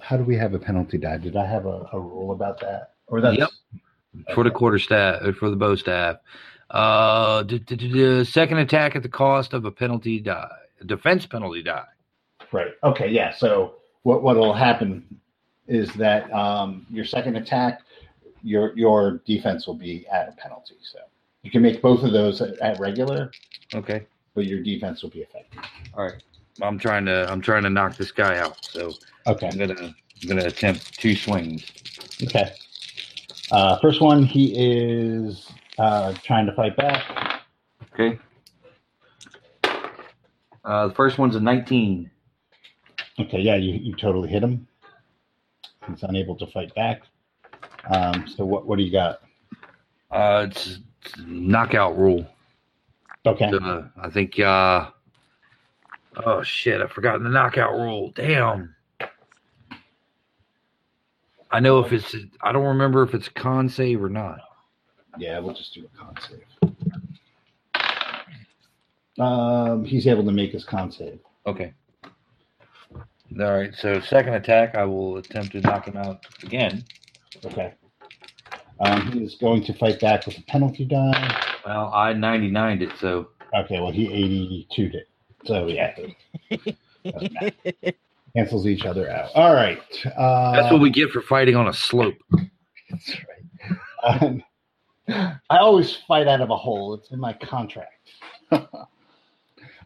[0.00, 1.18] how do we have a penalty die?
[1.18, 2.94] Did I have a, a rule about that?
[3.06, 3.50] Or that's Yep.
[4.34, 6.16] for the quarter staff uh, for the bow staff.
[6.70, 10.48] Uh, d- d- d- d- second attack at the cost of a penalty die,
[10.80, 11.86] a defense penalty die.
[12.52, 12.72] Right.
[12.84, 13.08] Okay.
[13.10, 13.34] Yeah.
[13.34, 15.20] So what what will happen
[15.66, 17.80] is that um, your second attack,
[18.42, 20.76] your your defense will be at a penalty.
[20.82, 20.98] So
[21.42, 23.30] you can make both of those at, at regular,
[23.74, 24.06] Okay.
[24.34, 25.60] but your defense will be affected.
[25.94, 26.22] All right.
[26.60, 28.56] I'm trying to I'm trying to knock this guy out.
[28.64, 28.92] So
[29.26, 29.48] Okay.
[29.48, 29.74] I'm gonna
[30.22, 31.64] I'm gonna attempt two swings.
[32.22, 32.52] Okay.
[33.50, 35.48] Uh, first one, he is
[35.78, 37.40] uh, trying to fight back.
[37.94, 38.18] Okay.
[40.64, 42.10] Uh, the first one's a 19.
[43.20, 43.40] Okay.
[43.40, 43.54] Yeah.
[43.56, 44.66] You you totally hit him.
[45.88, 47.02] He's unable to fight back.
[47.86, 49.20] Um, so what what do you got?
[50.10, 52.26] Uh, it's, it's knockout rule.
[53.26, 53.50] Okay.
[53.50, 54.38] Uh, I think.
[54.38, 54.90] Uh,
[56.24, 56.80] oh shit!
[56.80, 58.12] I've forgotten the knockout rule.
[58.14, 58.74] Damn.
[61.50, 62.14] I know if it's.
[62.42, 64.40] I don't remember if it's con save or not.
[65.18, 66.44] Yeah, we'll just do a con save.
[69.18, 71.18] Um, he's able to make his con save.
[71.46, 71.72] Okay.
[72.94, 73.74] All right.
[73.74, 76.84] So second attack, I will attempt to knock him out again.
[77.44, 77.74] Okay.
[78.80, 81.44] Um, he is going to fight back with a penalty die.
[81.66, 85.08] Well, I 99'd it, so Okay, well, he 82'd it.
[85.44, 85.94] So, yeah.
[88.36, 89.30] Cancels each other out.
[89.34, 89.80] All right.
[90.16, 92.18] Uh, that's what we get for fighting on a slope.
[92.90, 93.16] That's
[94.04, 94.22] right.
[94.22, 94.42] Um,
[95.08, 96.94] I always fight out of a hole.
[96.94, 98.10] It's in my contract.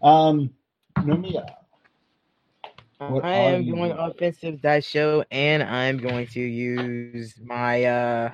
[0.03, 0.51] um,
[0.99, 1.47] Nomiya.
[3.09, 3.93] What I am going doing?
[3.93, 8.33] offensive daisho, and I'm going to use my uh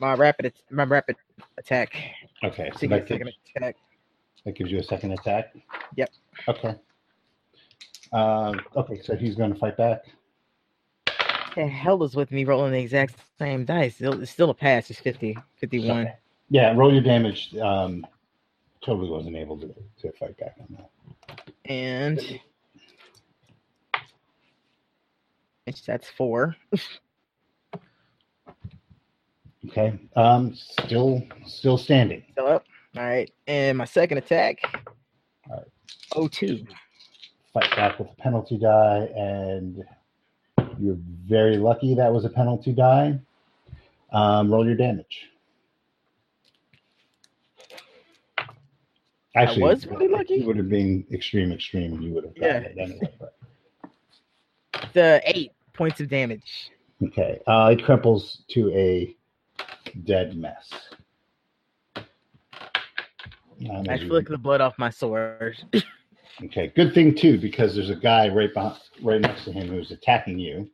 [0.00, 1.16] my rapid my rapid
[1.58, 1.94] attack
[2.44, 3.76] Okay, so to that get second gives, attack.
[4.44, 5.54] that gives you a second attack.
[5.96, 6.10] Yep.
[6.48, 6.74] Okay.
[8.12, 10.04] Um, okay, so he's going to fight back.
[11.56, 13.96] The hell is with me rolling the exact same dice?
[13.96, 14.88] Still, it's still a pass.
[14.90, 16.00] It's 50, 51.
[16.02, 16.14] Okay.
[16.50, 17.54] Yeah, roll your damage.
[17.56, 18.06] Um,
[18.84, 21.50] totally wasn't able to, to fight back on that.
[21.64, 22.40] and
[25.68, 26.56] which that's four.
[29.66, 29.98] Okay.
[30.16, 32.24] Um, still, still standing.
[32.32, 32.64] Still up.
[32.96, 34.60] All right, and my second attack.
[35.50, 35.66] All right.
[36.16, 36.64] Oh two.
[37.52, 39.84] Fight back with a penalty die, and
[40.78, 40.96] you're
[41.26, 43.18] very lucky that was a penalty die.
[44.10, 45.28] Um, roll your damage.
[49.36, 50.36] Actually, was really lucky?
[50.36, 53.12] It would have been extreme, extreme, you would have gotten it anyway.
[54.94, 56.70] The eight points of damage.
[57.06, 57.40] okay.
[57.46, 59.14] Uh, it cripples to a
[60.04, 60.68] dead mess.
[63.88, 65.56] I flick the blood off my sword.
[66.44, 69.90] Okay, good thing too, because there's a guy right behind, right next to him who's
[69.90, 70.70] attacking you.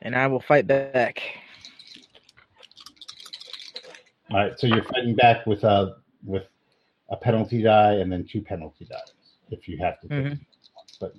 [0.00, 1.20] and I will fight back.
[4.30, 6.44] All right, so you're fighting back with a with
[7.10, 9.12] a penalty die and then two penalty dies
[9.50, 10.40] if you have to, Mhm.
[10.98, 11.14] but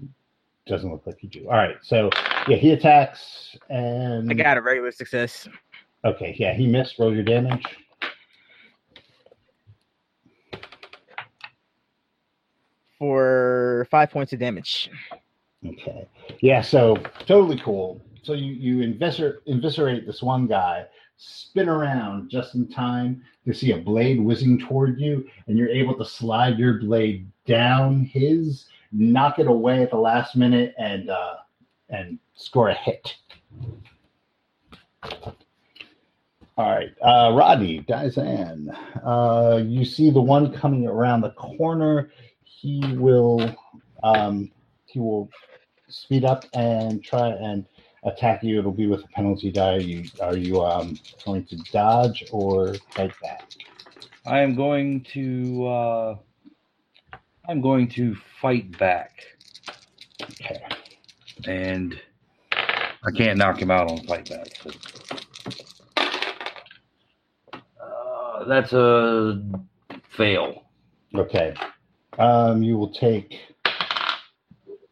[0.65, 1.45] doesn't look like you do.
[1.45, 2.10] All right, so
[2.48, 5.48] yeah, he attacks and I got a regular success.
[6.06, 6.99] okay, yeah, he missed.
[6.99, 7.65] Roll your damage.
[13.03, 14.90] for five points of damage.
[15.68, 16.07] Okay,
[16.40, 16.95] yeah, so
[17.26, 18.02] totally cool.
[18.22, 20.85] So you you inviscer- inviscerate this one guy,
[21.18, 25.98] spin around just in time to see a blade whizzing toward you, and you're able
[25.98, 31.36] to slide your blade down his, knock it away at the last minute, and uh,
[31.90, 33.15] and score a hit.
[36.56, 38.70] All right, uh, Rodney, Dizan,
[39.03, 42.11] uh, you see the one coming around the corner.
[42.44, 43.56] He will
[44.03, 44.52] um,
[44.86, 45.30] he will
[45.90, 47.65] speed up and try and
[48.03, 48.60] attack you.
[48.60, 49.78] It'll be with a penalty die.
[49.78, 53.52] You are you um, going to dodge or fight back?
[54.26, 55.68] I am going to.
[55.68, 56.15] Uh,
[57.48, 59.11] I'm going to fight back,
[60.22, 60.61] Okay.
[61.45, 61.99] and
[62.61, 64.48] I can't knock him out on fight back.
[64.64, 64.72] So.
[67.82, 69.41] Uh, that's a
[70.15, 70.64] fail.
[71.15, 71.53] Okay.
[72.18, 73.36] Um, you will take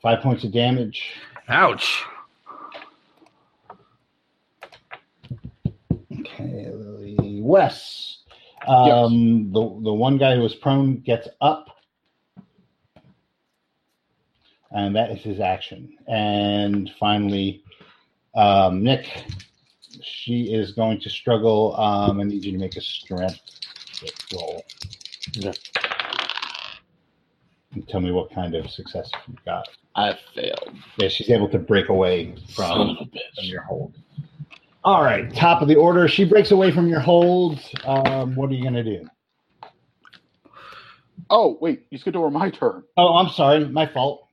[0.02, 1.02] five points of damage.
[1.48, 2.04] Ouch.
[6.20, 6.68] Okay,
[7.42, 8.18] Wes.
[8.68, 11.71] Um, the the one guy who was prone gets up,
[14.72, 15.98] and that is his action.
[16.08, 17.64] And finally,
[18.36, 19.08] um, Nick.
[20.04, 21.76] She is going to struggle.
[21.76, 23.42] Um, I need you to make a strength
[24.34, 24.64] roll.
[25.38, 25.54] Okay.
[27.74, 29.68] And tell me what kind of success you got.
[29.96, 30.72] I failed.
[30.98, 33.94] Yeah, she's able to break away from from your hold.
[34.84, 36.08] All right, top of the order.
[36.08, 37.60] She breaks away from your hold.
[37.86, 39.08] Um, what are you gonna do?
[41.30, 42.84] Oh, wait, you skipped over my turn.
[42.98, 44.28] Oh, I'm sorry, my fault.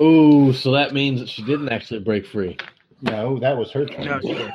[0.00, 2.56] Ooh, so that means that she didn't actually break free.
[3.02, 4.04] No, that was her turn.
[4.06, 4.52] No, she didn't.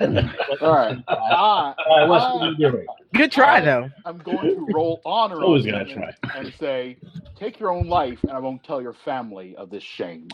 [0.60, 0.96] All right.
[1.08, 2.86] I, All right, what's what are you doing?
[3.14, 3.90] Good try though.
[4.04, 6.12] I'm going to roll honor Always on gotta try.
[6.34, 6.98] and, and say,
[7.36, 10.28] take your own life, and I won't tell your family of this shame.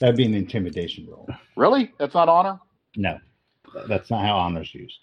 [0.00, 1.28] That'd be an intimidation roll.
[1.56, 1.92] Really?
[1.98, 2.58] That's not honor?
[2.96, 3.18] No,
[3.88, 4.98] that's not how honors used.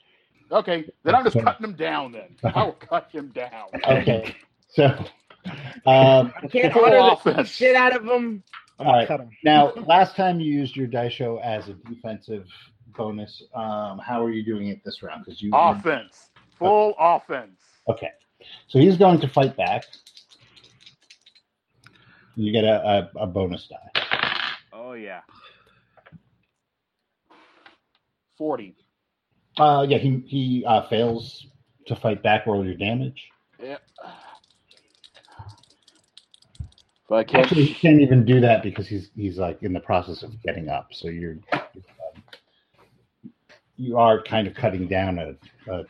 [0.51, 2.11] Okay, then I'm just cutting him down.
[2.11, 3.67] Then I will cut him down.
[3.87, 4.35] Okay,
[4.67, 5.05] so
[5.85, 7.49] um, I can't Full honor the offense.
[7.49, 8.43] shit out of them.
[8.79, 9.29] I'm All gonna cut him.
[9.43, 12.45] now last time you used your daisho as a defensive
[12.95, 13.43] bonus.
[13.53, 15.25] Um, how are you doing it this round?
[15.25, 17.61] Because you Offense, full offense.
[17.87, 18.09] Okay.
[18.67, 19.83] So he's going to fight back.
[22.35, 24.53] You get a, a, a bonus die.
[24.71, 25.21] Oh yeah.
[28.37, 28.75] Forty.
[29.57, 31.45] Uh, yeah, he, he uh, fails
[31.87, 33.27] to fight back, roll your damage.
[33.61, 33.77] Yeah.
[37.09, 39.79] If I catch, Actually, he can't even do that because he's he's like in the
[39.79, 40.89] process of getting up.
[40.91, 41.61] So you're um,
[43.77, 45.35] you are kind of cutting down a,
[45.73, 45.85] a.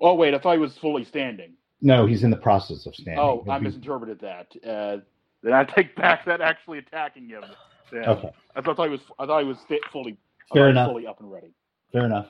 [0.00, 1.52] oh wait, I thought he was fully standing.
[1.82, 3.18] No, he's in the process of standing.
[3.18, 4.46] Oh, I He'll be- misinterpreted that.
[4.68, 4.98] Uh,
[5.42, 7.44] then I take back that actually attacking him.
[7.92, 8.04] Then.
[8.04, 9.02] Okay, I thought he was.
[9.20, 10.16] I thought he was sta- fully.
[10.52, 10.90] Fair enough.
[10.90, 11.52] Fully up and ready.
[11.92, 12.26] fair enough.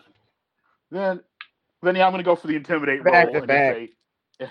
[0.91, 1.21] Then,
[1.83, 3.75] then yeah, I'm going to go for the intimidate Back roll to and back.
[3.75, 3.91] say,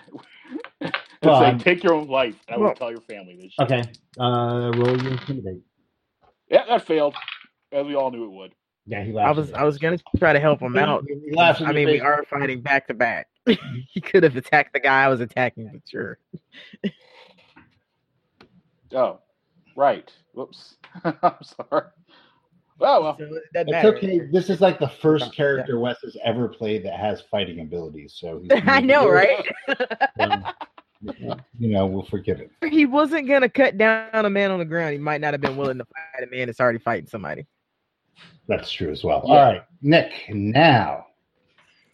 [1.25, 2.35] and Well, say, I'm- take your own life.
[2.49, 3.53] I will Well- tell your family this.
[3.59, 3.81] Okay,
[4.19, 5.61] uh, roll your intimidate.
[6.49, 7.15] Yeah, that failed,
[7.71, 8.53] as we all knew it would.
[8.87, 11.05] Yeah, he I was I was gonna try to help him out.
[11.07, 13.27] He laughs I mean, we are fighting back to back.
[13.89, 16.19] He could have attacked the guy I was attacking, but sure.
[18.93, 19.19] Oh,
[19.75, 20.11] right.
[20.33, 20.77] Whoops.
[21.03, 21.83] I'm sorry.
[22.81, 23.17] Oh well.
[23.17, 24.19] So it It's okay.
[24.31, 25.31] This is like the first Yeah.
[25.31, 28.13] character Wes has ever played that has fighting abilities.
[28.17, 29.45] So he's, I know, right?
[30.19, 30.45] Um,
[31.59, 32.51] you know, we'll forgive it.
[32.69, 34.93] he wasn't gonna cut down a man on the ground.
[34.93, 37.45] He might not have been willing to fight a man that's already fighting somebody.
[38.47, 39.23] That's true as well.
[39.25, 39.33] Yeah.
[39.33, 40.11] All right, Nick.
[40.29, 41.07] Now,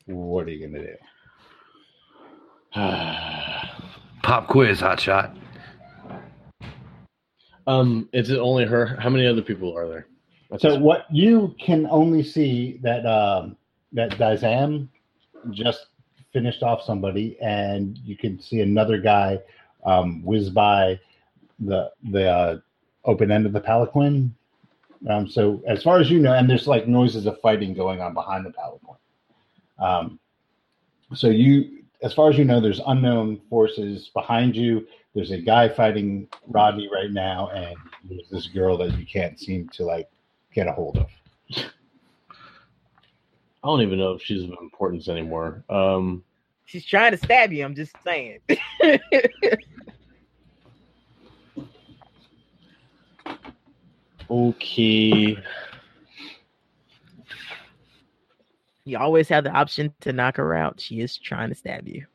[0.05, 0.95] what are you gonna do?
[4.23, 5.35] Pop quiz, hot shot.
[7.67, 8.85] um, is it only her?
[8.99, 10.07] How many other people are there?
[10.49, 13.57] That's So what you can only see that um,
[13.93, 14.89] that Dizam
[15.51, 15.87] just
[16.33, 19.39] finished off somebody, and you can see another guy
[19.85, 20.99] um, whiz by
[21.59, 22.57] the the uh,
[23.05, 24.31] open end of the palanquin.
[25.09, 28.13] Um, so as far as you know, and there's like noises of fighting going on
[28.13, 28.97] behind the palanquin.
[29.79, 30.19] Um,
[31.13, 34.87] so you, as far as you know, there's unknown forces behind you.
[35.13, 37.75] There's a guy fighting Rodney right now, and
[38.05, 40.09] there's this girl that you can't seem to like
[40.53, 41.07] get a hold of.
[43.63, 45.63] I don't even know if she's of importance anymore.
[45.69, 46.23] Um,
[46.65, 47.63] She's trying to stab you.
[47.65, 48.39] I'm just saying.
[54.29, 55.37] okay.
[58.85, 60.79] you always have the option to knock her out.
[60.79, 62.05] She is trying to stab you.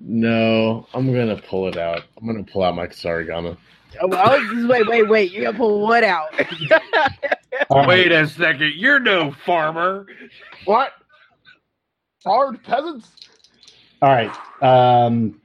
[0.00, 2.04] No, I'm gonna pull it out.
[2.16, 3.56] I'm gonna pull out my kusarigama.
[4.00, 5.32] Oh, I was just wait, wait, wait.
[5.32, 6.28] You're gonna pull what out?
[7.70, 7.88] All right.
[7.88, 10.06] Wait a second, you're no farmer.
[10.64, 10.92] What?
[12.24, 13.08] Hard peasants?
[14.02, 14.30] All right.
[14.62, 15.40] Um,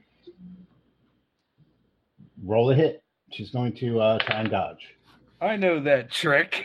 [2.44, 3.02] roll a hit.
[3.32, 4.94] She's going to uh, try and dodge.
[5.40, 6.64] I know that trick.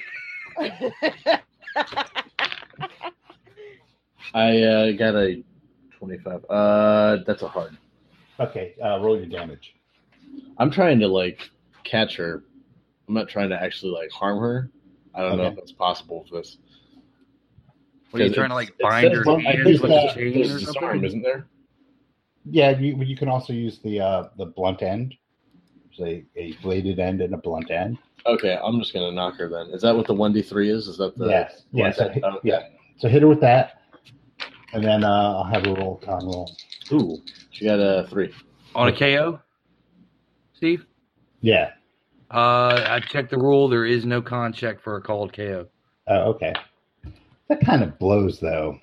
[4.33, 5.43] I uh, got a
[5.97, 6.45] 25.
[6.49, 7.77] Uh, that's a hard.
[8.39, 8.75] Okay.
[8.83, 9.73] Uh, roll your damage.
[10.57, 11.49] I'm trying to like
[11.83, 12.43] catch her.
[13.07, 14.69] I'm not trying to actually like harm her.
[15.15, 16.57] I don't know if that's possible with this.
[18.11, 20.59] What are you trying to like bind her that- hands with a chain there's or
[20.59, 21.03] disarm, something?
[21.05, 21.47] isn't there?
[22.45, 25.15] Yeah, you, you can also use the uh, the blunt end.
[25.97, 27.97] There's a, a bladed end and a blunt end.
[28.25, 29.67] Okay, I'm just gonna knock her then.
[29.67, 30.87] Is that what the one d three is?
[30.87, 31.63] Is that the yes.
[31.71, 31.97] one Yes.
[31.97, 32.39] so hit- Okay.
[32.49, 32.59] Yeah.
[32.97, 33.81] So hit her with that.
[34.73, 36.51] and then uh, I'll have a roll con roll.
[36.91, 37.17] Ooh,
[37.51, 38.33] she got a three.
[38.75, 39.39] On a KO,
[40.53, 40.85] Steve.
[41.41, 41.71] Yeah.
[42.31, 43.67] Uh, I checked the rule.
[43.67, 45.67] There is no con check for a called KO.
[46.07, 46.53] Oh, okay.
[47.47, 48.79] That kind of blows, though.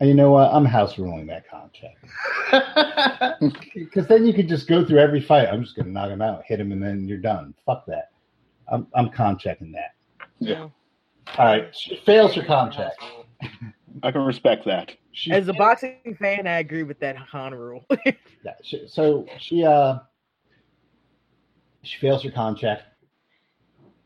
[0.00, 0.52] And you know what?
[0.52, 1.96] I'm house ruling that con check.
[3.74, 5.48] because then you could just go through every fight.
[5.48, 7.54] I'm just going to knock him out, hit him, and then you're done.
[7.64, 8.10] Fuck that.
[8.68, 9.94] I'm I'm con checking that.
[10.38, 10.68] Yeah.
[11.38, 12.92] All right, she fails her con check.
[14.02, 14.92] I can respect that.
[15.12, 17.84] She, As a boxing fan, I agree with that con rule.
[18.06, 19.98] yeah, she, so she uh
[21.86, 22.80] she fails her con check.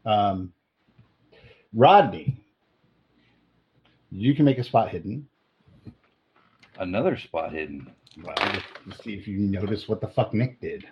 [0.04, 0.52] Um,
[1.74, 2.36] Rodney,
[4.10, 5.26] you can make a spot hidden.
[6.78, 7.90] Another spot hidden.
[8.22, 8.34] Well,
[8.86, 10.84] let's see if you notice what the fuck Nick did.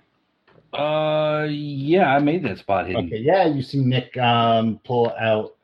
[0.73, 3.06] Uh, yeah, I made that spot hidden.
[3.06, 5.56] Okay, yeah, you see Nick um, pull out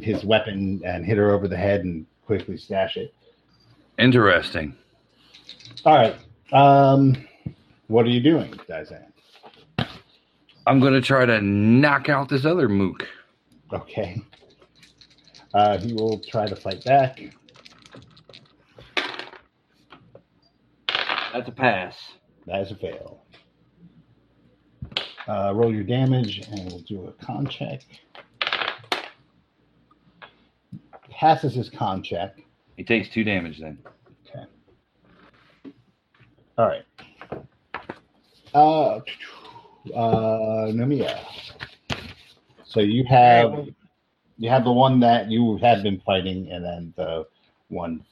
[0.00, 3.14] his weapon and hit her over the head and quickly stash it.
[3.98, 4.74] Interesting.
[5.84, 6.16] All right.
[6.52, 7.14] Um,
[7.88, 9.04] what are you doing, Dizan?
[10.66, 13.06] I'm gonna try to knock out this other mook.
[13.72, 14.20] Okay.
[15.52, 17.20] Uh, he will try to fight back.
[21.32, 21.96] That's a pass.
[22.46, 23.24] That is a fail.
[25.26, 27.82] Uh, roll your damage and we'll do a con check.
[31.10, 32.38] Passes his con check.
[32.76, 33.78] He takes two damage then.
[34.28, 34.44] Okay.
[36.58, 36.84] All right.
[38.52, 39.00] Uh,
[39.94, 41.18] uh, Nomiya.
[42.64, 43.68] So you have
[44.38, 47.26] you have the one that you have been fighting, and then the
[47.68, 48.04] one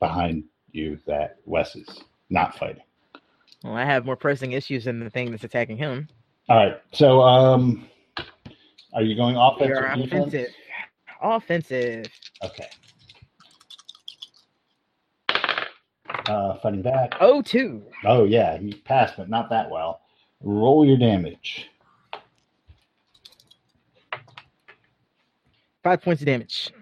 [0.00, 1.88] behind you that Wes is
[2.28, 2.82] not fighting.
[3.64, 6.08] well, I have more pressing issues than the thing that's attacking him.
[6.48, 6.80] All right.
[6.92, 7.88] So, um,
[8.92, 9.36] are you going
[9.68, 10.12] You're or defense?
[10.12, 10.54] offensive.
[11.22, 12.06] Offensive.
[12.44, 12.68] Okay.
[16.28, 17.14] Uh, fighting back.
[17.20, 17.82] Oh, two.
[18.04, 20.00] Oh yeah, he passed, but not that well.
[20.42, 21.68] Roll your damage.
[25.82, 26.72] Five points of damage.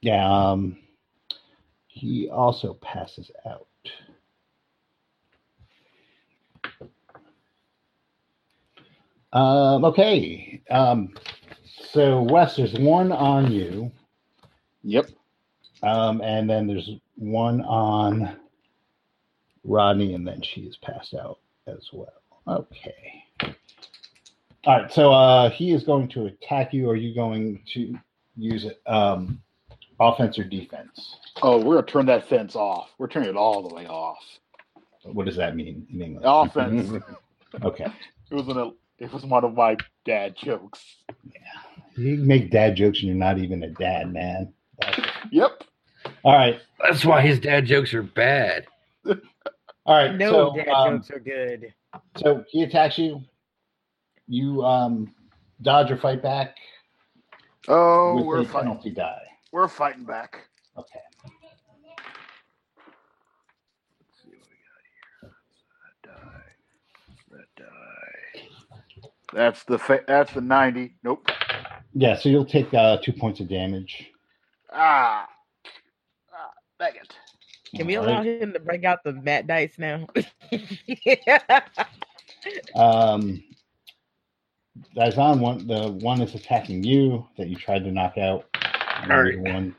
[0.00, 0.50] Yeah.
[0.50, 0.78] Um,
[1.86, 3.66] he also passes out.
[9.32, 10.60] Um, okay.
[10.70, 11.14] Um,
[11.92, 13.90] so Wes, there's one on you,
[14.82, 15.10] Yep.
[15.82, 18.36] um, and then there's one on
[19.64, 22.12] Rodney, and then she is passed out as well.
[22.46, 23.24] Okay.
[24.64, 24.92] All right.
[24.92, 26.88] So uh, he is going to attack you.
[26.90, 27.96] Are you going to
[28.36, 29.40] use it um,
[29.98, 31.16] offense or defense?
[31.42, 32.90] Oh, we're gonna turn that fence off.
[32.98, 34.18] We're turning it all the way off.
[35.04, 36.24] What does that mean in English?
[36.26, 37.02] Offense.
[37.64, 37.86] Okay.
[38.30, 40.84] it was an, it was one of my dad jokes.
[41.24, 41.40] Yeah,
[41.96, 44.52] you make dad jokes and you're not even a dad, man.
[45.32, 45.64] Yep.
[46.22, 46.60] All right.
[46.80, 48.66] That's why his dad jokes are bad.
[49.90, 50.14] All right.
[50.14, 51.74] No so, dad um, jokes are good.
[52.16, 53.22] so he attacks you.
[54.28, 55.12] You um,
[55.62, 56.54] dodge or fight back
[57.68, 58.70] Oh, we're fighting.
[58.70, 59.22] penalty die.
[59.52, 60.46] We're fighting back.
[60.78, 61.00] Okay.
[63.98, 64.82] Let's see what we got
[65.22, 65.32] here.
[66.06, 67.36] That die.
[67.36, 68.48] That die.
[69.32, 70.94] That's the fa- that's the ninety.
[71.02, 71.28] Nope.
[71.94, 72.16] Yeah.
[72.16, 74.10] So you'll take uh, two points of damage.
[74.72, 75.28] Ah.
[76.32, 76.50] Ah.
[76.78, 77.16] Dang it.
[77.74, 78.42] Can we allow right.
[78.42, 80.06] him to bring out the mat dice now?
[80.86, 81.60] yeah.
[82.74, 83.42] Um,
[84.96, 88.46] Dizon, one the one is attacking you that you tried to knock out.
[89.02, 89.54] And All the right.
[89.54, 89.76] One.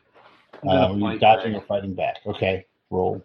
[0.68, 1.63] Uh, you fight dodging back.
[1.63, 2.18] or fighting back.
[2.27, 2.65] Okay.
[2.91, 3.23] Roll.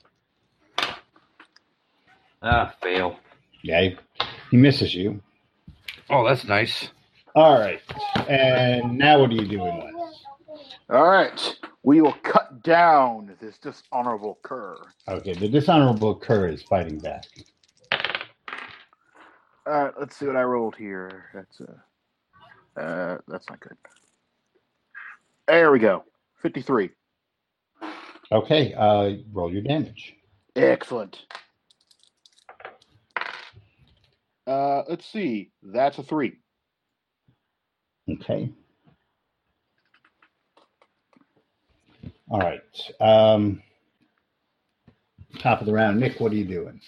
[2.42, 3.18] Ah, fail.
[3.62, 3.82] Yeah.
[3.82, 3.96] He,
[4.50, 5.20] he misses you.
[6.08, 6.88] Oh, that's nice.
[7.34, 7.80] All right.
[8.28, 10.24] And now what are you doing, Wes?
[10.88, 11.58] All right.
[11.86, 14.76] We will cut down this dishonorable cur.
[15.06, 15.34] Okay.
[15.34, 17.24] The dishonorable cur is fighting back.
[19.64, 19.94] All right.
[19.96, 21.26] Let's see what I rolled here.
[21.32, 23.76] That's uh, uh that's not good.
[25.46, 26.02] There we go.
[26.42, 26.90] Fifty-three.
[28.32, 28.74] Okay.
[28.74, 30.16] Uh, roll your damage.
[30.56, 31.24] Excellent.
[34.44, 35.52] Uh, let's see.
[35.62, 36.40] That's a three.
[38.10, 38.50] Okay.
[42.28, 42.60] All right.
[43.00, 43.62] Um,
[45.38, 46.18] top of the round, Nick.
[46.20, 46.80] What are you doing?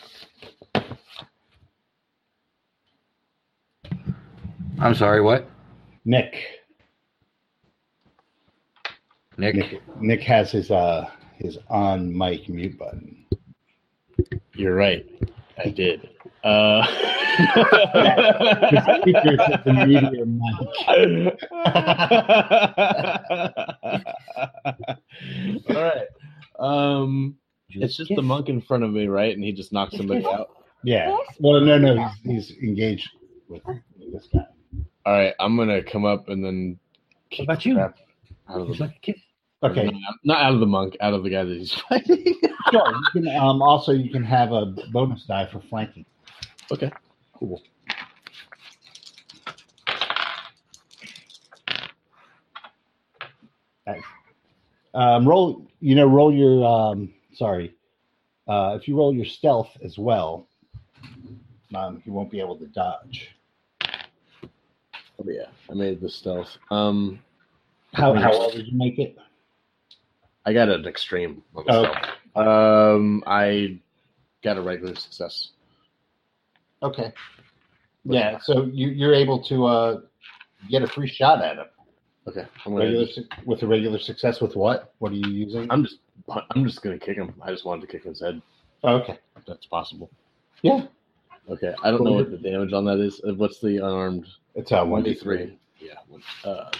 [4.80, 5.48] I'm sorry, what?
[6.04, 6.36] Nick.
[9.36, 9.54] Nick?
[9.54, 9.82] Nick.
[10.00, 13.24] Nick has his uh his on mic mute button.
[14.54, 15.06] You're right.
[15.64, 16.08] I did.
[16.44, 16.86] Uh,
[17.38, 21.38] The speakers at the meteor mic.
[25.68, 26.06] All right.
[26.58, 27.36] Um,
[27.70, 29.34] it's just the monk in front of me, right?
[29.34, 30.50] And he just knocks somebody out.
[30.84, 31.16] Yeah.
[31.40, 33.08] Well, no, no, he's, he's engaged
[33.48, 33.62] with
[34.12, 34.46] this guy.
[35.06, 36.78] All right, I'm gonna come up and then.
[37.30, 37.78] kick about you?
[37.78, 37.94] Out
[38.48, 39.16] of the, like.
[39.62, 39.84] Okay.
[39.86, 42.24] not, not out of the monk, out of the guy that he's fighting.
[42.70, 42.94] Sure.
[43.14, 46.04] You can, um, also, you can have a bonus die for flanking.
[46.72, 46.90] Okay.
[47.34, 47.62] Cool.
[54.94, 57.74] Um, roll, you know, roll your, um, sorry,
[58.48, 60.48] uh, if you roll your stealth as well,
[61.74, 63.28] um, he won't be able to dodge.
[63.84, 66.56] Oh yeah, I made the stealth.
[66.70, 67.20] Um,
[67.92, 69.16] How, how well did you make it?
[70.46, 71.82] I got an extreme on the Oh.
[71.84, 72.46] stealth.
[72.46, 73.80] Um, I
[74.42, 75.50] got a regular success.
[76.82, 77.12] Okay.
[78.04, 80.00] Yeah, so you, you're able to uh,
[80.70, 81.66] get a free shot at him.
[82.26, 82.84] Okay, I'm gonna.
[82.84, 84.94] Regular, su- with a regular success with what?
[84.98, 85.66] What are you using?
[85.70, 85.98] I'm just.
[86.50, 87.34] I'm just gonna kick him.
[87.42, 88.40] I just wanted to kick his head.
[88.84, 89.18] Oh, okay.
[89.36, 90.10] If that's possible.
[90.62, 90.82] Yeah.
[91.50, 93.20] Okay, I don't know what the damage on that is.
[93.26, 94.26] Uh, What's the unarmed?
[94.54, 95.58] It's uh, One d three.
[95.80, 95.94] Yeah.
[96.08, 96.70] one- Uh,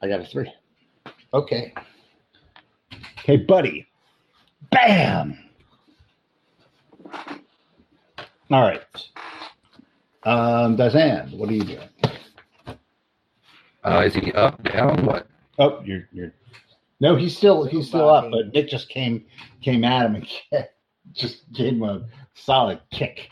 [0.00, 0.52] I got a three.
[1.34, 1.74] Okay.
[3.20, 3.86] Okay, buddy.
[4.70, 5.36] Bam.
[8.50, 8.80] All right.
[10.24, 11.88] Um, Dazan, what are you doing?
[13.84, 15.26] Uh, is he up, down, what?
[15.58, 16.32] Oh, you're you're.
[17.00, 19.24] No, he's still he's still up, but Nick just came
[19.60, 20.26] came at him and
[21.12, 22.04] just gave him a
[22.34, 23.30] solid kick.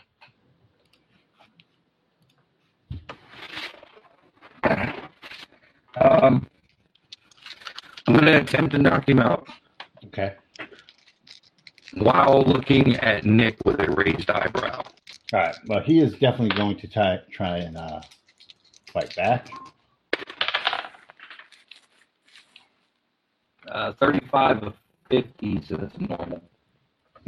[6.00, 6.46] Um,
[8.06, 9.48] I'm going to attempt to knock him out
[10.06, 10.34] Okay.
[11.94, 14.82] while looking at Nick with a raised eyebrow.
[15.32, 15.56] All right.
[15.66, 18.00] Well, he is definitely going to try try and uh,
[18.92, 19.48] fight back.
[23.68, 24.74] Uh, 35 of
[25.10, 26.40] 50, so that's normal.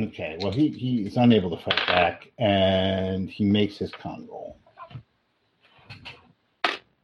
[0.00, 0.38] Okay.
[0.40, 4.56] Well, he he is unable to fight back, and he makes his con roll.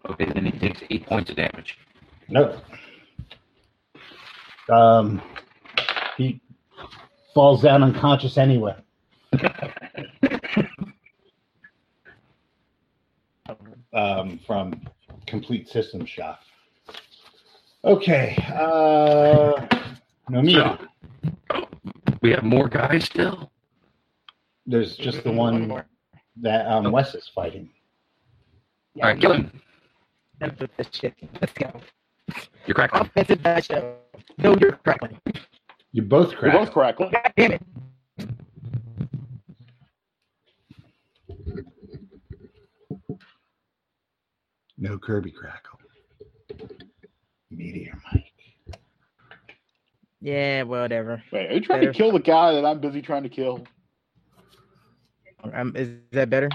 [0.09, 1.79] Okay, then he takes 8 points of damage.
[2.29, 2.57] Nope.
[4.69, 5.23] Um,
[6.17, 6.41] he
[7.35, 8.77] falls down unconscious anyway.
[13.95, 14.81] Um, from
[15.27, 16.41] complete system Shop.
[17.85, 18.37] Okay.
[18.53, 19.67] Uh,
[20.31, 20.89] Nomiya.
[22.23, 23.51] We have more guys still?
[24.67, 25.85] There's just the one
[26.41, 27.71] that um, Wes is fighting.
[28.97, 29.61] All right, kill him.
[30.41, 31.15] This shit.
[31.41, 31.81] Let's go.
[32.67, 33.03] You're crackling.
[33.03, 33.95] Offensive daisho.
[34.39, 35.21] No, you're crackling.
[35.93, 37.11] You're both We're both crackling.
[37.11, 37.63] God damn it.
[44.79, 45.79] No Kirby crackle.
[47.51, 48.81] Meteor Mike.
[50.21, 51.23] Yeah, whatever.
[51.33, 51.93] Wait, are you trying Better.
[51.93, 53.65] to kill the guy that I'm busy trying to kill?
[55.53, 56.49] Um, is that better?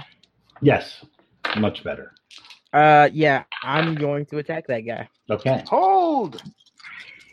[0.60, 1.04] Yes,
[1.56, 2.12] much better.
[2.72, 5.08] Uh, yeah, I'm going to attack that guy.
[5.30, 5.62] Okay.
[5.68, 6.42] Hold.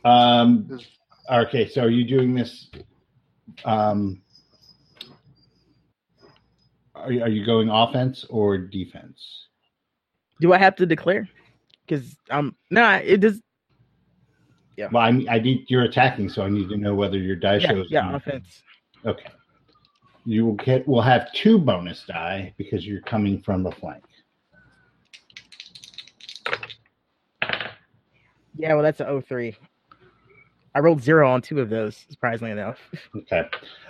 [0.05, 0.80] Um,
[1.31, 2.69] okay, so are you doing this?
[3.65, 4.22] Um,
[6.95, 9.46] are, you- are you going offense or defense?
[10.39, 11.27] Do I have to declare?
[11.85, 13.41] Because um, nah, it does.
[14.76, 14.89] Yeah.
[14.91, 17.69] Well, I, I need you're attacking, so I need to know whether your die Yeah,
[17.69, 17.88] shows.
[17.89, 18.61] yeah, offense.
[19.05, 19.30] Okay.
[20.26, 20.88] You will get.
[20.88, 24.03] Will have two bonus die because you're coming from the flank.
[28.59, 29.55] Yeah, well, that's an 03.
[30.76, 32.77] I rolled zero on two of those, surprisingly enough.
[33.15, 33.43] Okay.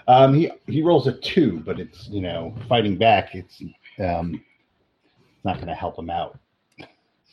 [0.07, 3.35] Um, he he rolls a two, but it's you know fighting back.
[3.35, 3.61] It's
[3.99, 4.41] um,
[5.47, 6.37] not going to help him out.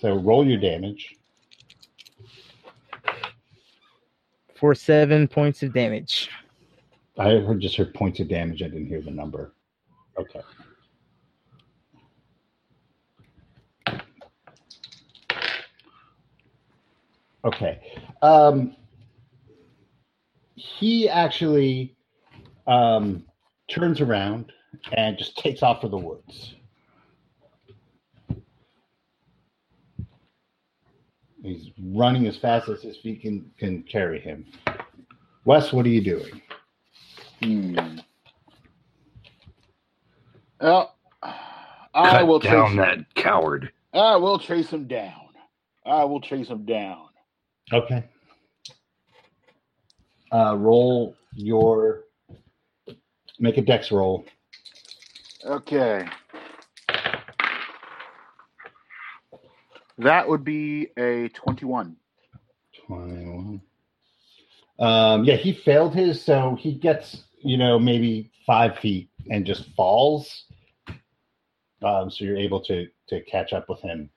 [0.00, 1.16] So roll your damage.
[4.54, 6.30] For seven points of damage.
[7.18, 8.62] I heard just heard points of damage.
[8.62, 9.52] I didn't hear the number.
[10.18, 10.40] Okay.
[17.44, 17.80] Okay.
[18.22, 18.76] Um,
[20.54, 21.96] he actually
[22.66, 23.24] um,
[23.68, 24.52] turns around
[24.92, 26.54] and just takes off for the woods.
[31.44, 34.46] He's running as fast as his feet can, can carry him.
[35.44, 36.40] Wes, what are you doing?
[37.42, 37.98] Hmm.
[40.58, 42.76] Well, I Cut will down chase.
[42.78, 43.70] that coward.
[43.92, 45.12] I will chase him down.
[45.84, 47.08] I will chase him down.
[47.70, 48.02] Okay.
[50.32, 52.04] Uh, roll your
[53.38, 54.24] make a dex roll.
[55.44, 56.08] Okay.
[59.98, 61.96] That would be a 21.
[62.86, 63.60] 21.
[64.78, 69.70] Um, yeah, he failed his, so he gets, you know, maybe five feet and just
[69.76, 70.44] falls.
[71.82, 74.10] Um, so you're able to to catch up with him.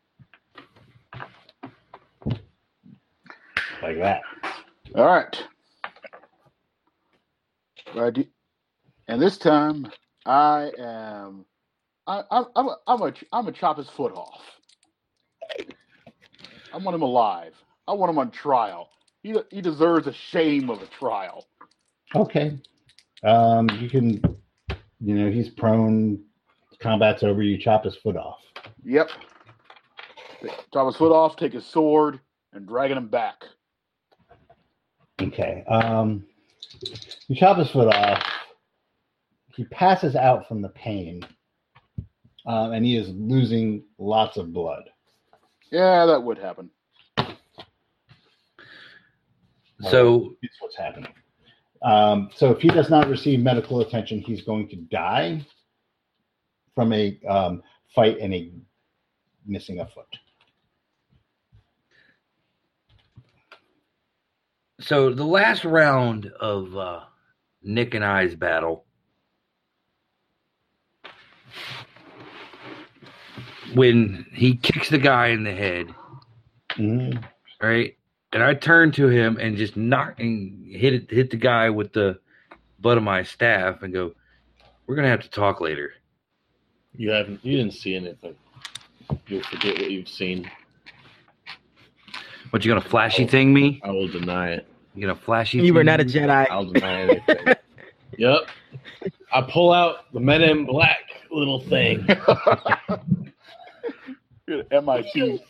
[3.83, 4.21] Like that.
[4.95, 5.43] All right.
[7.93, 8.29] Ready?
[9.07, 9.91] And this time,
[10.25, 11.45] I am.
[12.07, 12.67] I, I, I'm.
[12.67, 13.13] A, I'm a.
[13.33, 14.41] I'm a chop his foot off.
[16.73, 17.53] I want him alive.
[17.87, 18.89] I want him on trial.
[19.23, 21.45] He he deserves a shame of a trial.
[22.15, 22.57] Okay.
[23.23, 24.21] Um, you can,
[24.99, 26.23] you know, he's prone.
[26.79, 27.41] Combat's over.
[27.41, 28.39] You chop his foot off.
[28.83, 29.09] Yep.
[30.71, 31.35] Chop his foot off.
[31.35, 32.19] Take his sword
[32.53, 33.43] and dragging him back.
[35.21, 35.63] Okay.
[35.67, 36.23] Um,
[37.27, 38.23] you chop his foot off.
[39.55, 41.25] He passes out from the pain,
[42.45, 44.83] um, and he is losing lots of blood.
[45.71, 46.69] Yeah, that would happen.
[49.89, 51.13] So It's what's happening.
[51.83, 55.45] Um, so if he does not receive medical attention, he's going to die
[56.73, 57.61] from a um,
[57.93, 58.51] fight and a
[59.45, 60.07] missing a foot.
[64.79, 67.01] so the last round of uh,
[67.63, 68.85] Nick and I's battle,
[73.73, 75.93] when he kicks the guy in the head,
[76.71, 77.23] Mhm.
[77.61, 77.95] right?
[78.33, 81.93] And I turned to him and just knock and hit it, hit the guy with
[81.93, 82.19] the
[82.79, 84.13] butt of my staff and go,
[84.85, 85.93] "We're gonna have to talk later."
[86.95, 87.43] You haven't.
[87.43, 88.35] You didn't see anything.
[89.27, 90.49] You'll forget what you've seen.
[92.49, 93.79] What you gonna flashy thing me?
[93.83, 94.67] I will deny it.
[94.95, 95.59] You gonna flashy?
[95.59, 96.05] You were thing not a?
[96.05, 96.47] Jedi.
[96.49, 97.55] I'll deny anything.
[98.17, 98.47] yep.
[99.33, 100.99] I pull out the Men in Black
[101.31, 102.07] little thing.
[104.71, 105.41] MIT.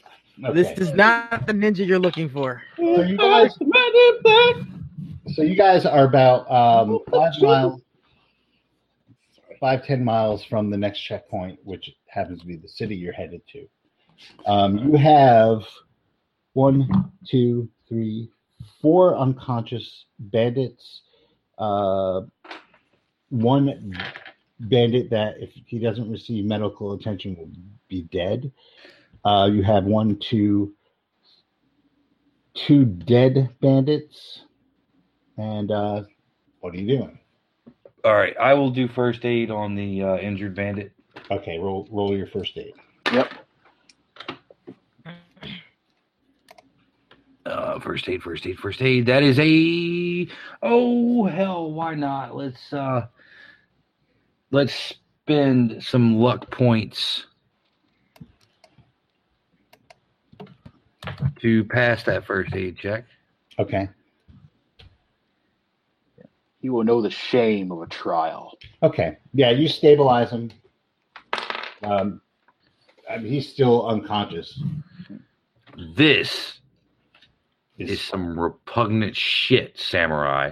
[0.53, 2.61] This is not the ninja you're looking for.
[2.77, 5.35] So you guys, the Men in Black.
[5.35, 7.81] so you guys are about um, five miles,
[9.59, 13.41] five ten miles from the next checkpoint, which happens to be the city you're headed
[13.53, 13.67] to.
[14.45, 15.63] Um, you have
[16.53, 18.29] one, two, three,
[18.81, 21.01] four unconscious bandits.
[21.57, 22.21] Uh,
[23.29, 23.97] one
[24.59, 27.51] bandit that, if he doesn't receive medical attention, will
[27.87, 28.51] be dead.
[29.23, 30.73] Uh, you have one, two,
[32.53, 34.41] two dead bandits.
[35.37, 36.03] And uh,
[36.59, 37.19] what are you doing?
[38.03, 40.93] All right, I will do first aid on the uh, injured bandit.
[41.29, 42.73] Okay, roll roll your first aid.
[43.11, 43.33] Yep.
[47.45, 49.05] Uh, first aid, first aid, first aid.
[49.07, 50.27] That is a
[50.61, 52.35] oh hell, why not?
[52.35, 53.07] Let's uh
[54.51, 54.93] let's
[55.23, 57.25] spend some luck points
[61.41, 63.05] to pass that first aid check.
[63.59, 63.89] Okay.
[66.59, 68.57] He will know the shame of a trial.
[68.83, 69.17] Okay.
[69.33, 70.51] Yeah, you stabilize him.
[71.83, 72.21] Um,
[73.09, 74.61] I mean, he's still unconscious.
[75.95, 76.59] This
[77.77, 80.51] Is- is some repugnant shit, samurai.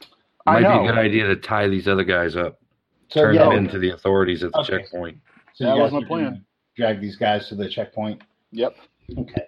[0.00, 2.60] I Might be a good idea to tie these other guys up,
[3.08, 4.78] so, turn yeah, them into the authorities at the Okay.
[4.78, 5.18] checkpoint.
[5.54, 6.44] so That was my plan.
[6.76, 8.22] Drag these guys to the checkpoint.
[8.52, 8.76] Yep.
[9.18, 9.44] Okay.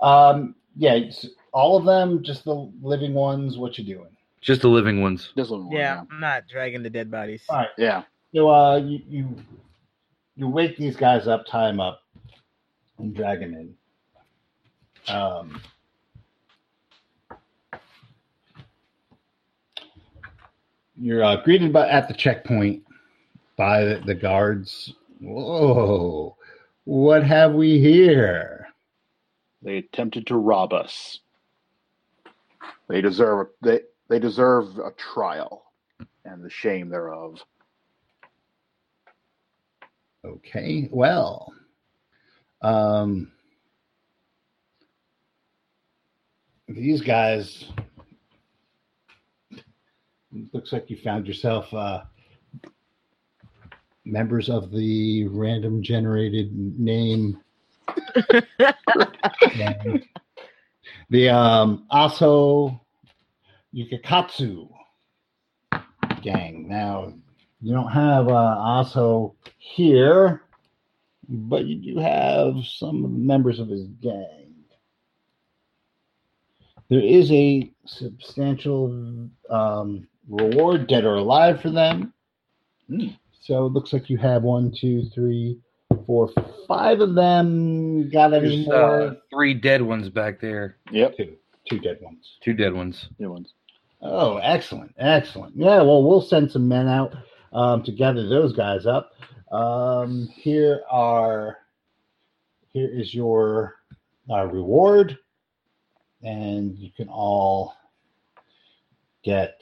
[0.00, 0.98] Um, yeah,
[1.52, 3.58] all of them, just the living ones.
[3.58, 4.10] What you doing?
[4.40, 5.32] Just the living ones.
[5.34, 5.70] This one.
[5.72, 7.42] Yeah, I'm not dragging the dead bodies.
[7.48, 7.68] All right.
[7.76, 8.04] Yeah.
[8.34, 9.36] So uh, you you
[10.36, 12.02] you wake these guys up, tie them up,
[12.98, 13.74] and drag them in.
[15.12, 15.60] Um,
[21.00, 22.82] you're uh, greeted by at the checkpoint
[23.56, 24.94] by the, the guards.
[25.20, 26.36] Whoa!
[26.84, 28.68] What have we here?
[29.62, 31.20] They attempted to rob us.
[32.88, 35.64] They deserve they they deserve a trial
[36.24, 37.42] and the shame thereof.
[40.24, 41.52] Okay, well,
[42.60, 43.30] um,
[46.66, 47.66] these guys
[50.52, 52.02] looks like you found yourself uh,
[54.04, 57.40] members of the random generated name.
[61.10, 62.80] the um, Aso
[63.74, 64.68] Yukikatsu
[66.22, 66.68] gang.
[66.68, 67.12] Now,
[67.60, 70.42] you don't have uh, Aso here,
[71.28, 74.54] but you do have some members of his gang.
[76.88, 82.12] There is a substantial um, reward, dead or alive, for them.
[82.88, 83.08] Hmm.
[83.40, 85.58] So it looks like you have one, two, three,
[86.06, 86.30] four,
[86.66, 88.10] five of them.
[88.10, 89.16] Got any There's uh, more?
[89.30, 90.76] three dead ones back there.
[90.90, 91.16] Yep.
[91.16, 91.36] Two,
[91.68, 92.36] two dead ones.
[92.42, 93.08] Two dead ones.
[93.18, 93.54] New ones.
[94.00, 95.56] Oh, excellent, excellent.
[95.56, 97.16] Yeah, well, we'll send some men out
[97.52, 99.12] um, to gather those guys up.
[99.50, 101.58] Um, here are,
[102.72, 103.76] here is your
[104.30, 105.18] uh, reward,
[106.22, 107.74] and you can all
[109.24, 109.60] get.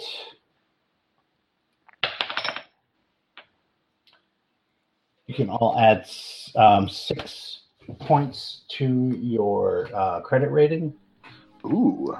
[5.26, 6.08] You can all add
[6.54, 7.60] um, six
[7.98, 10.94] points to your uh, credit rating.
[11.64, 12.16] Ooh.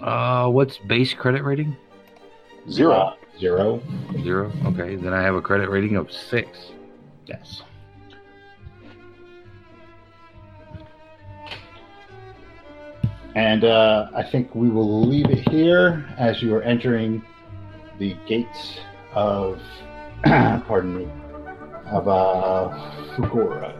[0.00, 1.76] Uh, what's base credit rating?
[2.68, 2.92] Zero.
[2.92, 3.80] Uh, zero.
[4.22, 4.52] Zero.
[4.66, 6.72] Okay, then I have a credit rating of six.
[7.26, 7.62] Yes.
[13.34, 17.24] And uh, I think we will leave it here as you are entering
[17.98, 18.78] the gates
[19.14, 19.60] of,
[20.66, 21.08] pardon me,
[21.90, 22.70] of uh,
[23.16, 23.72] Fukuroi.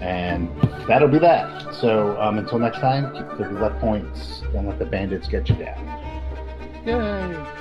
[0.00, 0.50] And
[0.86, 1.74] that'll be that.
[1.74, 4.42] So um, until next time, keep 30 left points.
[4.52, 5.82] Don't let the bandits get you down.
[6.84, 7.54] Yay.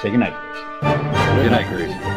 [0.00, 0.32] Say goodnight.
[1.42, 2.07] Good night, Grace.